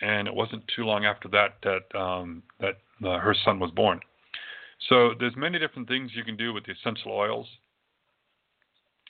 and 0.00 0.28
it 0.28 0.34
wasn't 0.34 0.62
too 0.74 0.84
long 0.84 1.04
after 1.04 1.28
that 1.28 1.56
that 1.62 1.98
um, 1.98 2.42
that 2.60 2.78
uh, 3.04 3.18
her 3.18 3.34
son 3.44 3.58
was 3.58 3.70
born. 3.70 4.00
So 4.88 5.12
there's 5.18 5.36
many 5.36 5.58
different 5.58 5.88
things 5.88 6.10
you 6.14 6.24
can 6.24 6.36
do 6.36 6.52
with 6.52 6.64
the 6.66 6.72
essential 6.72 7.12
oils, 7.12 7.46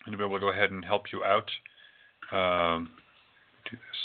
and 0.07 0.13
to 0.13 0.19
be 0.19 0.25
able 0.25 0.37
to 0.37 0.41
go 0.41 0.51
ahead 0.51 0.71
and 0.71 0.85
help 0.85 1.05
you 1.13 1.25
out. 1.25 1.51
Um, 2.33 2.91
do 3.71 3.77
this. 3.77 4.01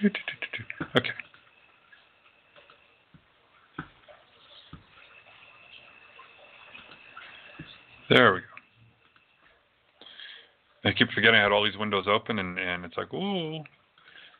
Do, 0.00 0.08
do, 0.08 0.18
do, 0.18 0.86
okay. 0.96 1.10
There 8.08 8.34
we 8.34 8.40
go. 8.40 8.51
I 10.84 10.92
keep 10.92 11.10
forgetting 11.10 11.38
I 11.38 11.42
had 11.42 11.52
all 11.52 11.64
these 11.64 11.76
windows 11.76 12.06
open, 12.08 12.38
and 12.38 12.58
and 12.58 12.84
it's 12.84 12.96
like 12.96 13.12
ooh, 13.14 13.60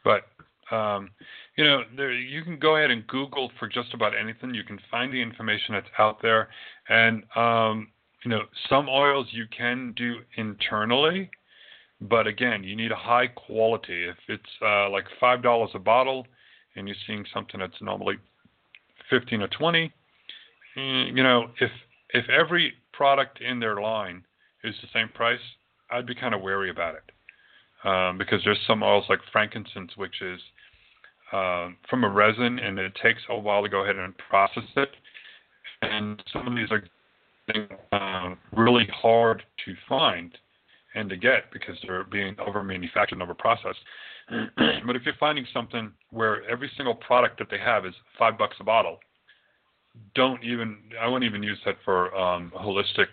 but 0.05 0.25
um, 0.73 1.11
you 1.57 1.65
know, 1.65 1.83
there 1.97 2.13
you 2.13 2.43
can 2.43 2.59
go 2.59 2.77
ahead 2.77 2.91
and 2.91 3.07
Google 3.07 3.51
for 3.59 3.69
just 3.69 3.93
about 3.95 4.17
anything. 4.19 4.55
You 4.55 4.65
can 4.65 4.81
find 4.91 5.13
the 5.13 5.21
information 5.21 5.75
that's 5.75 5.87
out 5.99 6.23
there, 6.23 6.49
and 6.89 7.25
um, 7.37 7.89
you 8.25 8.31
know, 8.31 8.43
some 8.69 8.89
oils 8.89 9.27
you 9.31 9.45
can 9.57 9.93
do 9.97 10.17
internally, 10.37 11.31
but 12.01 12.27
again, 12.27 12.65
you 12.65 12.77
need 12.77 12.93
a 12.93 12.97
high 12.97 13.27
quality. 13.27 14.05
If 14.09 14.17
it's 14.29 14.43
uh, 14.63 14.89
like 14.91 15.05
five 15.21 15.43
dollars 15.43 15.71
a 15.75 15.79
bottle, 15.79 16.27
and 16.75 16.89
you're 16.89 16.97
seeing 17.07 17.25
something 17.35 17.61
that's 17.61 17.81
normally 17.81 18.17
fifteen 19.11 19.43
or 19.43 19.49
twenty, 19.49 19.93
mm, 20.77 21.17
you 21.17 21.23
know, 21.23 21.49
if 21.61 21.71
if 22.11 22.29
every 22.29 22.73
product 22.93 23.41
in 23.41 23.61
their 23.61 23.81
line 23.81 24.25
is 24.65 24.75
the 24.81 24.89
same 24.93 25.09
price, 25.09 25.41
I'd 25.93 26.07
be 26.07 26.15
kind 26.15 26.35
of 26.35 26.41
wary 26.41 26.71
about 26.71 26.95
it 26.95 27.89
um, 27.89 28.19
because 28.19 28.41
there's 28.45 28.61
some 28.67 28.83
oils 28.83 29.05
like 29.09 29.21
frankincense, 29.31 29.93
which 29.97 30.23
is 30.23 30.41
uh, 31.33 31.69
from 31.89 32.05
a 32.05 32.09
resin, 32.09 32.59
and 32.59 32.79
it 32.79 32.93
takes 33.03 33.21
a 33.29 33.39
while 33.39 33.63
to 33.63 33.69
go 33.69 33.83
ahead 33.83 33.97
and 33.97 34.15
process 34.29 34.65
it. 34.77 34.91
And 35.83 36.23
some 36.33 36.47
of 36.47 36.55
these 36.55 36.69
are 36.71 36.85
uh, 37.93 38.35
really 38.57 38.87
hard 38.95 39.43
to 39.65 39.75
find 39.89 40.37
and 40.95 41.09
to 41.09 41.17
get 41.17 41.51
because 41.53 41.77
they're 41.87 42.05
being 42.05 42.37
over 42.39 42.63
manufactured 42.63 43.17
and 43.17 43.23
over 43.23 43.35
processed. 43.35 43.81
but 44.87 44.95
if 44.95 45.03
you're 45.05 45.15
finding 45.19 45.47
something 45.53 45.91
where 46.11 46.49
every 46.49 46.71
single 46.77 46.95
product 46.95 47.39
that 47.39 47.49
they 47.51 47.59
have 47.59 47.85
is 47.85 47.95
five 48.19 48.39
bucks 48.39 48.57
a 48.61 48.65
bottle, 48.65 48.99
don't 50.15 50.43
even 50.45 50.79
I 51.01 51.07
wouldn't 51.07 51.29
even 51.29 51.43
use 51.43 51.59
that 51.67 51.77
for 51.85 52.15
um, 52.15 52.53
holistic 52.57 53.07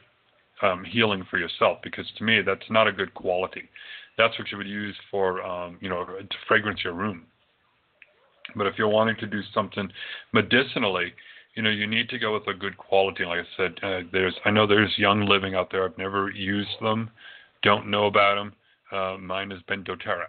um, 0.62 0.84
healing 0.84 1.26
for 1.30 1.38
yourself 1.38 1.80
because 1.84 2.06
to 2.18 2.24
me 2.24 2.42
that's 2.42 2.70
not 2.70 2.88
a 2.88 2.92
good 2.92 3.14
quality. 3.14 3.70
That's 4.18 4.38
what 4.38 4.52
you 4.52 4.58
would 4.58 4.68
use 4.68 4.96
for 5.10 5.42
um, 5.42 5.78
you 5.82 5.90
know 5.90 6.06
to 6.06 6.38
fragrance 6.48 6.82
your 6.84 6.94
room. 6.94 7.26
But 8.56 8.68
if 8.68 8.76
you're 8.78 8.90
wanting 8.90 9.16
to 9.18 9.28
do 9.28 9.42
something 9.54 9.90
medicinally, 10.34 11.14
you 11.56 11.64
know 11.64 11.70
you 11.70 11.88
need 11.88 12.10
to 12.10 12.20
go 12.20 12.34
with 12.34 12.48
a 12.48 12.54
good 12.54 12.78
quality. 12.78 13.26
Like 13.26 13.40
I 13.40 13.58
said, 13.58 13.80
uh, 13.84 14.00
there's 14.12 14.36
I 14.46 14.52
know 14.52 14.68
there's 14.68 14.94
Young 14.98 15.26
Living 15.26 15.56
out 15.56 15.72
there. 15.72 15.86
I've 15.86 15.98
never 15.98 16.30
used 16.30 16.78
them, 16.82 17.10
don't 17.64 17.90
know 17.90 18.08
about 18.08 18.36
them. 18.36 18.54
Uh, 18.92 19.18
mine 19.18 19.52
has 19.52 19.62
been 19.68 19.84
DoTerra. 19.84 20.26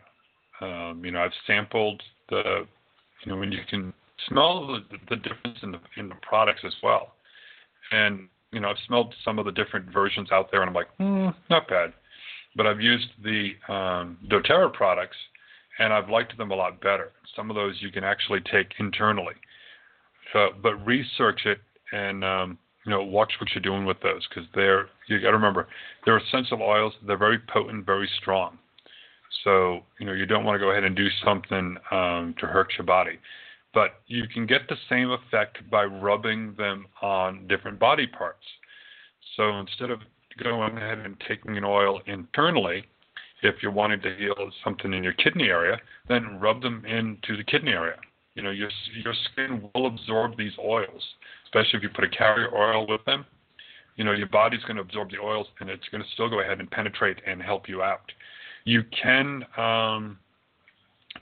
Um, 0.61 1.05
you 1.05 1.11
know 1.11 1.23
I've 1.23 1.33
sampled 1.47 2.03
the 2.29 2.67
you 3.25 3.33
know 3.33 3.39
when 3.39 3.51
you 3.51 3.61
can 3.69 3.93
smell 4.29 4.67
the, 4.67 4.99
the 5.09 5.17
difference 5.17 5.59
in 5.63 5.73
the 5.73 5.81
in 5.97 6.09
the 6.09 6.15
products 6.23 6.61
as 6.65 6.75
well. 6.83 7.15
And 7.93 8.29
you 8.53 8.61
know, 8.61 8.69
I've 8.69 8.77
smelled 8.87 9.15
some 9.25 9.39
of 9.39 9.45
the 9.45 9.53
different 9.53 9.93
versions 9.93 10.33
out 10.33 10.51
there, 10.51 10.63
and 10.63 10.69
I'm 10.69 10.75
like, 10.75 10.89
mm, 10.99 11.35
not 11.49 11.69
bad. 11.69 11.93
But 12.57 12.67
I've 12.67 12.81
used 12.81 13.09
the 13.23 13.51
um, 13.69 14.19
DoTerra 14.29 14.73
products, 14.73 15.17
and 15.79 15.93
I've 15.93 16.09
liked 16.09 16.37
them 16.37 16.51
a 16.51 16.55
lot 16.55 16.81
better. 16.81 17.13
Some 17.37 17.49
of 17.49 17.57
those 17.57 17.77
you 17.81 17.91
can 17.91 18.03
actually 18.03 18.41
take 18.51 18.69
internally. 18.79 19.35
So, 20.33 20.49
but 20.63 20.75
research 20.85 21.43
it 21.47 21.59
and 21.93 22.25
um, 22.25 22.59
you 22.85 22.91
know 22.91 23.03
watch 23.03 23.33
what 23.41 23.51
you're 23.55 23.63
doing 23.63 23.85
with 23.85 23.99
those 24.01 24.27
because 24.29 24.49
they're 24.55 24.89
you 25.09 25.21
got 25.21 25.29
to 25.29 25.37
remember 25.37 25.69
they're 26.05 26.19
essential 26.19 26.61
oils. 26.63 26.93
They're 27.07 27.17
very 27.17 27.39
potent, 27.53 27.87
very 27.87 28.09
strong. 28.21 28.59
So 29.45 29.81
you 29.99 30.07
know 30.07 30.13
you 30.13 30.27
don't 30.27 30.45
want 30.45 30.57
to 30.57 30.65
go 30.65 30.71
ahead 30.71 30.85
and 30.85 30.97
do 30.97 31.09
something 31.25 31.77
um, 31.91 32.35
to 32.39 32.47
hurt 32.47 32.73
your 32.79 32.87
body 32.87 33.19
but 33.73 34.01
you 34.07 34.25
can 34.33 34.47
get 34.47 34.63
the 34.69 34.77
same 34.89 35.11
effect 35.11 35.59
by 35.71 35.85
rubbing 35.85 36.55
them 36.57 36.87
on 37.03 37.47
different 37.47 37.79
body 37.79 38.07
parts. 38.07 38.45
So 39.37 39.59
instead 39.59 39.91
of 39.91 40.01
going 40.43 40.77
ahead 40.77 40.99
and 40.99 41.17
taking 41.29 41.57
an 41.57 41.65
oil 41.65 42.01
internally, 42.07 42.85
if 43.43 43.57
you're 43.63 43.73
wanting 43.73 44.01
to 44.03 44.15
heal 44.17 44.35
something 44.65 44.93
in 44.93 45.03
your 45.03 45.13
kidney 45.15 45.49
area, 45.49 45.79
then 46.09 46.39
rub 46.41 46.63
them 46.63 46.85
into 46.85 47.37
the 47.37 47.45
kidney 47.45 47.73
area. 47.73 47.97
You 48.35 48.43
know, 48.43 48.51
your 48.51 48.71
your 49.03 49.15
skin 49.33 49.69
will 49.75 49.87
absorb 49.87 50.37
these 50.37 50.53
oils, 50.59 51.03
especially 51.45 51.79
if 51.79 51.83
you 51.83 51.89
put 51.89 52.05
a 52.05 52.09
carrier 52.09 52.55
oil 52.55 52.87
with 52.87 53.05
them. 53.05 53.25
You 53.97 54.05
know, 54.05 54.13
your 54.13 54.29
body's 54.29 54.63
going 54.63 54.77
to 54.77 54.83
absorb 54.83 55.11
the 55.11 55.19
oils, 55.19 55.47
and 55.61 55.69
it's 55.69 55.87
going 55.91 56.03
to 56.03 56.09
still 56.15 56.31
go 56.31 56.41
ahead 56.41 56.61
and 56.61 56.71
penetrate 56.71 57.19
and 57.27 57.43
help 57.43 57.69
you 57.69 57.83
out. 57.83 58.13
You 58.65 58.83
can 59.03 59.45
um, 59.57 60.19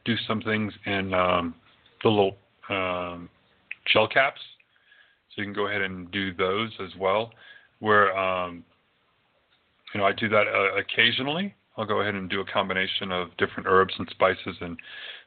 do 0.04 0.16
some 0.26 0.42
things 0.42 0.72
in 0.86 1.14
um, 1.14 1.54
the 2.02 2.08
little 2.08 2.36
um, 2.68 3.28
gel 3.92 4.08
caps. 4.08 4.40
So 5.34 5.42
you 5.42 5.44
can 5.44 5.54
go 5.54 5.66
ahead 5.68 5.82
and 5.82 6.10
do 6.10 6.34
those 6.34 6.70
as 6.80 6.90
well. 6.98 7.30
Where 7.80 8.16
um, 8.16 8.64
you 9.94 10.00
know 10.00 10.06
I 10.06 10.12
do 10.12 10.28
that 10.28 10.46
uh, 10.48 10.78
occasionally. 10.78 11.54
I'll 11.76 11.86
go 11.86 12.00
ahead 12.00 12.14
and 12.14 12.28
do 12.28 12.40
a 12.40 12.44
combination 12.44 13.12
of 13.12 13.28
different 13.38 13.68
herbs 13.68 13.94
and 13.98 14.08
spices 14.10 14.56
and 14.60 14.76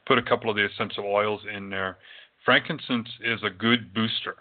put 0.05 0.17
a 0.17 0.21
couple 0.21 0.49
of 0.49 0.57
the 0.57 0.65
essential 0.65 1.05
oils 1.05 1.41
in 1.55 1.69
there. 1.69 1.97
Frankincense 2.43 3.07
is 3.23 3.39
a 3.43 3.49
good 3.49 3.93
booster. 3.93 4.35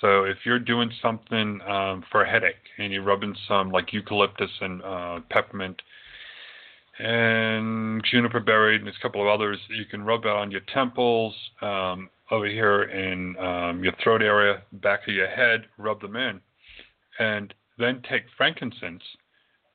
So 0.00 0.24
if 0.24 0.38
you're 0.44 0.58
doing 0.58 0.90
something 1.00 1.60
um, 1.66 2.04
for 2.10 2.22
a 2.22 2.30
headache 2.30 2.56
and 2.78 2.92
you're 2.92 3.04
rubbing 3.04 3.34
some 3.48 3.70
like 3.70 3.92
eucalyptus 3.92 4.50
and 4.60 4.82
uh, 4.82 5.20
peppermint 5.30 5.80
and 6.98 8.02
juniper 8.10 8.40
berry, 8.40 8.76
and 8.76 8.86
there's 8.86 8.96
a 8.98 9.02
couple 9.02 9.22
of 9.22 9.28
others. 9.28 9.58
You 9.68 9.84
can 9.84 10.02
rub 10.02 10.22
that 10.22 10.30
on 10.30 10.50
your 10.50 10.60
temples, 10.72 11.34
um, 11.60 12.10
over 12.30 12.46
here 12.46 12.84
in 12.84 13.36
um, 13.38 13.84
your 13.84 13.92
throat 14.02 14.22
area, 14.22 14.62
back 14.72 15.06
of 15.06 15.14
your 15.14 15.28
head, 15.28 15.66
rub 15.76 16.00
them 16.00 16.16
in, 16.16 16.40
and 17.18 17.52
then 17.78 18.02
take 18.08 18.22
frankincense 18.36 19.02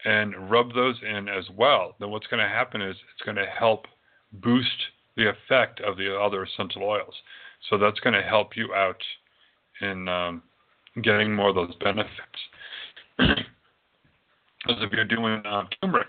and 0.06 0.50
rub 0.50 0.74
those 0.74 0.96
in 1.08 1.30
as 1.30 1.46
well. 1.56 1.96
Then 2.00 2.10
what's 2.10 2.28
going 2.28 2.42
to 2.42 2.50
happen 2.50 2.82
is 2.82 2.96
it's 3.14 3.26
going 3.26 3.38
to 3.38 3.46
help 3.46 3.86
boost 4.32 4.70
the 5.16 5.30
effect 5.30 5.82
of 5.82 5.98
the 5.98 6.18
other 6.18 6.44
essential 6.44 6.84
oils. 6.84 7.14
So 7.70 7.78
that's 7.78 8.00
going 8.00 8.14
to 8.14 8.22
help 8.22 8.56
you 8.56 8.74
out 8.74 9.02
in 9.82 10.08
um, 10.08 10.44
getting 11.02 11.34
more 11.34 11.50
of 11.50 11.56
those 11.56 11.76
benefits. 11.76 12.12
As 13.20 14.76
if 14.82 14.92
you're 14.92 15.06
doing 15.06 15.42
uh, 15.46 15.64
turmeric, 15.82 16.08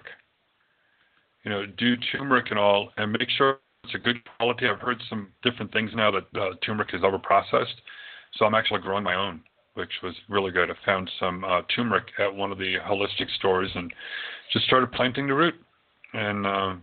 you 1.44 1.50
know, 1.50 1.66
do 1.66 1.96
turmeric 2.12 2.50
and 2.50 2.58
all, 2.58 2.90
and 2.96 3.12
make 3.12 3.28
sure 3.36 3.58
it's 3.84 3.94
a 3.94 3.98
good 3.98 4.16
quality. 4.36 4.66
I've 4.66 4.80
heard 4.80 5.02
some 5.08 5.28
different 5.42 5.72
things 5.72 5.90
now 5.94 6.10
that 6.10 6.24
uh, 6.40 6.50
turmeric 6.64 6.90
is 6.92 7.04
over 7.04 7.18
processed, 7.18 7.80
so 8.34 8.44
I'm 8.44 8.54
actually 8.54 8.80
growing 8.80 9.04
my 9.04 9.14
own, 9.14 9.40
which 9.74 9.92
was 10.02 10.14
really 10.28 10.50
good. 10.50 10.70
I 10.70 10.74
found 10.84 11.10
some 11.18 11.44
uh, 11.44 11.62
turmeric 11.74 12.06
at 12.18 12.34
one 12.34 12.52
of 12.52 12.58
the 12.58 12.76
holistic 12.86 13.30
stores 13.36 13.70
and 13.74 13.92
just 14.52 14.66
started 14.66 14.92
planting 14.92 15.26
the 15.26 15.34
root, 15.34 15.54
and 16.12 16.46
uh, 16.46 16.74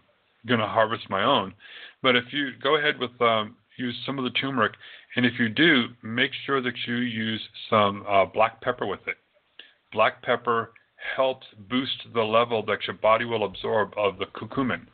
going 0.47 0.59
to 0.59 0.67
harvest 0.67 1.09
my 1.09 1.23
own. 1.23 1.53
But 2.01 2.15
if 2.15 2.25
you 2.31 2.51
go 2.61 2.77
ahead 2.77 2.99
with 2.99 3.19
um, 3.21 3.55
use 3.77 3.95
some 4.05 4.17
of 4.17 4.23
the 4.23 4.31
turmeric, 4.31 4.73
and 5.15 5.25
if 5.25 5.33
you 5.39 5.49
do, 5.49 5.87
make 6.03 6.31
sure 6.45 6.61
that 6.61 6.73
you 6.87 6.95
use 6.95 7.41
some 7.69 8.05
uh, 8.07 8.25
black 8.25 8.61
pepper 8.61 8.85
with 8.85 9.01
it. 9.07 9.17
Black 9.91 10.21
pepper 10.23 10.71
helps 11.15 11.47
boost 11.69 12.03
the 12.13 12.23
level 12.23 12.63
that 12.65 12.79
your 12.87 12.95
body 12.95 13.25
will 13.25 13.45
absorb 13.45 13.93
of 13.97 14.17
the 14.17 14.25
curcumin 14.25 14.87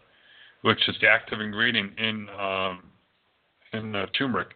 which 0.61 0.87
is 0.87 0.95
the 1.01 1.07
active 1.07 1.41
ingredient 1.41 1.97
in 1.97 2.27
um, 2.39 2.83
in 3.73 3.95
uh, 3.95 4.05
turmeric 4.17 4.49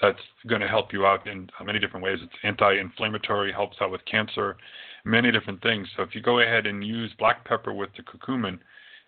that's 0.00 0.18
going 0.48 0.60
to 0.62 0.68
help 0.68 0.92
you 0.92 1.04
out 1.04 1.26
in 1.26 1.50
many 1.64 1.78
different 1.78 2.02
ways. 2.02 2.18
It's 2.22 2.32
anti-inflammatory, 2.42 3.52
helps 3.52 3.76
out 3.82 3.90
with 3.90 4.00
cancer, 4.06 4.56
many 5.04 5.30
different 5.30 5.62
things. 5.62 5.88
So 5.94 6.02
if 6.02 6.14
you 6.14 6.22
go 6.22 6.40
ahead 6.40 6.66
and 6.66 6.82
use 6.82 7.12
black 7.18 7.44
pepper 7.44 7.74
with 7.74 7.90
the 7.96 8.02
curcumin 8.02 8.58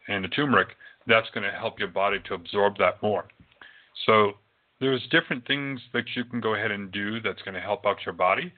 and 0.09 0.23
the 0.23 0.29
turmeric, 0.29 0.69
that's 1.07 1.31
going 1.33 1.51
to 1.51 1.59
help 1.59 1.79
your 1.79 1.89
body 1.89 2.19
to 2.27 2.35
absorb 2.35 2.77
that 2.77 3.03
more. 3.03 3.25
So 4.05 4.33
there's 4.81 5.03
different 5.11 5.47
things 5.47 5.81
that 5.95 6.05
you 6.15 6.25
can 6.25 6.43
go 6.43 6.55
ahead 6.55 6.71
and 6.71 6.93
do 6.93 7.21
that's 7.21 7.41
going 7.41 7.55
to 7.55 7.61
help 7.61 7.87
out 7.87 8.05
your 8.05 8.15
body. 8.15 8.53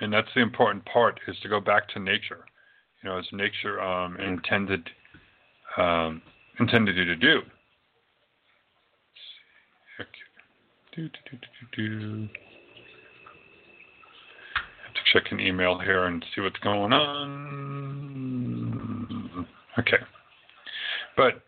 And 0.00 0.12
that's 0.12 0.28
the 0.34 0.40
important 0.42 0.84
part 0.84 1.20
is 1.28 1.38
to 1.42 1.48
go 1.48 1.60
back 1.60 1.88
to 1.90 2.00
nature. 2.00 2.44
You 3.02 3.10
know, 3.10 3.18
as 3.18 3.26
nature 3.32 3.80
um, 3.80 4.16
intended 4.18 4.88
um, 5.76 6.22
intended 6.58 6.96
you 6.96 7.04
to 7.04 7.16
do. 7.16 7.42
Have 14.84 14.94
to 14.94 15.00
check 15.12 15.32
an 15.32 15.40
email 15.40 15.78
here 15.78 16.04
and 16.04 16.24
see 16.34 16.40
what's 16.42 16.58
going 16.58 16.92
on. 16.92 18.12
Okay. 19.78 19.98
But, 21.16 21.42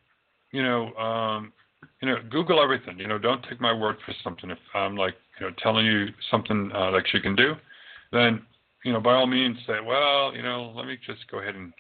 you 0.51 0.63
know, 0.63 0.95
um, 0.95 1.53
you 2.01 2.09
know, 2.09 2.17
Google 2.31 2.63
everything. 2.63 2.99
You 2.99 3.07
know, 3.07 3.19
don't 3.19 3.45
take 3.49 3.61
my 3.61 3.73
word 3.73 3.97
for 4.05 4.15
something. 4.23 4.51
If 4.51 4.59
I'm 4.75 4.97
like, 4.97 5.15
you 5.39 5.47
know, 5.47 5.53
telling 5.63 5.85
you 5.87 6.09
something 6.31 6.71
uh, 6.75 6.91
that 6.93 7.13
you 7.13 7.21
can 7.21 7.37
do, 7.37 7.55
then, 8.13 8.43
you 8.85 8.93
know, 8.93 9.01
by 9.01 9.15
all 9.15 9.27
means 9.27 9.57
say, 9.67 9.79
well, 9.85 10.35
you 10.35 10.43
know, 10.43 10.73
let 10.77 10.87
me 10.87 10.99
just 11.07 11.29
go 11.31 11.39
ahead 11.39 11.55
and 11.55 11.73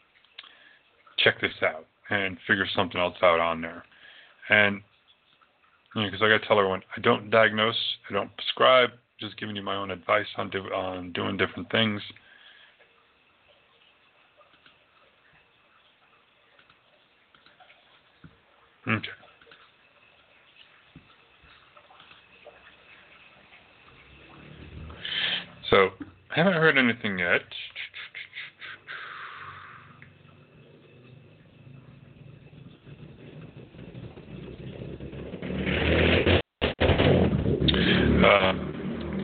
check 1.18 1.41
this 1.41 1.53
out 1.62 1.87
and 2.11 2.37
figure 2.47 2.66
something 2.75 3.01
else 3.01 3.16
out 3.22 3.41
on 3.41 3.61
there. 3.61 3.85
And 4.49 4.81
because 5.95 6.12
you 6.12 6.18
know, 6.18 6.27
I 6.27 6.39
got 6.39 6.43
to 6.43 6.49
tell 6.49 6.59
everyone, 6.59 6.83
I 6.97 7.01
don't 7.01 7.31
diagnose, 7.31 7.77
I 8.11 8.14
don't 8.14 8.35
prescribe, 8.37 8.91
just 9.20 9.39
giving 9.39 9.55
you 9.55 9.62
my 9.62 9.77
own 9.77 9.91
advice 9.91 10.27
on, 10.37 10.51
do, 10.51 10.61
on 10.64 11.12
doing 11.12 11.37
different 11.37 11.70
things. 11.70 12.03
Okay. 18.87 19.09
So, 25.75 25.91
I 26.31 26.37
haven't 26.37 26.53
heard 26.53 26.79
anything 26.79 27.18
yet. 27.18 27.41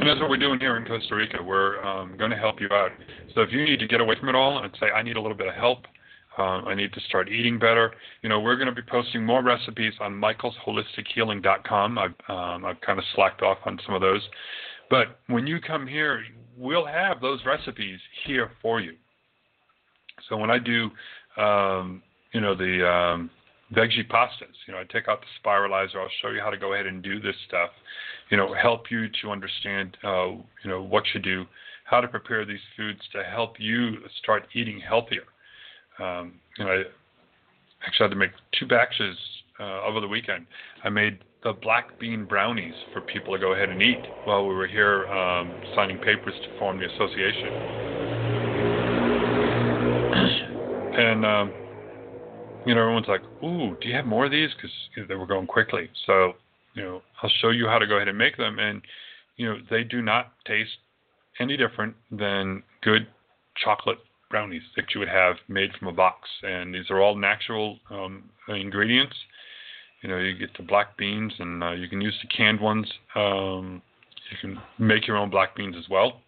and 0.01 0.09
that's 0.09 0.19
what 0.19 0.29
we're 0.29 0.37
doing 0.39 0.59
here 0.59 0.77
in 0.77 0.85
Costa 0.85 1.15
Rica. 1.15 1.39
We're 1.41 1.81
um, 1.85 2.17
going 2.19 2.33
to 2.33 2.37
help 2.37 2.61
you 2.61 2.67
out. 2.73 2.91
So 3.37 3.43
if 3.43 3.53
you 3.53 3.65
need 3.65 3.79
to 3.79 3.87
get 3.87 4.01
away 4.01 4.17
from 4.19 4.29
it 4.29 4.35
all 4.35 4.59
and 4.59 4.77
say, 4.81 4.87
I 4.87 5.03
need 5.03 5.17
a 5.17 5.21
little 5.21 5.37
bit 5.37 5.47
of 5.47 5.55
help, 5.55 5.85
um, 6.37 6.65
I 6.67 6.75
need 6.75 6.93
to 6.95 7.01
start 7.03 7.29
eating 7.29 7.61
better, 7.61 7.93
you 8.23 8.29
know, 8.29 8.41
we're 8.41 8.57
going 8.57 8.67
to 8.67 8.75
be 8.75 8.83
posting 8.83 9.25
more 9.25 9.45
recipes 9.45 9.93
on 10.01 10.21
michaelsholistichealing.com. 10.21 11.99
I've, 11.99 12.11
um, 12.29 12.65
I've 12.65 12.81
kind 12.81 12.99
of 12.99 13.05
slacked 13.15 13.43
off 13.43 13.59
on 13.67 13.79
some 13.87 13.95
of 13.95 14.01
those. 14.01 14.23
But 14.91 15.21
when 15.29 15.47
you 15.47 15.61
come 15.61 15.87
here, 15.87 16.25
we'll 16.61 16.87
have 16.87 17.21
those 17.21 17.41
recipes 17.45 17.99
here 18.25 18.51
for 18.61 18.81
you. 18.81 18.95
So 20.29 20.37
when 20.37 20.51
I 20.51 20.59
do, 20.59 20.91
um, 21.41 22.03
you 22.33 22.41
know, 22.41 22.55
the 22.55 22.87
um, 22.87 23.31
veggie 23.75 24.07
pastas. 24.09 24.55
You 24.67 24.75
know, 24.75 24.81
I 24.81 24.85
take 24.93 25.09
out 25.09 25.21
the 25.21 25.49
spiralizer. 25.49 25.97
I'll 25.97 26.11
show 26.23 26.31
you 26.31 26.41
how 26.41 26.51
to 26.51 26.59
go 26.59 26.75
ahead 26.75 26.87
and 26.87 27.03
do 27.03 27.21
this 27.21 27.35
stuff. 27.49 27.71
You 28.31 28.37
know, 28.37 28.55
help 28.55 28.91
you 28.91 29.07
to 29.23 29.31
understand, 29.31 29.97
uh, 30.05 30.29
you 30.29 30.71
know, 30.71 30.83
what 30.83 31.05
you 31.15 31.21
do, 31.21 31.45
how 31.85 32.01
to 32.01 32.09
prepare 32.09 32.45
these 32.45 32.61
foods 32.77 33.01
to 33.13 33.23
help 33.25 33.55
you 33.59 33.99
start 34.23 34.47
eating 34.55 34.81
healthier. 34.81 35.25
Um, 35.99 36.35
you 36.59 36.65
know, 36.65 36.71
I 36.71 36.83
actually 37.87 38.05
had 38.05 38.11
to 38.11 38.17
make 38.17 38.31
two 38.59 38.67
batches 38.67 39.17
uh, 39.59 39.83
over 39.83 40.01
the 40.01 40.09
weekend. 40.09 40.47
I 40.85 40.89
made 40.89 41.19
the 41.43 41.53
black 41.63 41.99
bean 41.99 42.25
brownies 42.25 42.75
for 42.93 43.01
people 43.01 43.35
to 43.35 43.41
go 43.41 43.53
ahead 43.53 43.71
and 43.71 43.81
eat 43.81 43.99
while 44.25 44.47
we 44.47 44.55
were 44.55 44.67
here 44.67 45.07
um, 45.07 45.55
signing 45.75 45.99
papers 45.99 46.35
to 46.43 46.59
form 46.59 46.79
the 46.79 46.87
association. 46.87 47.47
and 50.99 51.25
um, 51.25 51.53
you 52.67 52.75
know, 52.75 52.83
everyone's 52.83 53.09
like, 53.09 53.23
"Ooh, 53.43 53.77
do 53.81 53.89
you 53.89 53.95
have 53.95 54.05
more 54.05 54.27
of 54.27 54.31
these?" 54.31 54.51
Because 54.57 55.09
they 55.09 55.15
were 55.15 55.27
going 55.27 55.47
quickly. 55.47 55.89
So, 56.07 56.35
you 56.75 56.83
know, 56.83 57.03
I'll 57.23 57.33
show 57.41 57.51
you 57.51 57.67
how 57.67 57.79
to 57.79 57.87
go 57.87 57.97
ahead 57.97 58.09
and 58.09 58.19
make 58.19 58.37
them, 58.37 58.59
and 58.59 58.83
you 59.37 59.49
know, 59.49 59.59
they 59.71 59.83
do 59.83 60.03
not 60.03 60.33
taste 60.47 60.71
any 61.39 61.57
different 61.57 61.95
than 62.11 62.63
good 62.83 63.07
chocolate 63.65 63.99
brownies 64.31 64.63
that 64.77 64.85
you 64.95 65.01
would 65.01 65.09
have 65.09 65.37
made 65.49 65.71
from 65.79 65.89
a 65.89 65.93
box. 65.93 66.29
And 66.43 66.75
these 66.75 66.91
are 66.91 67.01
all 67.01 67.17
natural 67.17 67.79
um, 67.91 68.25
ingredients. 68.49 69.17
You 70.03 70.09
know, 70.09 70.19
you 70.19 70.35
get 70.37 70.57
the 70.57 70.63
black 70.63 70.97
beans, 70.97 71.33
and 71.39 71.63
uh, 71.63 71.73
you 71.73 71.89
can 71.89 72.01
use 72.01 72.17
the 72.23 72.29
canned 72.29 72.61
ones. 72.61 72.91
Um, 73.15 73.83
you 74.31 74.37
can 74.41 74.61
make 74.79 75.07
your 75.07 75.17
own 75.17 75.31
black 75.31 75.55
beans 75.57 75.77
as 75.79 75.89
well. 75.91 76.21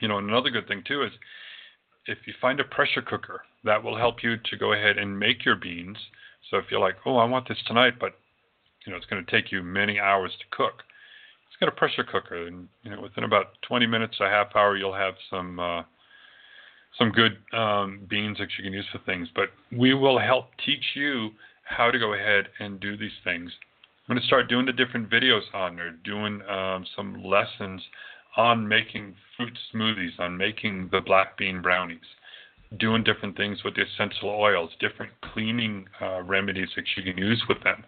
You 0.00 0.08
know, 0.08 0.18
and 0.18 0.28
another 0.28 0.50
good 0.50 0.68
thing 0.68 0.82
too 0.86 1.02
is 1.02 1.12
if 2.06 2.18
you 2.26 2.34
find 2.40 2.60
a 2.60 2.64
pressure 2.64 3.02
cooker, 3.02 3.42
that 3.64 3.82
will 3.82 3.96
help 3.96 4.22
you 4.22 4.36
to 4.36 4.56
go 4.56 4.72
ahead 4.72 4.98
and 4.98 5.18
make 5.18 5.44
your 5.44 5.56
beans. 5.56 5.96
So 6.50 6.56
if 6.58 6.64
you're 6.70 6.80
like, 6.80 6.96
oh, 7.06 7.16
I 7.16 7.24
want 7.24 7.48
this 7.48 7.62
tonight, 7.66 7.94
but 8.00 8.18
you 8.84 8.92
know 8.92 8.96
it's 8.96 9.06
going 9.06 9.24
to 9.24 9.30
take 9.30 9.52
you 9.52 9.62
many 9.62 10.00
hours 10.00 10.32
to 10.38 10.56
cook, 10.56 10.82
it's 11.48 11.56
got 11.60 11.68
a 11.68 11.72
pressure 11.72 12.04
cooker, 12.04 12.46
and 12.46 12.68
you 12.82 12.90
know 12.90 13.00
within 13.00 13.24
about 13.24 13.60
20 13.62 13.86
minutes, 13.86 14.16
a 14.20 14.28
half 14.28 14.48
hour, 14.56 14.76
you'll 14.76 14.94
have 14.94 15.14
some 15.30 15.60
uh, 15.60 15.82
some 16.98 17.10
good 17.10 17.38
um, 17.52 18.00
beans 18.08 18.38
that 18.38 18.48
you 18.58 18.64
can 18.64 18.72
use 18.72 18.86
for 18.90 18.98
things. 19.06 19.28
But 19.34 19.50
we 19.70 19.94
will 19.94 20.18
help 20.18 20.46
teach 20.64 20.84
you 20.94 21.30
how 21.76 21.90
to 21.90 21.98
go 21.98 22.14
ahead 22.14 22.48
and 22.60 22.80
do 22.80 22.96
these 22.96 23.18
things. 23.24 23.50
I'm 24.08 24.14
going 24.14 24.20
to 24.20 24.26
start 24.26 24.48
doing 24.48 24.66
the 24.66 24.72
different 24.72 25.10
videos 25.10 25.42
on 25.54 25.76
there, 25.76 25.92
doing 26.04 26.42
um, 26.48 26.84
some 26.96 27.22
lessons 27.24 27.82
on 28.36 28.66
making 28.66 29.14
fruit 29.36 29.56
smoothies, 29.72 30.18
on 30.18 30.36
making 30.36 30.88
the 30.90 31.00
black 31.00 31.36
bean 31.36 31.62
brownies, 31.62 31.98
doing 32.78 33.04
different 33.04 33.36
things 33.36 33.58
with 33.64 33.74
the 33.76 33.82
essential 33.82 34.30
oils, 34.30 34.70
different 34.80 35.12
cleaning 35.32 35.86
uh, 36.00 36.22
remedies 36.22 36.68
that 36.76 36.84
you 36.96 37.02
can 37.02 37.16
use 37.22 37.42
with 37.48 37.62
them. 37.62 37.84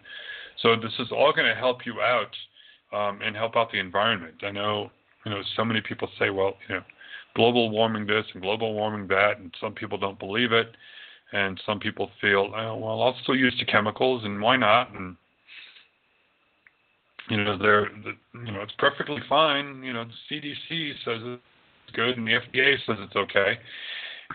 So 0.61 0.75
this 0.75 0.93
is 0.99 1.11
all 1.11 1.33
going 1.33 1.47
to 1.47 1.55
help 1.55 1.85
you 1.85 2.01
out 2.01 2.35
um, 2.93 3.21
and 3.21 3.35
help 3.35 3.55
out 3.55 3.71
the 3.71 3.79
environment. 3.79 4.35
I 4.43 4.51
know, 4.51 4.91
you 5.25 5.31
know, 5.31 5.41
so 5.55 5.65
many 5.65 5.81
people 5.81 6.07
say, 6.17 6.29
well, 6.29 6.55
you 6.69 6.75
know, 6.75 6.83
global 7.35 7.69
warming 7.69 8.07
this 8.07 8.25
and 8.33 8.41
global 8.41 8.73
warming 8.73 9.07
that, 9.09 9.39
and 9.39 9.53
some 9.59 9.73
people 9.73 9.97
don't 9.97 10.17
believe 10.17 10.53
it, 10.53 10.67
and 11.33 11.59
some 11.65 11.79
people 11.79 12.09
feel, 12.21 12.51
oh, 12.55 12.77
well, 12.77 13.01
I'll 13.01 13.17
still 13.23 13.35
use 13.35 13.55
the 13.59 13.65
chemicals, 13.65 14.23
and 14.23 14.41
why 14.41 14.57
not? 14.57 14.93
And 14.93 15.15
you 17.29 17.43
know, 17.43 17.57
they're, 17.57 17.89
you 17.91 18.51
know, 18.51 18.61
it's 18.61 18.73
perfectly 18.77 19.21
fine. 19.27 19.81
You 19.83 19.93
know, 19.93 20.05
the 20.05 20.35
CDC 20.35 20.91
says 21.03 21.21
it's 21.23 21.95
good 21.95 22.17
and 22.17 22.27
the 22.27 22.33
FDA 22.33 22.75
says 22.85 22.97
it's 22.99 23.15
okay. 23.15 23.57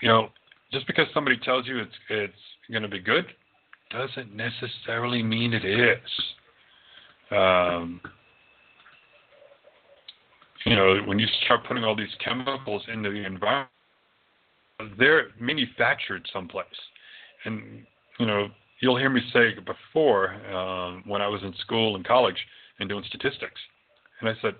You 0.02 0.08
know, 0.08 0.28
just 0.72 0.86
because 0.86 1.06
somebody 1.14 1.36
tells 1.38 1.66
you 1.66 1.78
it's 1.78 1.94
it's 2.08 2.32
going 2.70 2.82
to 2.82 2.88
be 2.88 3.00
good 3.00 3.26
doesn't 3.90 4.34
necessarily 4.34 5.22
mean 5.22 5.52
it 5.52 5.64
is. 5.64 5.98
Um, 7.30 8.00
you 10.64 10.76
know, 10.76 11.00
when 11.06 11.18
you 11.18 11.26
start 11.44 11.64
putting 11.66 11.84
all 11.84 11.96
these 11.96 12.14
chemicals 12.22 12.82
into 12.92 13.10
the 13.10 13.24
environment, 13.24 13.70
they're 14.98 15.28
manufactured 15.38 16.28
someplace. 16.32 16.66
And, 17.44 17.84
you 18.18 18.26
know, 18.26 18.48
you'll 18.80 18.98
hear 18.98 19.10
me 19.10 19.20
say 19.32 19.54
before 19.54 20.34
um, 20.54 21.02
when 21.06 21.22
I 21.22 21.28
was 21.28 21.42
in 21.42 21.54
school 21.60 21.96
and 21.96 22.04
college 22.04 22.36
and 22.78 22.88
doing 22.88 23.04
statistics. 23.08 23.60
And 24.20 24.28
I 24.28 24.34
said, 24.42 24.54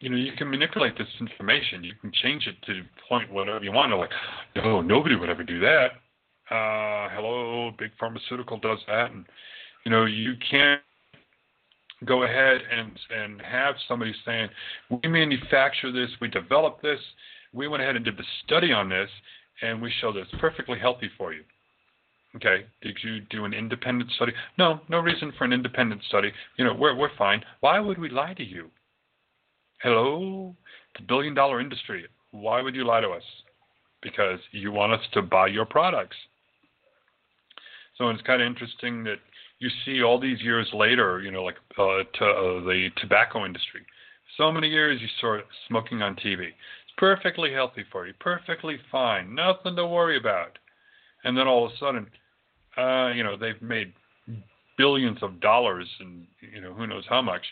you 0.00 0.10
know, 0.10 0.16
you 0.16 0.32
can 0.36 0.50
manipulate 0.50 0.98
this 0.98 1.08
information. 1.20 1.84
You 1.84 1.94
can 2.00 2.12
change 2.22 2.46
it 2.46 2.56
to 2.66 2.82
point 3.08 3.32
whatever 3.32 3.64
you 3.64 3.72
want. 3.72 3.90
They're 3.90 3.98
like, 3.98 4.10
no, 4.56 4.80
nobody 4.80 5.16
would 5.16 5.30
ever 5.30 5.44
do 5.44 5.60
that. 5.60 5.92
Uh, 6.50 7.08
hello, 7.14 7.70
big 7.78 7.90
pharmaceutical 7.98 8.58
does 8.58 8.78
that, 8.86 9.10
and 9.12 9.24
you 9.86 9.90
know, 9.90 10.04
you 10.04 10.34
can't 10.50 10.82
go 12.04 12.24
ahead 12.24 12.60
and 12.70 12.92
and 13.10 13.40
have 13.40 13.76
somebody 13.88 14.14
saying, 14.26 14.50
we 14.90 15.08
manufacture 15.08 15.90
this, 15.90 16.10
we 16.20 16.28
develop 16.28 16.82
this, 16.82 17.00
we 17.54 17.68
went 17.68 17.82
ahead 17.82 17.96
and 17.96 18.04
did 18.04 18.16
the 18.16 18.24
study 18.44 18.72
on 18.72 18.88
this, 18.88 19.08
and 19.62 19.80
we 19.80 19.92
show 20.00 20.12
that 20.12 20.20
it's 20.20 20.34
perfectly 20.40 20.78
healthy 20.78 21.08
for 21.16 21.32
you. 21.32 21.42
Okay, 22.36 22.64
did 22.82 22.98
you 23.02 23.20
do 23.30 23.44
an 23.44 23.54
independent 23.54 24.10
study? 24.16 24.32
No, 24.58 24.80
no 24.88 24.98
reason 24.98 25.32
for 25.38 25.44
an 25.44 25.52
independent 25.52 26.02
study. 26.08 26.32
You 26.58 26.64
know, 26.64 26.74
we're 26.74 26.96
we're 26.96 27.16
fine. 27.16 27.44
Why 27.60 27.78
would 27.78 27.98
we 27.98 28.10
lie 28.10 28.34
to 28.34 28.44
you? 28.44 28.70
Hello, 29.80 30.54
a 30.98 31.02
billion 31.02 31.34
dollar 31.34 31.60
industry. 31.60 32.06
Why 32.32 32.60
would 32.60 32.74
you 32.74 32.84
lie 32.84 33.00
to 33.00 33.10
us? 33.10 33.22
Because 34.02 34.40
you 34.50 34.72
want 34.72 34.92
us 34.92 35.00
to 35.12 35.22
buy 35.22 35.46
your 35.46 35.64
products. 35.64 36.16
So 37.96 38.10
it's 38.10 38.22
kind 38.22 38.42
of 38.42 38.46
interesting 38.46 39.04
that 39.04 39.18
you 39.60 39.70
see 39.84 40.02
all 40.02 40.18
these 40.18 40.40
years 40.42 40.68
later, 40.74 41.22
you 41.22 41.30
know, 41.30 41.44
like 41.44 41.56
uh, 41.78 42.02
to, 42.18 42.24
uh, 42.24 42.64
the 42.64 42.88
tobacco 42.96 43.46
industry. 43.46 43.82
So 44.36 44.50
many 44.50 44.68
years 44.68 45.00
you 45.00 45.08
saw 45.20 45.38
smoking 45.68 46.02
on 46.02 46.16
TV. 46.16 46.48
Perfectly 46.96 47.52
healthy 47.52 47.84
for 47.90 48.06
you, 48.06 48.14
perfectly 48.20 48.78
fine, 48.90 49.34
nothing 49.34 49.74
to 49.76 49.86
worry 49.86 50.16
about. 50.16 50.58
And 51.24 51.36
then 51.36 51.48
all 51.48 51.66
of 51.66 51.72
a 51.72 51.76
sudden, 51.78 52.06
uh, 52.76 53.12
you 53.14 53.24
know, 53.24 53.36
they've 53.36 53.60
made 53.60 53.92
billions 54.76 55.18
of 55.22 55.40
dollars 55.40 55.88
and 56.00 56.26
you 56.40 56.60
know 56.60 56.72
who 56.74 56.86
knows 56.86 57.04
how 57.08 57.22
much. 57.22 57.42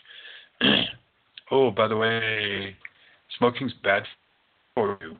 oh, 1.51 1.71
by 1.71 1.87
the 1.87 1.97
way, 1.97 2.75
smoking's 3.37 3.73
bad 3.83 4.03
for 4.75 4.97
you, 5.01 5.15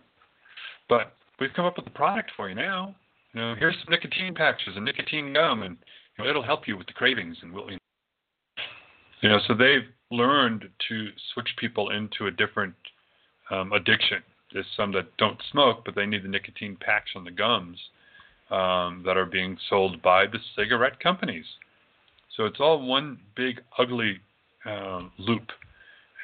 but 0.89 1.13
we've 1.39 1.53
come 1.55 1.65
up 1.65 1.77
with 1.77 1.87
a 1.87 1.91
product 1.91 2.31
for 2.35 2.49
you 2.49 2.55
now. 2.55 2.95
You 3.33 3.41
know, 3.41 3.55
here's 3.57 3.75
some 3.83 3.91
nicotine 3.91 4.35
patches 4.35 4.75
and 4.75 4.85
nicotine 4.85 5.33
gum, 5.33 5.63
and 5.63 5.77
you 6.17 6.23
know, 6.23 6.29
it'll 6.29 6.43
help 6.43 6.67
you 6.67 6.77
with 6.77 6.87
the 6.87 6.93
cravings. 6.93 7.37
And 7.41 7.53
we'll, 7.53 7.69
you 7.71 9.29
know, 9.29 9.39
so 9.47 9.53
they've 9.53 9.87
learned 10.11 10.65
to 10.89 11.07
switch 11.33 11.49
people 11.57 11.89
into 11.89 12.27
a 12.27 12.31
different 12.31 12.75
um, 13.49 13.71
addiction. 13.73 14.23
There's 14.53 14.65
some 14.77 14.91
that 14.93 15.15
don't 15.17 15.41
smoke, 15.51 15.83
but 15.85 15.95
they 15.95 16.05
need 16.05 16.23
the 16.23 16.27
nicotine 16.27 16.77
patch 16.79 17.09
on 17.15 17.23
the 17.23 17.31
gums 17.31 17.77
um, 18.51 19.03
that 19.05 19.17
are 19.17 19.25
being 19.25 19.57
sold 19.69 20.01
by 20.01 20.27
the 20.27 20.39
cigarette 20.55 20.99
companies. 20.99 21.45
So 22.37 22.45
it's 22.45 22.59
all 22.59 22.85
one 22.85 23.19
big 23.35 23.61
ugly 23.77 24.19
uh, 24.65 25.01
loop. 25.17 25.49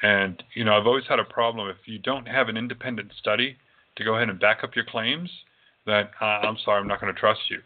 And 0.02 0.42
you 0.54 0.64
know, 0.64 0.74
I've 0.74 0.86
always 0.86 1.04
had 1.08 1.18
a 1.18 1.24
problem 1.24 1.68
if 1.68 1.76
you 1.86 1.98
don't 1.98 2.26
have 2.26 2.48
an 2.48 2.56
independent 2.56 3.12
study 3.18 3.56
to 3.96 4.04
go 4.04 4.16
ahead 4.16 4.28
and 4.28 4.40
back 4.40 4.62
up 4.62 4.74
your 4.74 4.84
claims 4.84 5.30
that 5.86 6.10
uh, 6.20 6.24
I'm 6.24 6.56
sorry, 6.64 6.80
I'm 6.80 6.88
not 6.88 7.00
going 7.00 7.12
to 7.12 7.20
trust 7.20 7.40
you. 7.50 7.60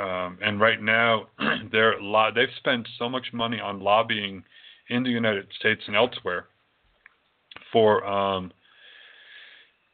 Um, 0.00 0.38
and 0.42 0.60
right 0.60 0.80
now, 0.80 1.26
they're 1.72 2.00
lo- 2.00 2.30
they've 2.34 2.48
spent 2.58 2.86
so 2.98 3.08
much 3.08 3.32
money 3.32 3.60
on 3.60 3.80
lobbying 3.80 4.44
in 4.88 5.02
the 5.02 5.10
United 5.10 5.46
States 5.58 5.82
and 5.86 5.96
elsewhere 5.96 6.46
for 7.72 8.04
um, 8.04 8.52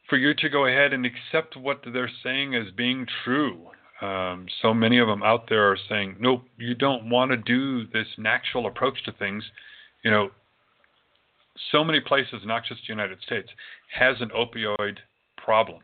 for 0.09 0.17
you 0.17 0.33
to 0.33 0.49
go 0.49 0.65
ahead 0.65 0.93
and 0.93 1.05
accept 1.05 1.57
what 1.57 1.81
they're 1.93 2.11
saying 2.23 2.55
as 2.55 2.71
being 2.75 3.05
true. 3.23 3.67
Um, 4.01 4.45
so 4.61 4.73
many 4.73 4.99
of 4.99 5.07
them 5.07 5.23
out 5.23 5.49
there 5.49 5.71
are 5.71 5.77
saying, 5.89 6.17
nope, 6.19 6.43
you 6.57 6.75
don't 6.75 7.09
want 7.09 7.31
to 7.31 7.37
do 7.37 7.87
this 7.87 8.07
natural 8.17 8.67
approach 8.67 9.03
to 9.05 9.11
things. 9.11 9.43
You 10.03 10.11
know, 10.11 10.29
so 11.71 11.83
many 11.83 11.99
places, 11.99 12.41
not 12.45 12.63
just 12.63 12.81
the 12.87 12.93
United 12.93 13.19
States, 13.21 13.49
has 13.91 14.17
an 14.21 14.29
opioid 14.29 14.97
problem 15.43 15.81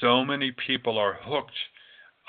so 0.00 0.24
many 0.24 0.52
people 0.66 0.98
are 0.98 1.18
hooked 1.22 1.58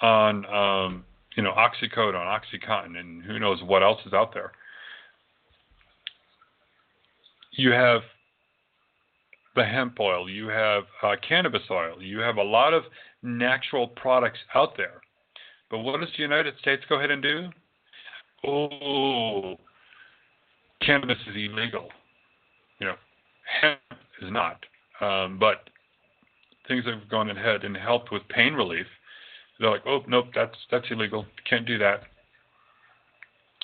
on 0.01 0.45
um, 0.45 1.05
you 1.35 1.43
know 1.43 1.51
oxycodone, 1.51 2.25
oxycontin, 2.25 2.97
and 2.97 3.23
who 3.23 3.39
knows 3.39 3.61
what 3.63 3.83
else 3.83 3.99
is 4.05 4.13
out 4.13 4.33
there. 4.33 4.51
You 7.51 7.71
have 7.71 8.01
the 9.55 9.63
hemp 9.63 9.99
oil, 9.99 10.29
you 10.29 10.47
have 10.47 10.83
uh, 11.01 11.15
cannabis 11.27 11.63
oil, 11.71 12.01
you 12.01 12.19
have 12.19 12.37
a 12.37 12.43
lot 12.43 12.73
of 12.73 12.83
natural 13.23 13.87
products 13.87 14.39
out 14.53 14.75
there. 14.77 15.01
But 15.69 15.79
what 15.79 15.99
does 15.99 16.09
the 16.15 16.21
United 16.23 16.55
States 16.59 16.83
go 16.87 16.97
ahead 16.97 17.11
and 17.11 17.21
do? 17.21 17.49
Oh, 18.45 19.55
cannabis 20.81 21.17
is 21.27 21.35
illegal. 21.35 21.89
You 22.79 22.87
know, 22.87 22.95
hemp 23.61 23.79
is 24.21 24.31
not. 24.31 24.63
Um, 25.01 25.39
but 25.39 25.69
things 26.67 26.85
have 26.85 27.09
gone 27.09 27.29
ahead 27.29 27.63
and 27.63 27.75
helped 27.75 28.11
with 28.11 28.27
pain 28.29 28.53
relief, 28.53 28.85
they're 29.59 29.69
like, 29.69 29.85
oh 29.85 30.03
nope, 30.07 30.27
that's 30.35 30.55
that's 30.69 30.85
illegal. 30.91 31.25
Can't 31.49 31.65
do 31.65 31.77
that. 31.77 32.01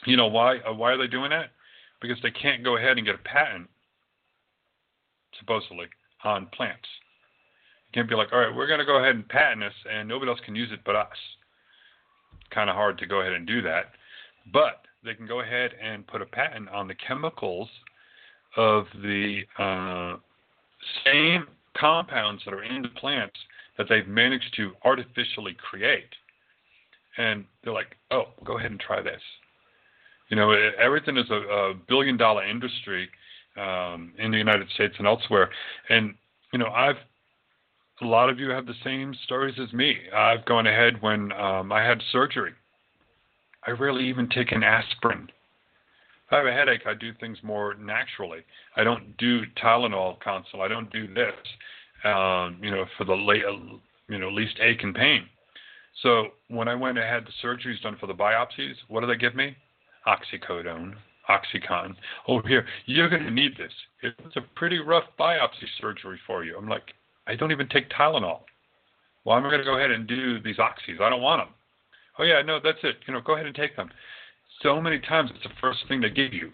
You 0.05 0.17
know 0.17 0.27
why? 0.27 0.57
Uh, 0.59 0.73
why 0.73 0.91
are 0.91 0.97
they 0.97 1.07
doing 1.07 1.29
that? 1.31 1.49
Because 2.01 2.17
they 2.23 2.31
can't 2.31 2.63
go 2.63 2.77
ahead 2.77 2.97
and 2.97 3.05
get 3.05 3.15
a 3.15 3.19
patent, 3.19 3.69
supposedly, 5.41 5.87
on 6.23 6.47
plants. 6.53 6.87
You 7.89 7.99
can't 7.99 8.09
be 8.09 8.15
like, 8.15 8.31
all 8.31 8.39
right, 8.39 8.55
we're 8.55 8.67
going 8.67 8.79
to 8.79 8.85
go 8.85 8.99
ahead 8.99 9.15
and 9.15 9.27
patent 9.27 9.61
this, 9.61 9.73
and 9.91 10.07
nobody 10.07 10.31
else 10.31 10.39
can 10.45 10.55
use 10.55 10.69
it 10.71 10.79
but 10.85 10.95
us. 10.95 11.07
Kind 12.51 12.69
of 12.69 12.75
hard 12.77 12.97
to 12.99 13.05
go 13.05 13.19
ahead 13.19 13.33
and 13.33 13.45
do 13.45 13.61
that, 13.63 13.91
but 14.53 14.85
they 15.03 15.13
can 15.13 15.27
go 15.27 15.41
ahead 15.41 15.71
and 15.81 16.07
put 16.07 16.21
a 16.21 16.25
patent 16.25 16.69
on 16.69 16.87
the 16.87 16.95
chemicals 16.95 17.67
of 18.55 18.85
the 19.01 19.41
uh, 19.57 20.17
same 21.05 21.45
compounds 21.77 22.43
that 22.45 22.53
are 22.53 22.63
in 22.63 22.81
the 22.81 22.89
plants 22.89 23.35
that 23.77 23.87
they've 23.89 24.07
managed 24.07 24.53
to 24.55 24.71
artificially 24.83 25.55
create. 25.69 26.09
And 27.17 27.45
they're 27.63 27.73
like, 27.73 27.95
oh, 28.11 28.25
go 28.43 28.57
ahead 28.57 28.71
and 28.71 28.79
try 28.79 29.01
this. 29.01 29.21
You 30.29 30.37
know, 30.37 30.51
everything 30.81 31.17
is 31.17 31.29
a, 31.29 31.35
a 31.35 31.73
billion 31.87 32.15
dollar 32.15 32.45
industry 32.45 33.09
um, 33.57 34.13
in 34.17 34.31
the 34.31 34.37
United 34.37 34.69
States 34.71 34.95
and 34.97 35.07
elsewhere. 35.07 35.49
And, 35.89 36.15
you 36.53 36.59
know, 36.59 36.67
I've, 36.67 36.97
a 38.01 38.05
lot 38.05 38.29
of 38.29 38.39
you 38.39 38.49
have 38.49 38.65
the 38.65 38.73
same 38.83 39.15
stories 39.25 39.55
as 39.61 39.71
me. 39.73 39.95
I've 40.15 40.45
gone 40.45 40.67
ahead 40.67 41.01
when 41.01 41.31
um, 41.33 41.71
I 41.71 41.83
had 41.83 42.01
surgery. 42.11 42.53
I 43.67 43.71
rarely 43.71 44.07
even 44.07 44.27
take 44.29 44.51
an 44.51 44.63
aspirin 44.63 45.29
if 46.31 46.35
I 46.35 46.37
have 46.37 46.47
a 46.47 46.53
headache, 46.53 46.87
I 46.87 46.93
do 46.93 47.11
things 47.19 47.37
more 47.43 47.73
naturally. 47.73 48.39
I 48.77 48.85
don't 48.85 49.17
do 49.17 49.41
Tylenol 49.61 50.17
console. 50.21 50.61
I 50.61 50.69
don't 50.69 50.89
do 50.91 51.13
this, 51.13 51.33
um, 52.05 52.57
you 52.61 52.71
know, 52.71 52.85
for 52.97 53.03
the 53.03 53.13
late, 53.13 53.43
you 54.07 54.17
know, 54.17 54.29
least 54.29 54.57
ache 54.61 54.81
and 54.81 54.95
pain. 54.95 55.25
So 56.01 56.27
when 56.47 56.69
I 56.69 56.75
went 56.75 56.97
and 56.97 57.05
had 57.05 57.25
the 57.25 57.45
surgeries 57.45 57.81
done 57.81 57.97
for 57.99 58.07
the 58.07 58.13
biopsies, 58.13 58.75
what 58.87 59.01
do 59.01 59.07
they 59.07 59.17
give 59.17 59.35
me? 59.35 59.57
Oxycodone, 60.07 60.93
OxyContin. 61.31 61.95
Oh, 62.27 62.41
here, 62.41 62.65
you're 62.85 63.09
going 63.09 63.23
to 63.23 63.31
need 63.31 63.57
this. 63.57 63.71
It's 64.03 64.35
a 64.35 64.41
pretty 64.55 64.79
rough 64.79 65.05
biopsy 65.19 65.67
surgery 65.79 66.19
for 66.27 66.43
you. 66.43 66.57
I'm 66.57 66.67
like, 66.67 66.93
I 67.27 67.35
don't 67.35 67.51
even 67.51 67.69
take 67.69 67.89
Tylenol. 67.89 68.41
Well, 69.23 69.37
I'm 69.37 69.43
going 69.43 69.59
to 69.59 69.63
go 69.63 69.77
ahead 69.77 69.91
and 69.91 70.07
do 70.07 70.41
these 70.41 70.57
oxys. 70.57 70.99
I 70.99 71.09
don't 71.09 71.21
want 71.21 71.41
them. 71.41 71.53
Oh 72.19 72.23
yeah, 72.23 72.41
no, 72.41 72.59
that's 72.61 72.79
it. 72.83 72.97
You 73.07 73.13
know, 73.13 73.21
go 73.21 73.33
ahead 73.35 73.45
and 73.45 73.55
take 73.55 73.75
them 73.75 73.89
so 74.61 74.81
many 74.81 74.99
times 74.99 75.31
it's 75.33 75.43
the 75.43 75.49
first 75.59 75.79
thing 75.87 76.01
they 76.01 76.09
give 76.09 76.33
you. 76.33 76.51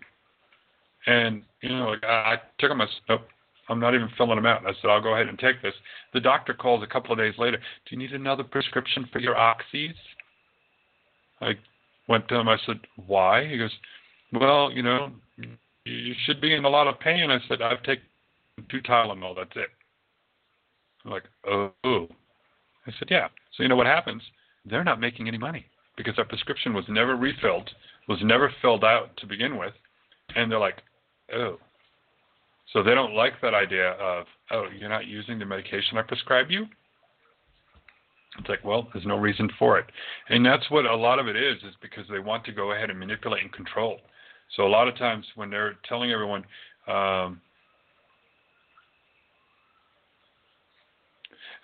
And, 1.06 1.44
you 1.62 1.70
know, 1.70 1.90
like 1.90 2.04
I, 2.04 2.34
I 2.34 2.36
took 2.60 2.70
them, 2.70 2.82
I 2.82 2.86
said, 2.86 3.02
nope, 3.10 3.22
I'm 3.70 3.80
not 3.80 3.96
even 3.96 4.10
filling 4.18 4.36
them 4.36 4.46
out. 4.46 4.66
I 4.66 4.74
said, 4.82 4.90
I'll 4.90 5.02
go 5.02 5.14
ahead 5.14 5.28
and 5.28 5.40
take 5.40 5.62
this. 5.62 5.74
The 6.14 6.20
doctor 6.20 6.54
calls 6.54 6.84
a 6.84 6.88
couple 6.88 7.12
of 7.12 7.18
days 7.18 7.36
later, 7.38 7.58
do 7.58 7.96
you 7.96 7.98
need 7.98 8.14
another 8.14 8.44
prescription 8.44 9.08
for 9.12 9.20
your 9.20 9.36
oxys? 9.36 9.94
I 11.42 11.54
went 12.08 12.28
to 12.30 12.36
him, 12.36 12.50
I 12.50 12.58
said, 12.66 12.80
why? 13.06 13.48
He 13.48 13.58
goes, 13.58 13.72
well, 14.34 14.72
you 14.72 14.84
know, 14.84 15.12
you 15.86 16.14
should 16.26 16.42
be 16.42 16.54
in 16.54 16.66
a 16.66 16.70
lot 16.70 16.88
of 16.88 17.00
pain. 17.00 17.32
I 17.32 17.40
said, 17.48 17.62
I've 17.62 17.84
taken 17.84 18.04
two 18.70 18.82
Tylenol, 18.82 19.36
that's 19.36 19.56
it. 19.56 19.70
I'm 21.06 21.12
like, 21.12 21.24
oh. 21.46 22.08
I 22.86 22.92
said, 23.00 23.10
yeah. 23.10 23.28
So 23.56 23.64
you 23.64 23.70
know 23.70 23.76
what 23.76 23.88
happens? 23.88 24.22
They're 24.66 24.84
not 24.84 25.00
making 25.00 25.28
any 25.28 25.38
money 25.38 25.66
because 25.96 26.16
that 26.18 26.30
prescription 26.30 26.74
was 26.74 26.86
never 26.90 27.16
refilled 27.16 27.70
was 28.08 28.20
never 28.24 28.52
filled 28.62 28.84
out 28.84 29.16
to 29.18 29.28
begin 29.28 29.58
with, 29.58 29.74
and 30.36 30.52
they're 30.52 30.60
like, 30.60 30.78
oh. 31.34 31.58
So 32.74 32.84
they 32.84 32.96
don't 32.96 33.14
like 33.14 33.34
that 33.42 33.54
idea 33.54 33.92
of, 33.92 34.26
oh, 34.52 34.68
you're 34.78 34.90
not 34.90 35.08
using 35.08 35.40
the 35.40 35.46
medication 35.46 35.98
I 35.98 36.02
prescribe 36.02 36.50
you? 36.50 36.66
It's 38.40 38.50
like, 38.50 38.64
well, 38.64 38.88
there's 38.94 39.06
no 39.06 39.18
reason 39.18 39.50
for 39.58 39.80
it. 39.80 39.86
And 40.30 40.46
that's 40.46 40.70
what 40.70 40.86
a 40.86 40.96
lot 40.96 41.20
of 41.20 41.28
it 41.28 41.36
is, 41.36 41.58
is 41.64 41.76
because 41.82 42.06
they 42.10 42.20
want 42.20 42.46
to 42.46 42.52
go 42.52 42.74
ahead 42.74 42.90
and 42.90 43.00
manipulate 43.00 43.42
and 43.42 43.52
control. 43.52 44.00
So 44.56 44.64
a 44.64 44.70
lot 44.70 44.88
of 44.88 44.98
times 44.98 45.26
when 45.36 45.50
they're 45.50 45.76
telling 45.88 46.12
everyone, 46.12 46.44
um, 46.88 47.42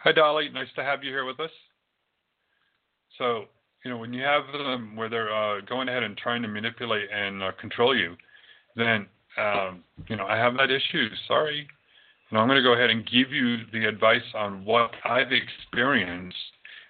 Hi, 0.03 0.11
Dolly. 0.11 0.49
Nice 0.49 0.67
to 0.75 0.83
have 0.83 1.01
you 1.01 1.11
here 1.11 1.23
with 1.23 1.39
us. 1.39 1.49
So, 3.17 3.45
you 3.85 3.91
know, 3.91 3.95
when 3.95 4.11
you 4.11 4.21
have 4.21 4.43
them 4.51 4.97
where 4.97 5.07
they're 5.07 5.33
uh, 5.33 5.61
going 5.61 5.87
ahead 5.87 6.03
and 6.03 6.17
trying 6.17 6.41
to 6.41 6.49
manipulate 6.49 7.07
and 7.09 7.41
uh, 7.41 7.51
control 7.53 7.95
you, 7.95 8.17
then, 8.75 9.07
um, 9.37 9.81
you 10.09 10.17
know, 10.17 10.25
I 10.25 10.35
have 10.35 10.55
that 10.57 10.69
issue. 10.69 11.07
Sorry. 11.25 11.65
And 12.29 12.37
I'm 12.37 12.49
going 12.49 12.57
to 12.57 12.63
go 12.63 12.73
ahead 12.73 12.89
and 12.89 13.05
give 13.05 13.31
you 13.31 13.59
the 13.71 13.85
advice 13.85 14.21
on 14.35 14.65
what 14.65 14.91
I've 15.05 15.31
experienced 15.31 16.35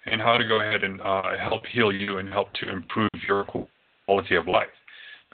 and 0.06 0.20
how 0.20 0.36
to 0.36 0.48
go 0.48 0.60
ahead 0.60 0.82
and 0.82 1.00
uh, 1.00 1.38
help 1.40 1.62
heal 1.66 1.92
you 1.92 2.18
and 2.18 2.28
help 2.28 2.52
to 2.54 2.68
improve 2.68 3.10
your 3.28 3.44
quality 4.06 4.34
of 4.34 4.48
life. 4.48 4.66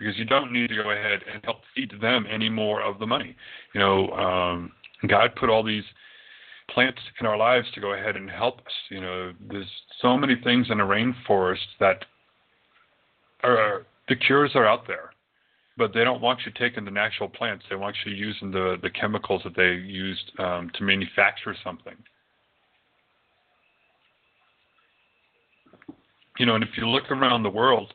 Because 0.01 0.17
you 0.17 0.25
don't 0.25 0.51
need 0.51 0.69
to 0.69 0.77
go 0.77 0.91
ahead 0.91 1.21
and 1.31 1.45
help 1.45 1.59
feed 1.77 1.93
them 2.01 2.27
any 2.29 2.49
more 2.49 2.83
of 2.83 2.99
the 2.99 3.07
money. 3.07 3.37
You 3.75 3.81
know, 3.81 4.11
um, 4.13 4.73
God 5.07 5.37
put 5.37 5.51
all 5.51 5.63
these 5.63 5.85
plants 6.71 7.01
in 7.21 7.27
our 7.27 7.37
lives 7.37 7.67
to 7.75 7.83
go 7.83 7.93
ahead 7.93 8.17
and 8.17 8.31
help 8.31 8.61
us. 8.61 8.73
You 8.89 9.03
know, 9.03 9.33
there's 9.51 9.71
so 10.01 10.17
many 10.17 10.37
things 10.43 10.69
in 10.71 10.79
the 10.79 10.85
rainforest 10.85 11.59
that 11.81 12.07
are 13.43 13.85
the 14.09 14.17
cures 14.17 14.53
are 14.55 14.67
out 14.67 14.87
there, 14.87 15.11
but 15.77 15.93
they 15.93 16.03
don't 16.03 16.23
want 16.23 16.41
you 16.47 16.53
taking 16.59 16.87
the 16.87 16.91
natural 16.91 17.29
plants. 17.29 17.67
They 17.69 17.77
want 17.77 17.95
you 18.07 18.13
using 18.13 18.51
the 18.51 18.77
the 18.83 18.91
chemicals 18.91 19.43
that 19.45 19.55
they 19.55 19.73
used 19.73 20.33
um, 20.39 20.71
to 20.79 20.83
manufacture 20.83 21.55
something. 21.63 21.97
You 26.39 26.47
know, 26.47 26.55
and 26.55 26.65
if 26.65 26.71
you 26.79 26.89
look 26.89 27.11
around 27.11 27.43
the 27.43 27.51
world, 27.51 27.93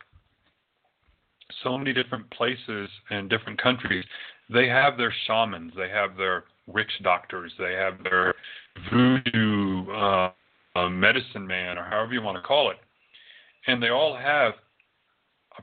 so 1.63 1.77
many 1.77 1.93
different 1.93 2.29
places 2.31 2.89
and 3.09 3.29
different 3.29 3.61
countries, 3.61 4.05
they 4.51 4.67
have 4.67 4.97
their 4.97 5.13
shamans, 5.25 5.73
they 5.75 5.89
have 5.89 6.17
their 6.17 6.45
witch 6.67 6.91
doctors, 7.03 7.51
they 7.57 7.73
have 7.73 8.01
their 8.03 8.33
voodoo 8.91 9.91
uh, 9.91 10.31
uh, 10.75 10.89
medicine 10.89 11.45
man, 11.45 11.77
or 11.77 11.83
however 11.83 12.13
you 12.13 12.21
want 12.21 12.37
to 12.37 12.41
call 12.41 12.71
it, 12.71 12.77
and 13.67 13.81
they 13.81 13.89
all 13.89 14.15
have 14.15 14.53
uh, 15.57 15.61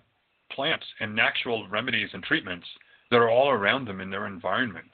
plants 0.51 0.87
and 1.01 1.15
natural 1.15 1.69
remedies 1.69 2.09
and 2.13 2.23
treatments 2.23 2.67
that 3.11 3.17
are 3.19 3.31
all 3.31 3.51
around 3.51 3.87
them 3.87 4.01
in 4.01 4.11
their 4.11 4.27
environment. 4.27 4.89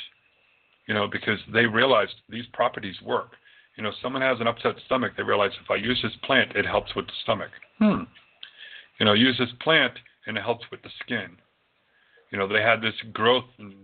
You 0.86 0.94
know, 0.94 1.06
because 1.06 1.38
they 1.52 1.66
realize 1.66 2.08
these 2.30 2.46
properties 2.54 2.96
work. 3.04 3.32
You 3.76 3.84
know, 3.84 3.92
someone 4.02 4.22
has 4.22 4.40
an 4.40 4.46
upset 4.46 4.74
stomach, 4.86 5.12
they 5.16 5.22
realize 5.22 5.52
if 5.62 5.70
I 5.70 5.76
use 5.76 6.00
this 6.02 6.16
plant, 6.24 6.56
it 6.56 6.64
helps 6.64 6.94
with 6.96 7.06
the 7.06 7.12
stomach. 7.22 7.50
Hmm. 7.78 8.04
You 8.98 9.06
know, 9.06 9.12
use 9.12 9.36
this 9.38 9.52
plant 9.60 9.92
and 10.28 10.38
it 10.38 10.44
helps 10.44 10.64
with 10.70 10.82
the 10.82 10.90
skin. 11.02 11.36
You 12.30 12.38
know, 12.38 12.46
they 12.46 12.62
had 12.62 12.80
this 12.80 12.94
growth 13.12 13.46
and 13.58 13.74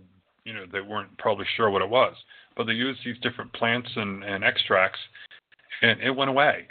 you 0.45 0.53
know, 0.53 0.65
they 0.71 0.81
weren't 0.81 1.17
probably 1.17 1.45
sure 1.57 1.69
what 1.71 1.81
it 1.81 1.89
was 1.89 2.15
but 2.55 2.65
they 2.65 2.73
used 2.73 2.99
these 3.05 3.19
different 3.21 3.51
plants 3.53 3.89
and, 3.95 4.23
and 4.23 4.43
extracts, 4.43 4.99
and 5.81 5.99
it 6.01 6.11
went 6.11 6.29
away. 6.29 6.67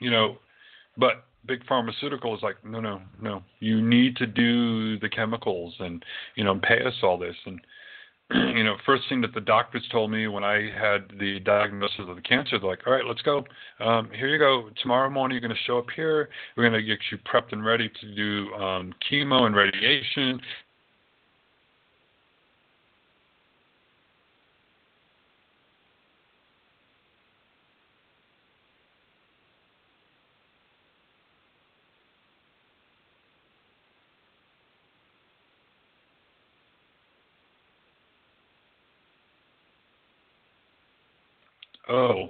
You 0.00 0.10
know, 0.10 0.38
but 0.96 1.24
big 1.46 1.64
pharmaceutical 1.66 2.34
is 2.36 2.42
like, 2.42 2.64
no, 2.64 2.80
no, 2.80 3.00
no. 3.20 3.42
You 3.58 3.82
need 3.82 4.16
to 4.16 4.26
do 4.26 4.98
the 4.98 5.08
chemicals 5.08 5.74
and 5.78 6.04
you 6.36 6.44
know 6.44 6.58
pay 6.62 6.82
us 6.84 6.94
all 7.02 7.18
this. 7.18 7.36
And 7.44 7.60
you 8.54 8.62
know, 8.62 8.76
first 8.86 9.04
thing 9.08 9.20
that 9.22 9.34
the 9.34 9.40
doctors 9.40 9.86
told 9.90 10.10
me 10.10 10.28
when 10.28 10.44
I 10.44 10.70
had 10.70 11.10
the 11.18 11.40
diagnosis 11.40 12.00
of 12.08 12.14
the 12.14 12.22
cancer, 12.22 12.58
they're 12.58 12.68
like, 12.68 12.86
all 12.86 12.92
right, 12.92 13.04
let's 13.04 13.22
go. 13.22 13.44
Um, 13.80 14.08
here 14.14 14.28
you 14.28 14.38
go. 14.38 14.70
Tomorrow 14.82 15.10
morning, 15.10 15.34
you're 15.34 15.46
going 15.46 15.56
to 15.56 15.64
show 15.66 15.78
up 15.78 15.86
here. 15.96 16.28
We're 16.56 16.68
going 16.68 16.80
to 16.80 16.86
get 16.86 16.98
you 17.10 17.18
prepped 17.18 17.52
and 17.52 17.64
ready 17.64 17.88
to 17.88 18.14
do 18.14 18.54
um, 18.54 18.94
chemo 19.10 19.42
and 19.42 19.56
radiation. 19.56 20.40
Oh, 41.90 42.28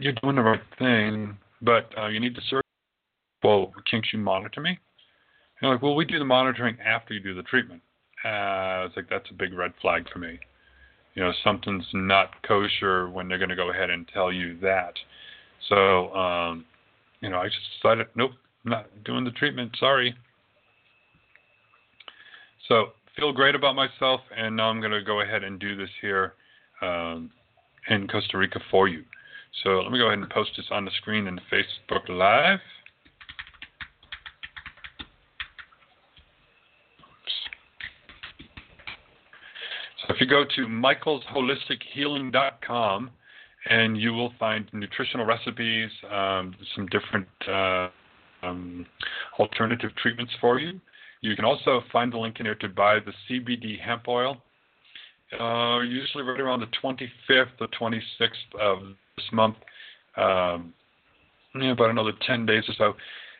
you're 0.00 0.12
doing 0.22 0.36
the 0.36 0.42
right 0.42 0.60
thing, 0.78 1.36
but 1.62 1.88
uh, 1.98 2.08
you 2.08 2.20
need 2.20 2.34
to 2.34 2.40
search. 2.48 2.64
Well, 3.42 3.72
can't 3.90 4.04
you 4.12 4.18
monitor 4.18 4.60
me? 4.60 4.78
You're 5.62 5.72
like, 5.72 5.82
well, 5.82 5.94
we 5.94 6.04
do 6.04 6.18
the 6.18 6.24
monitoring 6.24 6.76
after 6.84 7.14
you 7.14 7.20
do 7.20 7.34
the 7.34 7.42
treatment. 7.42 7.80
Uh, 8.24 8.86
it's 8.86 8.96
like 8.96 9.08
that's 9.08 9.30
a 9.30 9.34
big 9.34 9.52
red 9.52 9.72
flag 9.80 10.06
for 10.12 10.18
me. 10.18 10.38
You 11.14 11.22
know, 11.22 11.32
something's 11.44 11.86
not 11.92 12.30
kosher 12.42 13.08
when 13.08 13.28
they're 13.28 13.38
going 13.38 13.50
to 13.50 13.56
go 13.56 13.70
ahead 13.70 13.90
and 13.90 14.08
tell 14.12 14.32
you 14.32 14.58
that. 14.60 14.94
So, 15.68 16.12
um, 16.14 16.64
you 17.20 17.28
know, 17.28 17.38
I 17.38 17.46
just 17.46 17.60
decided, 17.80 18.08
nope, 18.16 18.32
I'm 18.64 18.72
not 18.72 18.86
doing 19.04 19.24
the 19.24 19.30
treatment. 19.30 19.76
Sorry. 19.78 20.14
So, 22.66 22.86
feel 23.14 23.32
great 23.32 23.54
about 23.54 23.76
myself, 23.76 24.22
and 24.36 24.56
now 24.56 24.70
I'm 24.70 24.80
going 24.80 24.92
to 24.92 25.04
go 25.04 25.20
ahead 25.20 25.44
and 25.44 25.60
do 25.60 25.76
this 25.76 25.90
here 26.00 26.32
um, 26.84 27.30
in 27.88 28.06
Costa 28.08 28.36
Rica 28.38 28.60
for 28.70 28.88
you. 28.88 29.04
So 29.62 29.80
let 29.80 29.92
me 29.92 29.98
go 29.98 30.06
ahead 30.06 30.18
and 30.18 30.30
post 30.30 30.52
this 30.56 30.66
on 30.70 30.84
the 30.84 30.90
screen 30.98 31.26
in 31.26 31.40
Facebook 31.52 32.08
Live. 32.08 32.60
So 40.06 40.14
if 40.14 40.20
you 40.20 40.26
go 40.26 40.44
to 40.44 40.66
michaelsHolisticHealing.com, 40.66 43.10
and 43.66 43.96
you 43.96 44.12
will 44.12 44.30
find 44.38 44.68
nutritional 44.72 45.24
recipes, 45.24 45.90
um, 46.10 46.54
some 46.74 46.86
different 46.86 47.26
uh, 47.48 47.88
um, 48.42 48.84
alternative 49.38 49.90
treatments 49.96 50.34
for 50.40 50.58
you. 50.58 50.80
You 51.22 51.34
can 51.34 51.46
also 51.46 51.82
find 51.90 52.12
the 52.12 52.18
link 52.18 52.40
in 52.40 52.46
here 52.46 52.54
to 52.56 52.68
buy 52.68 52.98
the 53.00 53.14
CBD 53.28 53.80
hemp 53.80 54.06
oil 54.08 54.42
uh, 55.38 55.80
usually 55.80 56.22
right 56.22 56.40
around 56.40 56.60
the 56.60 56.66
25th 56.82 57.60
or 57.60 57.68
26th 57.68 58.60
of 58.60 58.78
this 59.16 59.26
month. 59.32 59.56
Um, 60.16 60.72
yeah, 61.54 61.72
about 61.72 61.90
another 61.90 62.12
10 62.26 62.46
days 62.46 62.64
or 62.68 62.74
so. 62.76 62.94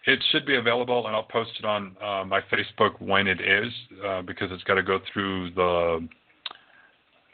It 0.07 0.23
should 0.31 0.45
be 0.45 0.57
available, 0.57 1.07
and 1.07 1.17
I'll 1.17 1.23
post 1.23 1.53
it 1.59 1.65
on 1.65 1.97
uh, 2.03 2.25
my 2.27 2.41
Facebook 2.53 3.01
when 3.01 3.27
it 3.27 3.41
is, 3.41 3.73
uh, 4.07 4.23
because 4.23 4.51
it's 4.53 4.63
got 4.65 4.75
to 4.75 4.83
go 4.83 5.01
through 5.13 5.51
the 5.53 6.09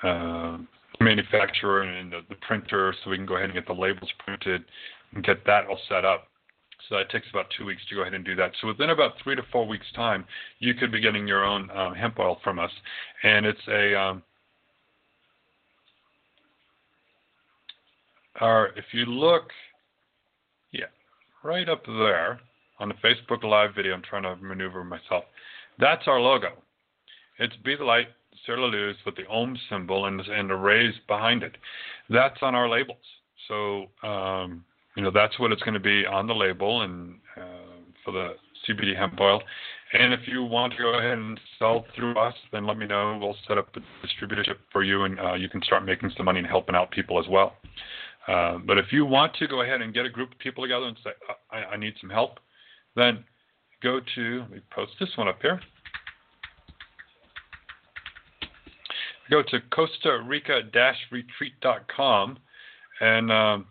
uh, 0.03 0.59
manufacturer 1.01 1.83
and 1.83 2.13
the, 2.13 2.21
the, 2.29 2.37
printer, 2.37 2.95
so 3.03 3.11
we 3.11 3.17
can 3.17 3.27
go 3.27 3.37
ahead 3.37 3.47
and 3.51 3.55
get 3.55 3.67
the 3.67 3.73
labels 3.73 4.11
printed 4.25 4.65
and 5.15 5.25
get 5.25 5.45
that 5.47 5.67
all 5.67 5.79
set 5.89 6.05
up. 6.05 6.29
So 6.89 6.97
that 6.97 7.11
takes 7.11 7.27
about 7.31 7.47
two 7.57 7.65
weeks 7.65 7.83
to 7.89 7.97
go 7.97 8.03
ahead 8.03 8.15
and 8.15 8.25
do 8.25 8.35
that. 8.37 8.53
So 8.61 8.69
within 8.69 8.91
about 8.91 9.13
three 9.23 9.37
to 9.37 9.43
four 9.53 9.67
weeks' 9.67 9.87
time, 9.95 10.25
you 10.61 10.75
could 10.75 10.93
be 10.93 11.01
getting 11.01 11.27
your 11.27 11.45
own 11.45 11.71
um, 11.73 11.95
hemp 11.95 12.19
oil 12.19 12.39
from 12.43 12.59
us, 12.59 12.71
and 13.23 13.47
it's 13.47 13.61
a 13.69 14.01
um, 14.01 14.23
are 18.41 18.69
if 18.77 18.87
you 18.93 19.05
look, 19.07 19.51
yeah, 20.73 20.87
right 21.45 21.69
up 21.69 21.85
there 21.87 22.41
on 22.79 22.89
the 22.89 22.95
Facebook 22.95 23.45
Live 23.45 23.75
video, 23.75 23.95
I'm 23.95 24.03
trying 24.03 24.23
to 24.23 24.37
maneuver 24.37 24.85
myself. 24.85 25.25
That's 25.79 26.03
our 26.07 26.21
logo. 26.21 26.51
It's 27.39 27.57
Be 27.65 27.77
the 27.77 27.85
Light 27.85 28.09
Cellulose 28.47 28.97
with 29.05 29.17
the 29.17 29.27
Om 29.29 29.57
symbol 29.69 30.07
and, 30.07 30.21
and 30.21 30.51
the 30.51 30.55
rays 30.55 30.95
behind 31.09 31.43
it. 31.43 31.57
That's 32.09 32.39
on 32.43 32.55
our 32.55 32.69
labels. 32.69 32.99
So, 33.49 33.87
um, 34.07 34.65
you 34.97 35.03
know, 35.03 35.11
that's 35.11 35.39
what 35.39 35.53
it's 35.53 35.63
going 35.63 35.75
to 35.75 35.81
be 35.81 36.05
on 36.07 36.27
the 36.27 36.35
label 36.35 36.83
and 36.83 37.15
uh, 37.37 37.81
for 38.05 38.13
the 38.13 38.35
CBD 38.69 38.97
hemp 38.97 39.19
oil. 39.21 39.43
And 39.93 40.13
if 40.13 40.21
you 40.27 40.45
want 40.45 40.73
to 40.75 40.79
go 40.79 40.99
ahead 40.99 41.19
and 41.19 41.41
sell 41.59 41.85
through 41.97 42.17
us, 42.17 42.35
then 42.53 42.67
let 42.67 42.79
me 42.79 42.87
know. 42.87 43.19
We'll 43.21 43.37
set 43.49 43.59
up 43.59 43.69
a 43.75 44.07
distributorship 44.07 44.57
for 44.71 44.85
you, 44.85 45.03
and 45.03 45.19
uh, 45.19 45.35
you 45.35 45.49
can 45.49 45.63
start 45.63 45.85
making 45.85 46.13
some 46.17 46.27
money 46.27 46.39
and 46.39 46.47
helping 46.47 46.77
out 46.77 46.93
people 46.93 47.19
as 47.19 47.27
well. 47.29 47.55
Uh, 48.31 48.59
but 48.59 48.79
if 48.79 48.93
you 48.93 49.05
want 49.05 49.35
to 49.35 49.49
go 49.49 49.63
ahead 49.63 49.83
and 49.83 49.93
get 49.93 50.07
a 50.07 50.09
group 50.09 50.31
of 50.31 50.39
people 50.39 50.63
together 50.63 50.87
and 50.87 50.97
say, 51.03 51.11
I, 51.51 51.75
I 51.75 51.77
need 51.77 51.95
some 52.01 52.11
help, 52.11 52.39
then 52.95 53.25
go 53.83 53.99
to, 54.15 54.41
let 54.41 54.51
me 54.51 54.61
post 54.71 54.93
this 55.01 55.09
one 55.17 55.27
up 55.27 55.39
here. 55.43 55.61
Go 59.31 59.43
to 59.43 59.59
Costa 59.73 60.23
Rica 60.25 60.61
retreat.com 61.11 62.39
and 63.01 63.33
um, 63.33 63.67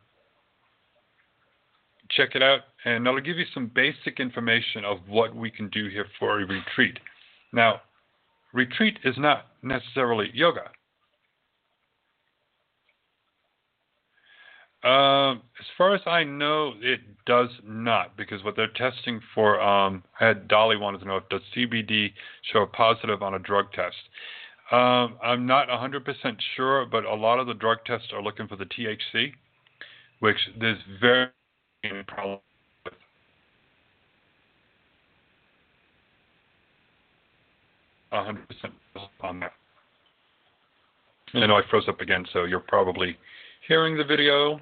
check 2.11 2.29
it 2.35 2.43
out. 2.43 2.61
And 2.83 3.07
it'll 3.07 3.21
give 3.21 3.37
you 3.37 3.45
some 3.53 3.71
basic 3.73 4.19
information 4.19 4.83
of 4.83 4.99
what 5.07 5.35
we 5.35 5.51
can 5.51 5.69
do 5.69 5.87
here 5.87 6.05
for 6.17 6.41
a 6.41 6.45
retreat. 6.45 6.97
Now, 7.53 7.81
retreat 8.53 8.97
is 9.05 9.15
not 9.17 9.47
necessarily 9.61 10.31
yoga. 10.33 10.71
Um, 14.83 15.41
as 15.59 15.65
far 15.77 15.93
as 15.93 16.01
I 16.05 16.23
know, 16.23 16.73
it 16.81 17.01
does 17.25 17.49
not 17.65 18.15
because 18.15 18.43
what 18.43 18.55
they're 18.55 18.67
testing 18.75 19.19
for. 19.35 19.59
Um, 19.59 20.03
I 20.19 20.27
had 20.27 20.47
Dolly 20.47 20.77
wanted 20.77 20.99
to 20.99 21.05
know 21.05 21.17
if 21.17 21.27
does 21.29 21.41
CBD 21.55 22.13
show 22.53 22.65
positive 22.65 23.21
on 23.21 23.33
a 23.33 23.39
drug 23.39 23.73
test. 23.73 23.97
Um, 24.71 25.17
I'm 25.21 25.45
not 25.45 25.67
100% 25.67 26.37
sure, 26.55 26.85
but 26.85 27.03
a 27.03 27.13
lot 27.13 27.39
of 27.39 27.47
the 27.47 27.53
drug 27.55 27.79
tests 27.85 28.07
are 28.13 28.21
looking 28.21 28.47
for 28.47 28.55
the 28.55 28.65
THC, 28.65 29.33
which 30.19 30.37
there's 30.59 30.79
very 31.01 31.29
problem 32.07 32.39
with. 32.85 32.93
hundred 38.11 38.47
percent 38.47 38.73
on 39.21 39.39
that. 39.41 39.53
I 41.33 41.45
know 41.45 41.57
I 41.57 41.61
froze 41.69 41.87
up 41.87 41.99
again, 42.01 42.25
so 42.33 42.45
you're 42.45 42.59
probably 42.59 43.17
hearing 43.67 43.97
the 43.97 44.03
video. 44.03 44.59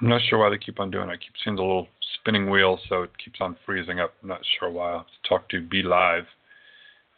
I'm 0.00 0.08
not 0.08 0.20
sure 0.28 0.38
why 0.38 0.50
they 0.50 0.58
keep 0.58 0.78
on 0.80 0.90
doing 0.90 1.08
it. 1.08 1.12
I 1.12 1.16
keep 1.16 1.32
seeing 1.42 1.56
the 1.56 1.62
little 1.62 1.88
spinning 2.20 2.50
wheel, 2.50 2.78
so 2.88 3.02
it 3.02 3.10
keeps 3.22 3.40
on 3.40 3.56
freezing 3.64 4.00
up. 4.00 4.14
I'm 4.22 4.28
not 4.28 4.42
sure 4.58 4.70
why. 4.70 4.92
I 4.92 4.96
have 4.98 5.06
to 5.06 5.28
talk 5.28 5.48
to 5.50 5.60
Be 5.60 5.82
Live 5.82 6.24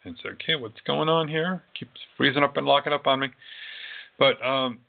and 0.05 0.15
say, 0.23 0.29
okay, 0.29 0.55
what's 0.55 0.79
going 0.87 1.09
on 1.09 1.27
here? 1.27 1.63
Keeps 1.77 1.99
freezing 2.15 2.43
up 2.43 2.55
and 2.57 2.65
locking 2.65 2.93
up 2.93 3.05
on 3.05 3.19
me. 3.19 3.27
But, 4.17 4.43
um, 4.45 4.79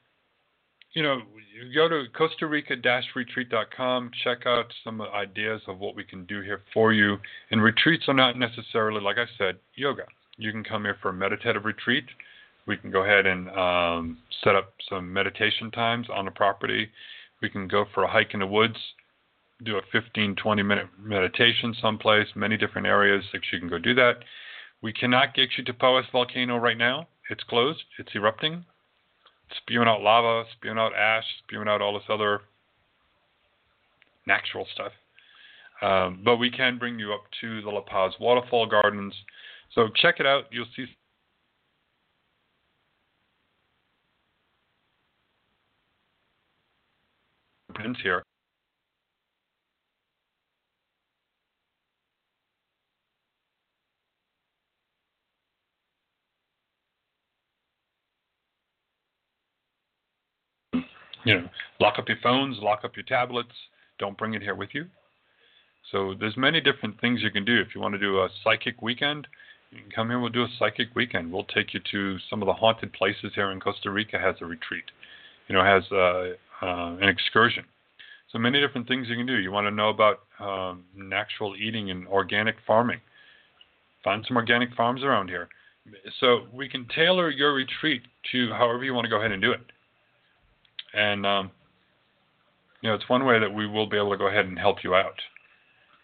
you 0.93 1.03
know, 1.03 1.21
you 1.53 1.75
go 1.75 1.89
to 1.89 2.05
Costa 2.17 2.47
Rica-retreat.com, 2.47 4.11
check 4.25 4.47
out 4.47 4.73
some 4.85 5.01
ideas 5.03 5.61
of 5.67 5.79
what 5.79 5.97
we 5.97 6.05
can 6.05 6.25
do 6.27 6.41
here 6.43 6.63
for 6.73 6.93
you. 6.93 7.17
And 7.51 7.63
retreats 7.63 8.05
are 8.09 8.15
not 8.15 8.39
necessarily, 8.39 9.01
like 9.01 9.19
I 9.19 9.27
said, 9.37 9.57
yoga. 9.75 10.05
You 10.37 10.53
can 10.53 10.65
come 10.65 10.85
here 10.85 10.97
for 11.03 11.11
a 11.11 11.13
meditative 11.13 11.65
retreat. 11.65 12.05
We 12.67 12.77
can 12.77 12.91
go 12.91 13.05
ahead 13.05 13.27
and 13.27 13.49
um, 13.51 14.19
set 14.45 14.55
up 14.55 14.75
some 14.89 15.13
meditation 15.13 15.71
times 15.71 16.07
on 16.13 16.25
the 16.25 16.31
property. 16.31 16.89
We 17.41 17.49
can 17.49 17.69
go 17.69 17.85
for 17.95 18.05
a 18.05 18.11
hike 18.11 18.35
in 18.35 18.41
the 18.41 18.47
woods, 18.47 18.77
do 19.65 19.77
a 19.77 19.83
15, 19.93 20.37
20 20.37 20.63
minute 20.63 20.87
meditation 20.99 21.75
someplace, 21.81 22.29
many 22.35 22.57
different 22.57 22.87
areas 22.87 23.25
that 23.33 23.43
you 23.53 23.59
can 23.59 23.69
go 23.69 23.79
do 23.79 23.95
that. 23.95 24.19
We 24.83 24.93
cannot 24.93 25.35
get 25.35 25.51
you 25.57 25.65
to 25.65 25.73
Poas 25.73 26.11
volcano 26.11 26.57
right 26.57 26.79
now. 26.79 27.09
It's 27.29 27.45
closed. 27.45 27.83
It's 27.99 28.15
erupting, 28.15 28.65
spewing 29.57 29.89
out 29.89 30.01
lava, 30.01 30.45
spewing 30.53 30.79
out 30.79 30.95
ash, 30.95 31.25
spewing 31.45 31.69
out 31.69 31.83
all 31.83 31.95
this 31.95 32.09
other 32.09 32.41
natural 34.27 34.67
stuff. 34.73 34.93
Um, 35.83 36.21
but 36.25 36.37
we 36.37 36.51
can 36.51 36.79
bring 36.79 36.99
you 36.99 37.13
up 37.13 37.25
to 37.41 37.63
the 37.63 37.71
La 37.71 37.81
Paz 37.81 38.13
Waterfall 38.21 38.67
Gardens. 38.67 39.15
So 39.75 39.89
check 39.95 40.17
it 40.19 40.27
out. 40.27 40.45
You'll 40.51 40.67
see 40.77 40.87
here. 48.03 48.23
You 61.25 61.35
know, 61.35 61.49
lock 61.81 61.99
up 61.99 62.09
your 62.09 62.17
phones, 62.23 62.57
lock 62.61 62.81
up 62.85 62.97
your 62.97 63.05
tablets. 63.05 63.53
Don't 63.99 64.17
bring 64.17 64.35
it 64.35 64.43
here 64.43 64.55
with 64.55 64.71
you. 64.73 64.87
So 65.93 66.15
there's 66.19 66.37
many 66.37 66.61
different 66.61 67.01
things 67.01 67.21
you 67.23 67.31
can 67.31 67.45
do. 67.45 67.61
If 67.61 67.75
you 67.75 67.81
want 67.81 67.93
to 67.93 67.99
do 67.99 68.19
a 68.19 68.29
psychic 68.43 68.81
weekend, 68.81 69.27
you 69.71 69.81
can 69.81 69.91
come 69.91 70.09
here. 70.09 70.19
We'll 70.19 70.31
do 70.31 70.43
a 70.43 70.49
psychic 70.59 70.89
weekend. 70.95 71.33
We'll 71.33 71.45
take 71.45 71.75
you 71.75 71.81
to 71.93 72.19
some 72.29 72.43
of 72.43 72.47
the 72.47 72.55
haunted 72.55 72.93
places 72.93 73.33
here 73.35 73.51
in 73.51 73.61
Costa 73.61 73.91
Rica. 73.91 74.19
Has 74.19 74.37
a 74.41 74.47
retreat. 74.47 74.85
You 75.49 75.55
know, 75.55 75.65
has 75.65 75.83
uh, 75.93 76.37
uh, 76.63 76.97
an 77.01 77.09
excursion. 77.09 77.65
So 78.33 78.39
many 78.39 78.61
different 78.61 78.87
things 78.87 79.09
you 79.09 79.17
can 79.17 79.27
do. 79.27 79.39
You 79.39 79.51
want 79.51 79.67
to 79.67 79.71
know 79.71 79.89
about 79.89 80.21
um, 80.39 80.85
natural 80.95 81.57
eating 81.57 81.91
and 81.91 82.07
organic 82.07 82.57
farming. 82.67 83.01
Find 84.05 84.25
some 84.27 84.37
organic 84.37 84.73
farms 84.75 85.03
around 85.03 85.29
here. 85.29 85.49
So 86.21 86.47
we 86.53 86.69
can 86.69 86.87
tailor 86.95 87.31
your 87.31 87.55
retreat 87.55 88.03
to 88.33 88.51
however 88.51 88.85
you 88.85 88.95
want 88.95 89.05
to 89.07 89.11
go 89.11 89.19
ahead 89.19 89.33
and 89.33 89.43
do 89.43 89.53
it. 89.53 89.61
And 90.95 91.27
um, 91.27 91.51
you 92.81 92.89
know, 92.89 92.95
it's 92.95 93.09
one 93.09 93.25
way 93.25 93.39
that 93.39 93.53
we 93.53 93.67
will 93.67 93.89
be 93.89 93.97
able 93.97 94.11
to 94.13 94.17
go 94.17 94.29
ahead 94.29 94.47
and 94.47 94.59
help 94.59 94.79
you 94.85 94.95
out. 94.95 95.21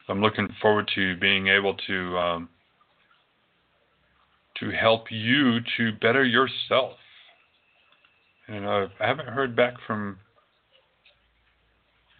So 0.06 0.12
I'm 0.12 0.20
looking 0.20 0.48
forward 0.60 0.90
to 0.94 1.16
being 1.16 1.48
able 1.48 1.74
to 1.86 2.18
um, 2.18 2.48
to 4.60 4.70
help 4.70 5.06
you 5.10 5.60
to 5.76 5.92
better 6.00 6.24
yourself. 6.24 6.92
And 8.48 8.64
uh, 8.64 8.86
I 9.00 9.06
haven't 9.06 9.28
heard 9.28 9.56
back 9.56 9.74
from 9.86 10.18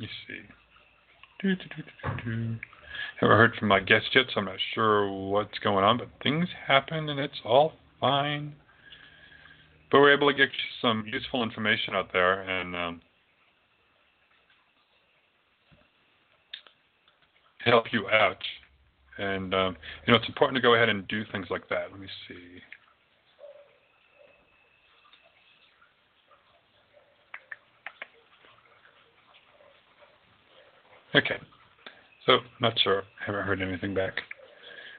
me 0.00 0.08
see. 0.26 0.40
Do, 1.42 1.54
do, 1.54 1.64
do, 2.24 2.56
Haven't 3.20 3.36
heard 3.36 3.54
from 3.58 3.68
my 3.68 3.80
guest 3.80 4.06
yet, 4.14 4.26
so 4.32 4.40
I'm 4.40 4.46
not 4.46 4.56
sure 4.74 5.10
what's 5.10 5.58
going 5.58 5.84
on, 5.84 5.98
but 5.98 6.08
things 6.22 6.48
happen 6.66 7.08
and 7.08 7.20
it's 7.20 7.40
all 7.44 7.72
fine. 8.00 8.54
But 9.90 10.00
we're 10.00 10.14
able 10.14 10.30
to 10.30 10.36
get 10.36 10.48
some 10.80 11.04
useful 11.06 11.42
information 11.42 11.94
out 11.94 12.12
there 12.12 12.42
and 12.42 12.74
um, 12.74 13.00
help 17.64 17.84
you 17.92 18.08
out. 18.08 18.42
And 19.18 19.54
um, 19.54 19.76
you 20.06 20.12
know, 20.12 20.18
it's 20.18 20.28
important 20.28 20.56
to 20.56 20.62
go 20.62 20.74
ahead 20.74 20.88
and 20.88 21.06
do 21.08 21.22
things 21.32 21.46
like 21.50 21.68
that. 21.68 21.90
Let 21.90 22.00
me 22.00 22.08
see. 22.28 22.60
Okay. 31.14 31.36
So, 32.26 32.40
not 32.60 32.78
sure. 32.80 33.04
Haven't 33.24 33.44
heard 33.44 33.62
anything 33.62 33.94
back, 33.94 34.14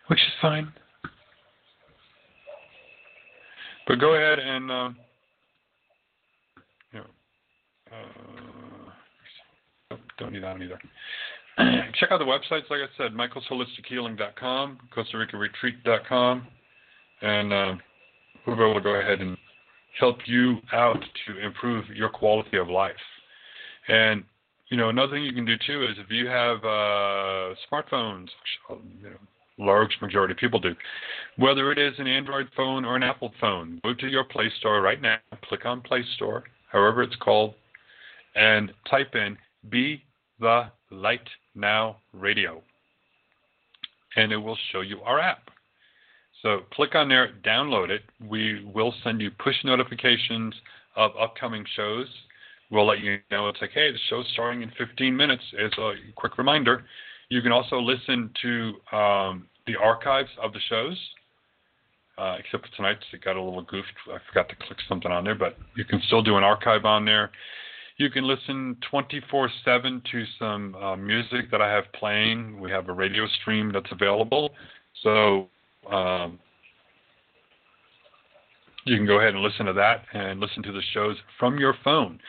which 0.08 0.20
is 0.20 0.34
fine. 0.42 0.72
But 3.88 4.00
go 4.00 4.16
ahead 4.16 4.40
and, 4.40 4.72
uh, 4.72 4.90
you 6.92 7.00
know, 7.00 7.06
uh, 7.92 8.28
don't 10.18 10.34
need 10.34 10.44
that 10.44 10.62
either. 10.62 10.80
Check 12.00 12.12
out 12.12 12.20
the 12.20 12.26
websites, 12.26 12.70
like 12.70 12.82
I 12.82 12.88
said, 12.98 13.14
michaelsholistichealing.com, 13.14 14.78
Costa 14.94 15.18
Rica 15.18 15.38
Retreat.com, 15.38 16.48
and 17.22 17.54
uh, 17.54 17.76
we'll 18.46 18.56
be 18.56 18.62
able 18.62 18.76
to 18.76 18.82
go 18.82 18.96
ahead 18.96 19.22
and 19.22 19.38
help 20.00 20.18
you 20.26 20.58
out 20.74 21.04
to 21.26 21.40
improve 21.40 21.88
your 21.90 22.10
quality 22.10 22.58
of 22.58 22.70
life. 22.70 22.96
And 23.88 24.24
you 24.70 24.78
know, 24.78 24.90
another 24.90 25.14
thing 25.14 25.24
you 25.24 25.34
can 25.34 25.46
do 25.46 25.56
too 25.66 25.84
is 25.84 25.98
if 25.98 26.12
you 26.12 26.28
have 26.28 26.58
uh, 26.58 27.56
smartphones, 27.72 28.28
you 28.70 29.10
know, 29.10 29.18
large 29.58 29.98
majority 30.02 30.34
of 30.34 30.38
people 30.38 30.60
do, 30.60 30.76
whether 31.38 31.72
it 31.72 31.78
is 31.78 31.94
an 31.98 32.08
Android 32.08 32.48
phone 32.56 32.86
or 32.86 32.96
an 32.96 33.04
Apple 33.04 33.32
phone, 33.40 33.80
go 33.84 33.94
to 33.94 34.08
your 34.08 34.24
Play 34.24 34.52
Store 34.60 34.82
right 34.82 35.02
now, 35.02 35.18
click 35.48 35.66
on 35.66 35.82
Play 35.82 36.04
Store, 36.16 36.44
however 36.72 37.02
it's 37.02 37.16
called, 37.16 37.54
and 38.36 38.72
type 38.90 39.16
in 39.16 39.38
Be 39.70 40.04
the 40.40 40.66
Light 40.92 41.28
Now 41.56 41.98
Radio, 42.14 42.62
and 44.16 44.32
it 44.32 44.38
will 44.38 44.58
show 44.72 44.82
you 44.82 45.02
our 45.02 45.20
app. 45.20 45.50
So 46.44 46.60
click 46.74 46.94
on 46.94 47.10
there, 47.10 47.32
download 47.44 47.90
it. 47.90 48.02
We 48.24 48.70
will 48.76 48.94
send 49.04 49.22
you 49.22 49.32
push 49.32 49.56
notifications 49.64 50.54
of 50.96 51.12
upcoming 51.20 51.66
shows 51.76 52.08
we'll 52.70 52.86
let 52.86 53.00
you 53.00 53.20
know 53.32 53.48
it's 53.48 53.60
like, 53.62 53.72
hey, 53.74 53.92
the 53.92 53.98
show's 54.10 54.28
starting 54.34 54.62
in 54.62 54.72
15 54.78 55.16
minutes. 55.16 55.44
As 55.64 55.72
a 55.78 55.94
quick 56.16 56.38
reminder, 56.38 56.86
you 57.30 57.42
can 57.42 57.52
also 57.52 57.80
listen 57.80 58.32
to 58.42 58.96
um, 58.96 59.48
the 59.66 59.76
archives 59.76 60.30
of 60.42 60.54
the 60.54 60.60
shows. 60.70 60.98
Uh, 62.18 62.36
except 62.40 62.68
for 62.68 62.76
tonight's, 62.76 63.04
it 63.14 63.24
got 63.24 63.36
a 63.36 63.42
little 63.42 63.62
goofed. 63.62 63.94
I 64.08 64.18
forgot 64.28 64.50
to 64.50 64.56
click 64.56 64.80
something 64.90 65.12
on 65.12 65.24
there, 65.24 65.36
but 65.36 65.56
you 65.76 65.86
can 65.86 66.02
still 66.08 66.24
do 66.24 66.36
an 66.38 66.44
archive 66.44 66.84
on 66.84 67.06
there. 67.06 67.30
You 67.98 68.10
can 68.10 68.28
listen 68.28 68.76
24 68.90 69.50
7 69.64 70.02
to 70.12 70.24
some 70.40 70.76
uh, 70.76 70.96
music 70.96 71.52
that 71.52 71.62
I 71.62 71.72
have 71.72 71.84
playing. 71.94 72.60
We 72.60 72.72
have 72.72 72.90
a 72.90 72.94
radio 72.94 73.28
stream 73.42 73.72
that's 73.72 73.92
available. 73.92 74.50
So 75.04 75.48
um, 75.92 76.40
you 78.86 78.98
can 78.98 79.06
go 79.06 79.20
ahead 79.20 79.36
and 79.36 79.44
listen 79.44 79.68
to 79.68 79.74
that 79.74 80.04
and 80.14 80.40
listen 80.40 80.64
to 80.64 80.72
the 80.72 80.82
shows 80.94 81.18
from 81.40 81.60
your 81.60 81.76
phone 81.84 82.20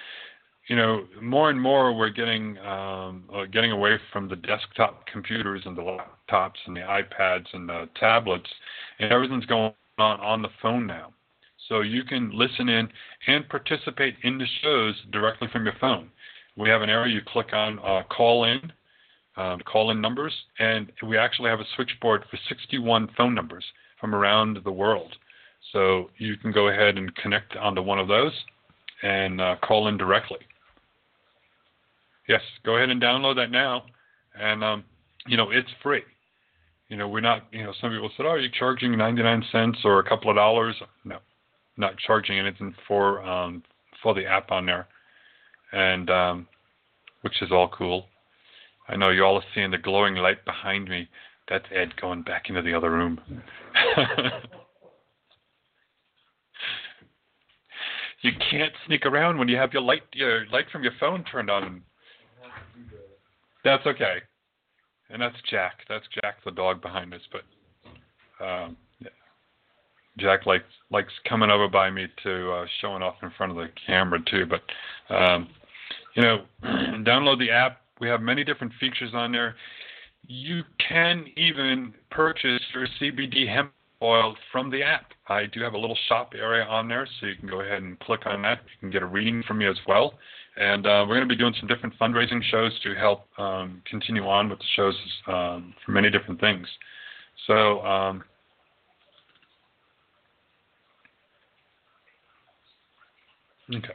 you 0.69 0.77
know, 0.77 1.07
more 1.23 1.49
and 1.49 1.61
more 1.61 1.95
we're 1.95 2.11
getting 2.11 2.59
um, 2.59 3.25
uh, 3.35 3.47
getting 3.47 3.73
away 3.73 3.99
from 4.13 4.29
the 4.29 4.37
desktop 4.37 5.07
computers 5.07 5.63
and 5.65 5.77
the 5.77 5.83
laptops 5.83 6.57
and 6.67 6.77
the 6.77 6.81
iPads 6.81 7.47
and 7.55 7.69
the 7.69 7.89
tablets, 7.99 8.49
and 8.99 9.11
everything's 9.11 9.47
going 9.47 9.73
on 9.99 10.21
on 10.21 10.43
the 10.43 10.51
phone 10.61 10.87
now. 10.87 11.13
So 11.69 11.81
you 11.81 12.05
can 12.05 12.31
listen 12.33 12.69
in 12.69 12.89
and 13.27 13.49
participate 13.49 14.15
in 14.23 14.39
the 14.39 14.47
shows 14.63 14.95
directly 15.11 15.49
from 15.53 15.65
your 15.65 15.75
phone. 15.81 16.11
We 16.57 16.69
have 16.69 16.83
an 16.83 16.91
area 16.91 17.15
you 17.15 17.21
click 17.27 17.53
on 17.53 17.79
uh, 17.79 18.03
call 18.11 18.45
in, 18.45 18.73
um, 19.37 19.61
call 19.61 19.91
in 19.91 20.01
numbers, 20.01 20.35
and 20.59 20.93
we 21.07 21.17
actually 21.17 21.51
have 21.51 21.61
a 21.61 21.67
switchboard 21.77 22.25
for 22.31 22.39
61 22.49 23.09
phone 23.17 23.35
numbers 23.35 23.65
from 24.01 24.15
around 24.15 24.59
the 24.65 24.73
world. 24.73 25.15
So 25.73 26.11
you 26.19 26.37
can 26.37 26.53
go 26.53 26.69
ahead 26.69 26.99
and 26.99 27.15
connect 27.17 27.57
onto 27.57 27.83
one 27.83 27.99
of 27.99 28.09
those 28.09 28.33
and 29.03 29.41
uh, 29.41 29.57
call 29.63 29.89
in 29.89 29.97
directly. 29.97 30.39
Yes, 32.29 32.43
go 32.65 32.77
ahead 32.77 32.91
and 32.91 33.01
download 33.01 33.37
that 33.37 33.51
now, 33.51 33.85
and 34.39 34.63
um, 34.63 34.85
you 35.27 35.39
know 35.39 35.51
it's 35.51 35.71
free. 35.83 36.03
You 36.89 36.97
know 36.97 37.09
we're 37.09 37.21
not. 37.21 37.45
You 37.53 37.65
know 37.65 37.73
some 37.81 37.91
people 37.91 38.11
said, 38.17 38.27
"Oh, 38.27 38.35
you're 38.35 38.51
charging 38.51 38.97
99 38.97 39.45
cents 39.51 39.79
or 39.83 39.99
a 39.99 40.09
couple 40.09 40.31
of 40.31 40.37
dollars." 40.37 40.77
No, 41.05 41.19
not 41.79 41.97
charging 42.07 42.39
anything 42.39 42.75
for 42.87 43.23
um, 43.23 43.63
for 44.03 44.15
the 44.15 44.27
app 44.27 44.51
on 44.51 44.67
there, 44.67 44.87
and 45.73 46.11
um, 46.11 46.47
which 47.23 47.41
is 47.41 47.51
all 47.51 47.69
cool. 47.69 48.07
I 48.89 48.97
know 48.97 49.09
you 49.11 49.25
all 49.25 49.37
are 49.37 49.45
seeing 49.55 49.71
the 49.71 49.79
glowing 49.79 50.17
light 50.17 50.45
behind 50.45 50.89
me. 50.89 51.09
That's 51.49 51.65
Ed 51.75 51.99
going 51.99 52.23
back 52.23 52.51
into 52.51 52.61
the 52.61 52.75
other 52.75 52.91
room. 52.91 53.19
you 58.21 58.33
can't 58.51 58.73
sneak 58.87 59.07
around 59.07 59.39
when 59.39 59.49
you 59.49 59.57
have 59.57 59.73
your 59.73 59.81
light 59.81 60.03
your 60.13 60.47
light 60.49 60.67
from 60.71 60.83
your 60.83 60.93
phone 61.01 61.25
turned 61.25 61.49
on. 61.49 61.83
That's 63.65 63.87
okay. 63.87 64.19
And 65.11 65.21
that's 65.23 65.37
Jack. 65.51 65.81
That's 65.89 66.05
Jack 66.23 66.37
the 66.45 66.51
dog 66.51 66.83
behind 66.83 67.15
us, 67.15 67.23
but 67.33 68.45
um. 68.45 68.77
Jack 70.19 70.47
likes 70.47 70.65
likes 70.91 71.13
coming 71.29 71.49
over 71.49 71.69
by 71.69 71.91
me 71.91 72.09
to 72.25 72.51
uh 72.51 72.67
showing 72.81 73.03
off 73.03 73.15
in 73.23 73.31
front 73.37 73.53
of 73.53 73.57
the 73.57 73.69
camera 73.87 74.19
too, 74.29 74.47
but 74.47 75.15
um 75.15 75.49
you 76.15 76.23
know, 76.23 76.45
download 76.65 77.39
the 77.39 77.51
app. 77.51 77.81
We 78.01 78.09
have 78.09 78.21
many 78.21 78.45
different 78.45 78.73
features 78.81 79.11
on 79.15 79.33
there. 79.33 79.55
You 80.27 80.63
can 80.87 81.27
even 81.37 81.95
purchase 82.11 82.61
your 82.75 82.89
CBD 83.01 83.49
hemp 83.49 83.73
oil 84.03 84.37
from 84.53 84.71
the 84.71 84.83
app. 84.83 85.13
I 85.29 85.47
do 85.47 85.61
have 85.63 85.75
a 85.75 85.79
little 85.79 85.99
shop 86.09 86.33
area 86.37 86.65
on 86.65 86.89
there, 86.89 87.07
so 87.21 87.27
you 87.27 87.37
can 87.37 87.49
go 87.49 87.61
ahead 87.61 87.83
and 87.83 87.99
click 88.01 88.27
on 88.27 88.43
that. 88.43 88.61
You 88.65 88.81
can 88.81 88.91
get 88.91 89.03
a 89.03 89.07
reading 89.07 89.43
from 89.47 89.59
me 89.59 89.67
as 89.67 89.77
well. 89.87 90.15
And 90.57 90.87
uh, 90.87 91.05
we're 91.09 91.17
going 91.17 91.29
to 91.29 91.35
be 91.35 91.37
doing 91.37 91.55
some 91.59 91.69
different 91.69 91.95
fundraising 92.01 92.43
shows 92.51 92.73
to 92.83 92.95
help 92.95 93.27
um, 93.39 93.83
continue 93.89 94.27
on 94.27 94.49
with 94.49 94.59
the 94.59 94.65
shows 94.75 94.95
um, 95.27 95.75
for 95.85 95.93
many 95.93 96.11
different 96.11 96.41
things. 96.41 96.67
So, 97.47 97.81
um, 97.83 98.25
okay. 103.75 103.95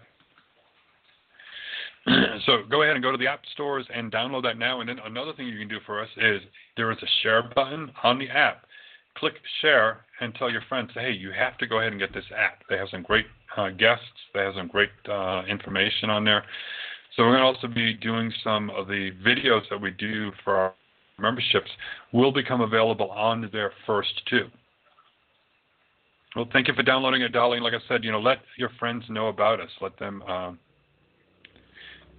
so 2.45 2.63
go 2.69 2.83
ahead 2.83 2.95
and 2.95 3.03
go 3.03 3.11
to 3.11 3.17
the 3.17 3.27
app 3.27 3.41
stores 3.53 3.85
and 3.93 4.11
download 4.11 4.43
that 4.43 4.57
now. 4.57 4.79
And 4.79 4.89
then 4.89 4.99
another 5.05 5.33
thing 5.33 5.47
you 5.47 5.59
can 5.59 5.67
do 5.67 5.79
for 5.85 6.01
us 6.01 6.09
is 6.17 6.41
there 6.77 6.91
is 6.91 6.97
a 7.01 7.07
share 7.21 7.43
button 7.55 7.91
on 8.03 8.19
the 8.19 8.29
app 8.29 8.65
click 9.17 9.33
share 9.61 10.01
and 10.19 10.33
tell 10.35 10.49
your 10.49 10.63
friends, 10.69 10.91
hey, 10.93 11.11
you 11.11 11.31
have 11.31 11.57
to 11.57 11.67
go 11.67 11.79
ahead 11.79 11.91
and 11.91 11.99
get 11.99 12.13
this 12.13 12.25
app. 12.35 12.63
They 12.69 12.77
have 12.77 12.89
some 12.89 13.03
great 13.03 13.25
uh, 13.57 13.69
guests. 13.69 14.05
They 14.33 14.41
have 14.41 14.53
some 14.55 14.67
great 14.67 14.89
uh, 15.09 15.43
information 15.47 16.09
on 16.09 16.23
there. 16.23 16.43
So 17.15 17.23
we're 17.23 17.37
going 17.37 17.41
to 17.41 17.45
also 17.45 17.67
be 17.67 17.93
doing 17.93 18.33
some 18.43 18.69
of 18.71 18.87
the 18.87 19.11
videos 19.25 19.61
that 19.69 19.79
we 19.79 19.91
do 19.91 20.31
for 20.43 20.55
our 20.55 20.73
memberships 21.19 21.69
will 22.11 22.31
become 22.31 22.61
available 22.61 23.11
on 23.11 23.49
there 23.51 23.71
first 23.85 24.09
too. 24.29 24.47
Well, 26.35 26.47
thank 26.51 26.67
you 26.67 26.73
for 26.73 26.81
downloading 26.81 27.21
it, 27.21 27.31
darling. 27.31 27.61
Like 27.61 27.73
I 27.73 27.87
said, 27.87 28.03
you 28.03 28.11
know, 28.11 28.19
let 28.19 28.39
your 28.57 28.71
friends 28.79 29.03
know 29.09 29.27
about 29.27 29.59
us. 29.59 29.69
Let 29.81 29.97
them. 29.99 30.23
Um, 30.23 30.57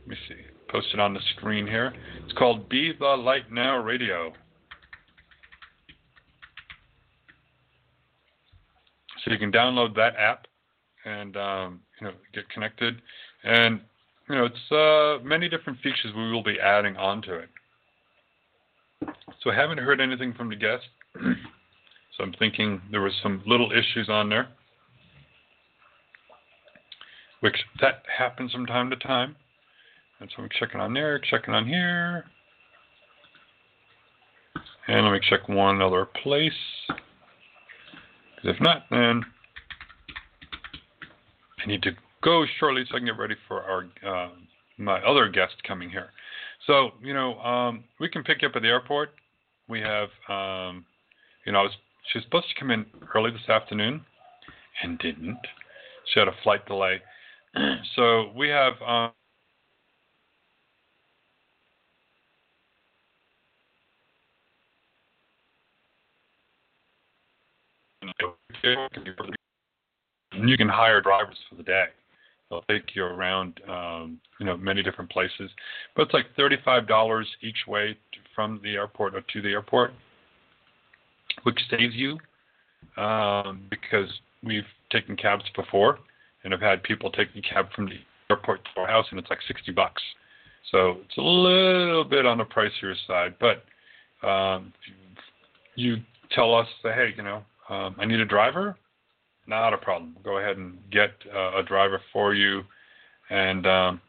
let 0.02 0.10
me 0.10 0.16
see. 0.28 0.36
Post 0.68 0.88
it 0.94 1.00
on 1.00 1.14
the 1.14 1.20
screen 1.36 1.66
here. 1.66 1.92
It's 2.24 2.32
called 2.34 2.68
Be 2.68 2.92
the 2.98 3.06
Light 3.06 3.50
Now 3.50 3.78
Radio. 3.78 4.32
So 9.24 9.32
you 9.32 9.38
can 9.38 9.50
download 9.50 9.94
that 9.96 10.16
app 10.16 10.46
and 11.04 11.36
um, 11.36 11.80
you 12.00 12.06
know 12.06 12.12
get 12.32 12.48
connected, 12.50 13.00
and 13.42 13.80
you 14.28 14.34
know 14.34 14.46
it's 14.46 14.72
uh, 14.72 15.24
many 15.24 15.48
different 15.48 15.78
features 15.80 16.12
we 16.16 16.30
will 16.30 16.42
be 16.42 16.58
adding 16.60 16.96
onto 16.96 17.32
it. 17.32 17.48
So 19.42 19.50
I 19.50 19.54
haven't 19.54 19.78
heard 19.78 20.00
anything 20.00 20.34
from 20.34 20.48
the 20.48 20.56
guest, 20.56 20.84
so 21.14 22.22
I'm 22.22 22.34
thinking 22.38 22.80
there 22.90 23.02
was 23.02 23.12
some 23.22 23.42
little 23.46 23.70
issues 23.72 24.08
on 24.08 24.28
there, 24.28 24.48
which 27.40 27.56
that 27.80 28.02
happens 28.18 28.52
from 28.52 28.66
time 28.66 28.90
to 28.90 28.96
time. 28.96 29.36
And 30.20 30.30
so 30.34 30.42
I'm 30.42 30.48
checking 30.58 30.80
on 30.80 30.94
there, 30.94 31.18
checking 31.18 31.52
on 31.52 31.66
here. 31.66 32.24
And 34.86 35.04
let 35.04 35.12
me 35.12 35.20
check 35.28 35.48
one 35.48 35.82
other 35.82 36.06
place. 36.22 36.52
If 38.44 38.60
not, 38.60 38.84
then 38.90 39.24
I 41.62 41.66
need 41.66 41.82
to 41.82 41.92
go 42.22 42.44
shortly 42.60 42.84
so 42.88 42.96
I 42.96 42.98
can 42.98 43.06
get 43.06 43.18
ready 43.18 43.36
for 43.48 43.62
our 43.62 43.86
uh, 44.06 44.30
my 44.76 45.00
other 45.00 45.28
guest 45.28 45.54
coming 45.66 45.88
here. 45.88 46.10
So 46.66 46.90
you 47.02 47.14
know, 47.14 47.38
um, 47.38 47.84
we 48.00 48.08
can 48.08 48.22
pick 48.22 48.42
you 48.42 48.48
up 48.48 48.56
at 48.56 48.62
the 48.62 48.68
airport. 48.68 49.10
We 49.66 49.80
have, 49.80 50.08
um, 50.28 50.84
you 51.46 51.52
know, 51.52 51.66
she 52.12 52.18
was 52.18 52.24
supposed 52.24 52.48
to 52.50 52.60
come 52.60 52.70
in 52.70 52.84
early 53.14 53.30
this 53.30 53.48
afternoon, 53.48 54.04
and 54.82 54.98
didn't. 54.98 55.40
She 56.12 56.20
had 56.20 56.28
a 56.28 56.34
flight 56.42 56.66
delay. 56.66 57.00
so 57.96 58.30
we 58.36 58.48
have. 58.48 58.74
You 70.32 70.56
can 70.56 70.68
hire 70.68 71.00
drivers 71.00 71.38
for 71.48 71.56
the 71.56 71.62
day. 71.62 71.86
They'll 72.50 72.62
take 72.62 72.94
you 72.94 73.04
around, 73.04 73.60
um, 73.68 74.20
you 74.38 74.46
know, 74.46 74.56
many 74.56 74.82
different 74.82 75.10
places. 75.10 75.50
But 75.96 76.02
it's 76.02 76.14
like 76.14 76.26
thirty-five 76.36 76.86
dollars 76.86 77.26
each 77.42 77.66
way 77.66 77.96
from 78.34 78.60
the 78.62 78.74
airport 78.74 79.14
or 79.14 79.22
to 79.22 79.42
the 79.42 79.50
airport, 79.50 79.92
which 81.44 81.58
saves 81.70 81.94
you 81.94 82.18
um, 82.96 83.62
because 83.70 84.08
we've 84.42 84.64
taken 84.90 85.16
cabs 85.16 85.44
before, 85.56 85.98
and 86.44 86.52
I've 86.52 86.60
had 86.60 86.82
people 86.82 87.10
take 87.10 87.28
taking 87.28 87.42
cab 87.42 87.66
from 87.74 87.86
the 87.86 87.98
airport 88.30 88.60
to 88.64 88.80
our 88.80 88.86
house, 88.86 89.06
and 89.10 89.18
it's 89.18 89.30
like 89.30 89.40
sixty 89.48 89.72
bucks. 89.72 90.02
So 90.70 90.98
it's 91.04 91.16
a 91.16 91.22
little 91.22 92.04
bit 92.04 92.26
on 92.26 92.38
the 92.38 92.44
pricier 92.44 92.94
side, 93.06 93.34
but 93.40 93.64
um, 94.26 94.72
you 95.76 95.96
tell 96.30 96.54
us, 96.54 96.66
say, 96.82 96.92
hey, 96.92 97.14
you 97.16 97.22
know, 97.22 97.42
um, 97.68 97.96
I 97.98 98.04
need 98.04 98.20
a 98.20 98.26
driver. 98.26 98.76
Not 99.46 99.74
a 99.74 99.78
problem. 99.78 100.16
Go 100.24 100.38
ahead 100.38 100.56
and 100.56 100.78
get 100.90 101.10
uh, 101.34 101.58
a 101.58 101.62
driver 101.62 102.00
for 102.12 102.34
you, 102.34 102.62
and 103.28 103.66
um, 103.66 104.00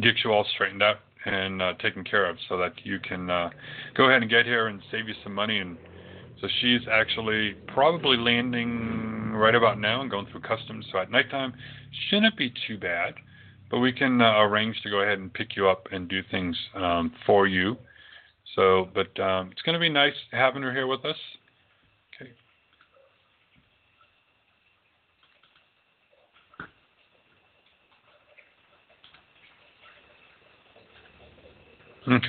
get 0.00 0.14
you 0.22 0.30
all 0.30 0.46
straightened 0.54 0.82
out 0.82 0.96
and 1.24 1.62
uh, 1.62 1.74
taken 1.82 2.04
care 2.04 2.28
of, 2.28 2.36
so 2.48 2.58
that 2.58 2.72
you 2.84 2.98
can 3.00 3.30
uh, 3.30 3.50
go 3.94 4.04
ahead 4.04 4.22
and 4.22 4.30
get 4.30 4.44
here 4.44 4.66
and 4.66 4.80
save 4.90 5.08
you 5.08 5.14
some 5.22 5.34
money. 5.34 5.58
And 5.58 5.78
so 6.40 6.48
she's 6.60 6.80
actually 6.90 7.54
probably 7.68 8.16
landing 8.16 9.32
right 9.32 9.54
about 9.54 9.78
now 9.78 10.02
and 10.02 10.10
going 10.10 10.26
through 10.30 10.40
customs. 10.40 10.86
So 10.92 10.98
at 10.98 11.10
nighttime, 11.10 11.54
shouldn't 12.08 12.36
be 12.36 12.52
too 12.66 12.78
bad. 12.78 13.14
But 13.70 13.78
we 13.78 13.92
can 13.92 14.20
uh, 14.20 14.40
arrange 14.40 14.80
to 14.82 14.90
go 14.90 15.00
ahead 15.00 15.18
and 15.18 15.32
pick 15.32 15.56
you 15.56 15.68
up 15.68 15.86
and 15.92 16.08
do 16.08 16.22
things 16.30 16.56
um, 16.74 17.12
for 17.24 17.46
you 17.46 17.76
so, 18.54 18.88
but 18.94 19.18
um, 19.20 19.50
it's 19.52 19.62
going 19.62 19.74
to 19.74 19.80
be 19.80 19.88
nice 19.88 20.14
having 20.32 20.62
her 20.62 20.72
here 20.72 20.86
with 20.86 21.04
us. 21.04 21.16
Okay. 22.14 22.30
Okay. 32.08 32.26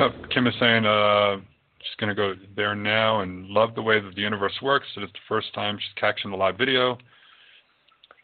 Oh, 0.00 0.10
Kim 0.32 0.46
is 0.46 0.54
saying 0.60 0.86
uh, 0.86 1.36
she's 1.78 1.96
going 1.98 2.08
to 2.08 2.14
go 2.14 2.34
there 2.54 2.74
now 2.74 3.20
and 3.22 3.46
love 3.48 3.74
the 3.74 3.82
way 3.82 4.00
that 4.00 4.14
the 4.14 4.20
universe 4.20 4.54
works. 4.62 4.86
It 4.96 5.02
is 5.02 5.10
the 5.12 5.18
first 5.28 5.52
time 5.54 5.76
she's 5.78 6.00
catching 6.00 6.30
the 6.30 6.36
live 6.36 6.56
video. 6.56 6.98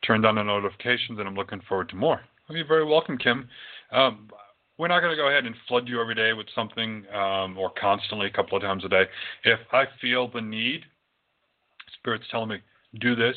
Turned 0.07 0.27
on 0.27 0.35
the 0.35 0.43
notifications, 0.43 1.19
and 1.19 1.27
I'm 1.27 1.35
looking 1.35 1.61
forward 1.69 1.89
to 1.89 1.97
more. 1.97 2.21
Well, 2.49 2.59
you're 2.59 2.67
very 2.67 2.85
welcome, 2.85 3.17
Kim. 3.17 3.49
Um, 3.95 4.29
we're 4.77 4.89
not 4.89 5.01
going 5.01 5.13
to 5.13 5.17
go 5.17 5.29
ahead 5.29 5.47
and 5.47 5.55
flood 5.69 5.89
you 5.89 6.01
every 6.01 6.17
day 6.17 6.33
with 6.33 6.47
something 6.55 7.05
um, 7.15 7.57
or 7.57 7.71
constantly 7.81 8.27
a 8.27 8.31
couple 8.31 8.57
of 8.57 8.63
times 8.63 8.85
a 8.85 8.89
day. 8.89 9.05
If 9.45 9.61
I 9.73 9.85
feel 10.01 10.29
the 10.29 10.41
need, 10.41 10.81
Spirit's 11.99 12.25
telling 12.31 12.49
me, 12.49 12.57
do 13.01 13.15
this, 13.15 13.37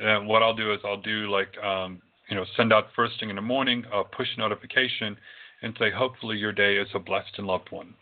and 0.00 0.26
what 0.26 0.42
I'll 0.42 0.54
do 0.54 0.72
is 0.72 0.80
I'll 0.84 1.00
do 1.00 1.30
like, 1.30 1.56
um, 1.62 2.02
you 2.28 2.36
know, 2.36 2.44
send 2.56 2.72
out 2.72 2.86
first 2.96 3.20
thing 3.20 3.30
in 3.30 3.36
the 3.36 3.42
morning 3.42 3.84
a 3.92 4.02
push 4.02 4.26
notification 4.36 5.16
and 5.62 5.74
say, 5.78 5.90
hopefully 5.92 6.36
your 6.36 6.52
day 6.52 6.76
is 6.76 6.88
a 6.94 6.98
blessed 6.98 7.38
and 7.38 7.46
loved 7.46 7.70
one. 7.70 7.94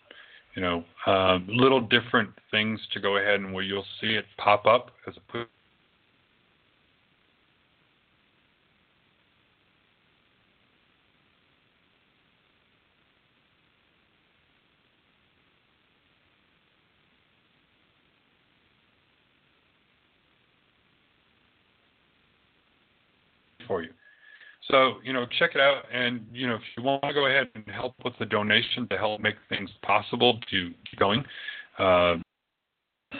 You 0.56 0.62
know, 0.62 0.84
um, 1.06 1.46
little 1.48 1.80
different 1.80 2.30
things 2.50 2.80
to 2.92 3.00
go 3.00 3.18
ahead 3.18 3.40
and 3.40 3.52
where 3.52 3.62
you'll 3.62 3.86
see 4.00 4.14
it 4.14 4.24
pop 4.38 4.66
up 4.66 4.90
as 5.06 5.14
a 5.16 5.32
push 5.32 5.46
So, 24.70 24.94
you 25.02 25.12
know, 25.12 25.26
check 25.38 25.50
it 25.54 25.60
out. 25.60 25.84
And, 25.92 26.24
you 26.32 26.46
know, 26.46 26.54
if 26.54 26.62
you 26.76 26.82
want 26.82 27.02
to 27.02 27.12
go 27.12 27.26
ahead 27.26 27.48
and 27.54 27.64
help 27.66 27.94
with 28.04 28.14
the 28.18 28.26
donation 28.26 28.86
to 28.88 28.96
help 28.96 29.20
make 29.20 29.34
things 29.48 29.70
possible 29.82 30.38
to 30.50 30.70
keep 30.88 30.98
going, 30.98 31.24
uh, 31.78 32.16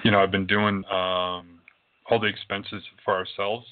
you 0.05 0.11
know, 0.11 0.23
I've 0.23 0.31
been 0.31 0.47
doing 0.47 0.85
um, 0.91 1.61
all 2.11 2.19
the 2.21 2.27
expenses 2.27 2.83
for 3.05 3.15
ourselves 3.15 3.67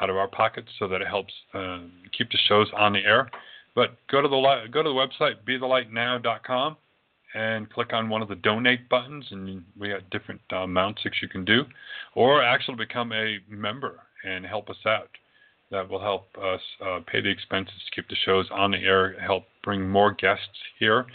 out 0.00 0.10
of 0.10 0.16
our 0.16 0.28
pockets 0.28 0.68
so 0.78 0.88
that 0.88 1.00
it 1.00 1.08
helps 1.08 1.32
uh, 1.54 1.80
keep 2.16 2.30
the 2.30 2.38
shows 2.48 2.68
on 2.76 2.92
the 2.92 3.00
air. 3.00 3.30
But 3.74 3.96
go 4.10 4.22
to 4.22 4.28
the 4.28 4.66
go 4.72 4.82
to 4.82 4.88
the 4.88 4.94
website 4.94 5.34
bethelightnow.com 5.46 6.76
and 7.34 7.70
click 7.70 7.92
on 7.92 8.08
one 8.08 8.22
of 8.22 8.28
the 8.28 8.36
donate 8.36 8.88
buttons, 8.88 9.26
and 9.30 9.62
we 9.78 9.90
have 9.90 10.08
different 10.10 10.40
uh, 10.52 10.58
amounts 10.58 11.02
that 11.04 11.12
you 11.20 11.28
can 11.28 11.44
do, 11.44 11.64
or 12.14 12.42
actually 12.42 12.76
become 12.76 13.12
a 13.12 13.36
member 13.48 14.00
and 14.24 14.46
help 14.46 14.70
us 14.70 14.76
out. 14.86 15.10
That 15.70 15.88
will 15.88 16.00
help 16.00 16.28
us 16.40 16.60
uh, 16.84 17.00
pay 17.10 17.20
the 17.20 17.28
expenses 17.28 17.74
to 17.74 17.94
keep 17.94 18.08
the 18.08 18.16
shows 18.24 18.46
on 18.52 18.70
the 18.70 18.78
air, 18.78 19.18
help 19.20 19.44
bring 19.64 19.88
more 19.88 20.12
guests 20.12 20.46
here. 20.78 21.06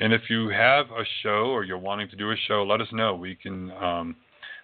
And 0.00 0.14
if 0.14 0.22
you 0.30 0.48
have 0.48 0.86
a 0.86 1.04
show 1.22 1.50
or 1.50 1.62
you're 1.62 1.76
wanting 1.76 2.08
to 2.08 2.16
do 2.16 2.30
a 2.30 2.36
show, 2.46 2.64
let 2.64 2.80
us 2.80 2.88
know. 2.90 3.14
We 3.14 3.34
can 3.34 3.70
um, 3.72 4.16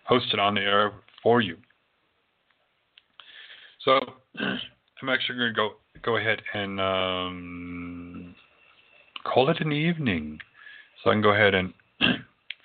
host 0.05 0.27
it 0.33 0.39
on 0.39 0.55
the 0.55 0.63
air 0.63 0.93
for 1.23 1.43
you. 1.43 1.59
So 3.85 4.01
I'm 4.41 5.09
actually 5.09 5.39
going 5.39 5.55
to 5.55 5.57
go 5.57 5.71
go 6.03 6.17
ahead 6.17 6.41
and 6.53 6.81
um, 6.81 8.35
call 9.25 9.51
it 9.51 9.61
an 9.61 9.73
evening. 9.73 10.39
So 11.03 11.11
I 11.11 11.15
can 11.15 11.23
go 11.23 11.33
ahead 11.33 11.55
and 11.55 11.73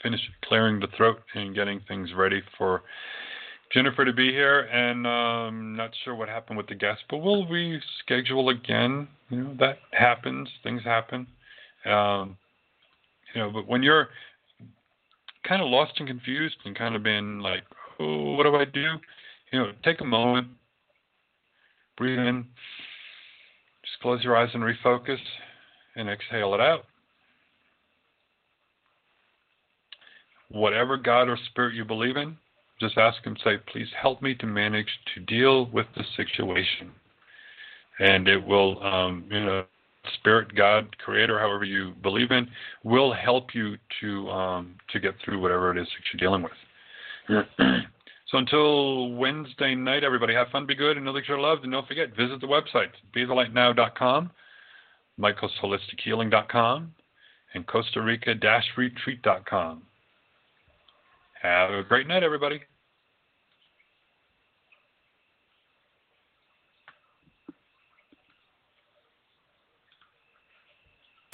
finish 0.03 0.21
clearing 0.45 0.79
the 0.79 0.87
throat 0.95 1.19
and 1.35 1.55
getting 1.55 1.81
things 1.87 2.09
ready 2.15 2.41
for 2.57 2.83
Jennifer 3.71 4.05
to 4.05 4.13
be 4.13 4.31
here. 4.31 4.61
And 4.61 5.05
um, 5.05 5.75
not 5.75 5.91
sure 6.03 6.15
what 6.15 6.29
happened 6.29 6.57
with 6.57 6.67
the 6.67 6.75
guest, 6.75 7.01
but 7.09 7.17
we'll 7.17 7.45
reschedule 7.45 8.51
again. 8.51 9.07
You 9.29 9.43
know 9.43 9.55
that 9.59 9.79
happens. 9.91 10.49
Things 10.63 10.83
happen. 10.83 11.27
Um, 11.85 12.37
you 13.33 13.41
know, 13.41 13.51
but 13.51 13.67
when 13.67 13.83
you're 13.83 14.09
kind 15.47 15.61
of 15.61 15.69
lost 15.69 15.93
and 15.97 16.07
confused 16.07 16.55
and 16.65 16.77
kind 16.77 16.95
of 16.95 17.03
been 17.03 17.39
like, 17.39 17.63
oh, 17.99 18.33
what 18.33 18.43
do 18.43 18.55
I 18.55 18.65
do? 18.65 18.93
You 19.51 19.59
know, 19.59 19.71
take 19.83 20.01
a 20.01 20.05
moment, 20.05 20.47
breathe 21.97 22.19
in, 22.19 22.45
just 23.83 24.01
close 24.01 24.23
your 24.23 24.37
eyes 24.37 24.49
and 24.53 24.63
refocus, 24.63 25.17
and 25.95 26.09
exhale 26.09 26.53
it 26.53 26.59
out. 26.59 26.85
Whatever 30.49 30.97
God 30.97 31.29
or 31.29 31.37
spirit 31.49 31.75
you 31.75 31.85
believe 31.85 32.17
in, 32.17 32.37
just 32.79 32.97
ask 32.97 33.23
Him, 33.23 33.35
say, 33.43 33.57
please 33.71 33.87
help 33.99 34.21
me 34.21 34.35
to 34.35 34.45
manage 34.45 34.89
to 35.13 35.21
deal 35.21 35.65
with 35.67 35.87
the 35.95 36.03
situation. 36.15 36.91
And 37.99 38.27
it 38.27 38.45
will, 38.45 38.81
um, 38.83 39.25
you 39.29 39.39
know, 39.41 39.65
spirit, 40.15 40.55
God, 40.55 40.95
creator, 40.97 41.39
however 41.39 41.63
you 41.63 41.93
believe 42.01 42.31
in, 42.31 42.47
will 42.83 43.13
help 43.13 43.53
you 43.53 43.75
to 44.01 44.29
um, 44.29 44.75
to 44.91 44.99
get 44.99 45.15
through 45.23 45.41
whatever 45.41 45.71
it 45.71 45.81
is 45.81 45.87
that 45.87 46.03
you're 46.13 46.29
dealing 46.29 46.43
with. 46.43 47.45
so 48.27 48.37
until 48.37 49.11
Wednesday 49.13 49.75
night, 49.75 50.03
everybody 50.03 50.33
have 50.33 50.47
fun, 50.49 50.65
be 50.65 50.75
good, 50.75 50.97
and 50.97 51.05
know 51.05 51.13
that 51.13 51.27
you're 51.27 51.39
loved. 51.39 51.63
And 51.63 51.73
don't 51.73 51.87
forget, 51.87 52.15
visit 52.15 52.41
the 52.41 52.47
website, 52.47 52.89
bethelightnow.com, 53.15 54.31
michaelsholistichealing.com, 55.19 56.93
and 57.53 57.67
Costa 57.67 58.01
Rica-retreat.com. 58.01 59.81
Have 61.41 61.71
a 61.71 61.83
great 61.83 62.07
night, 62.07 62.23
everybody. 62.23 62.61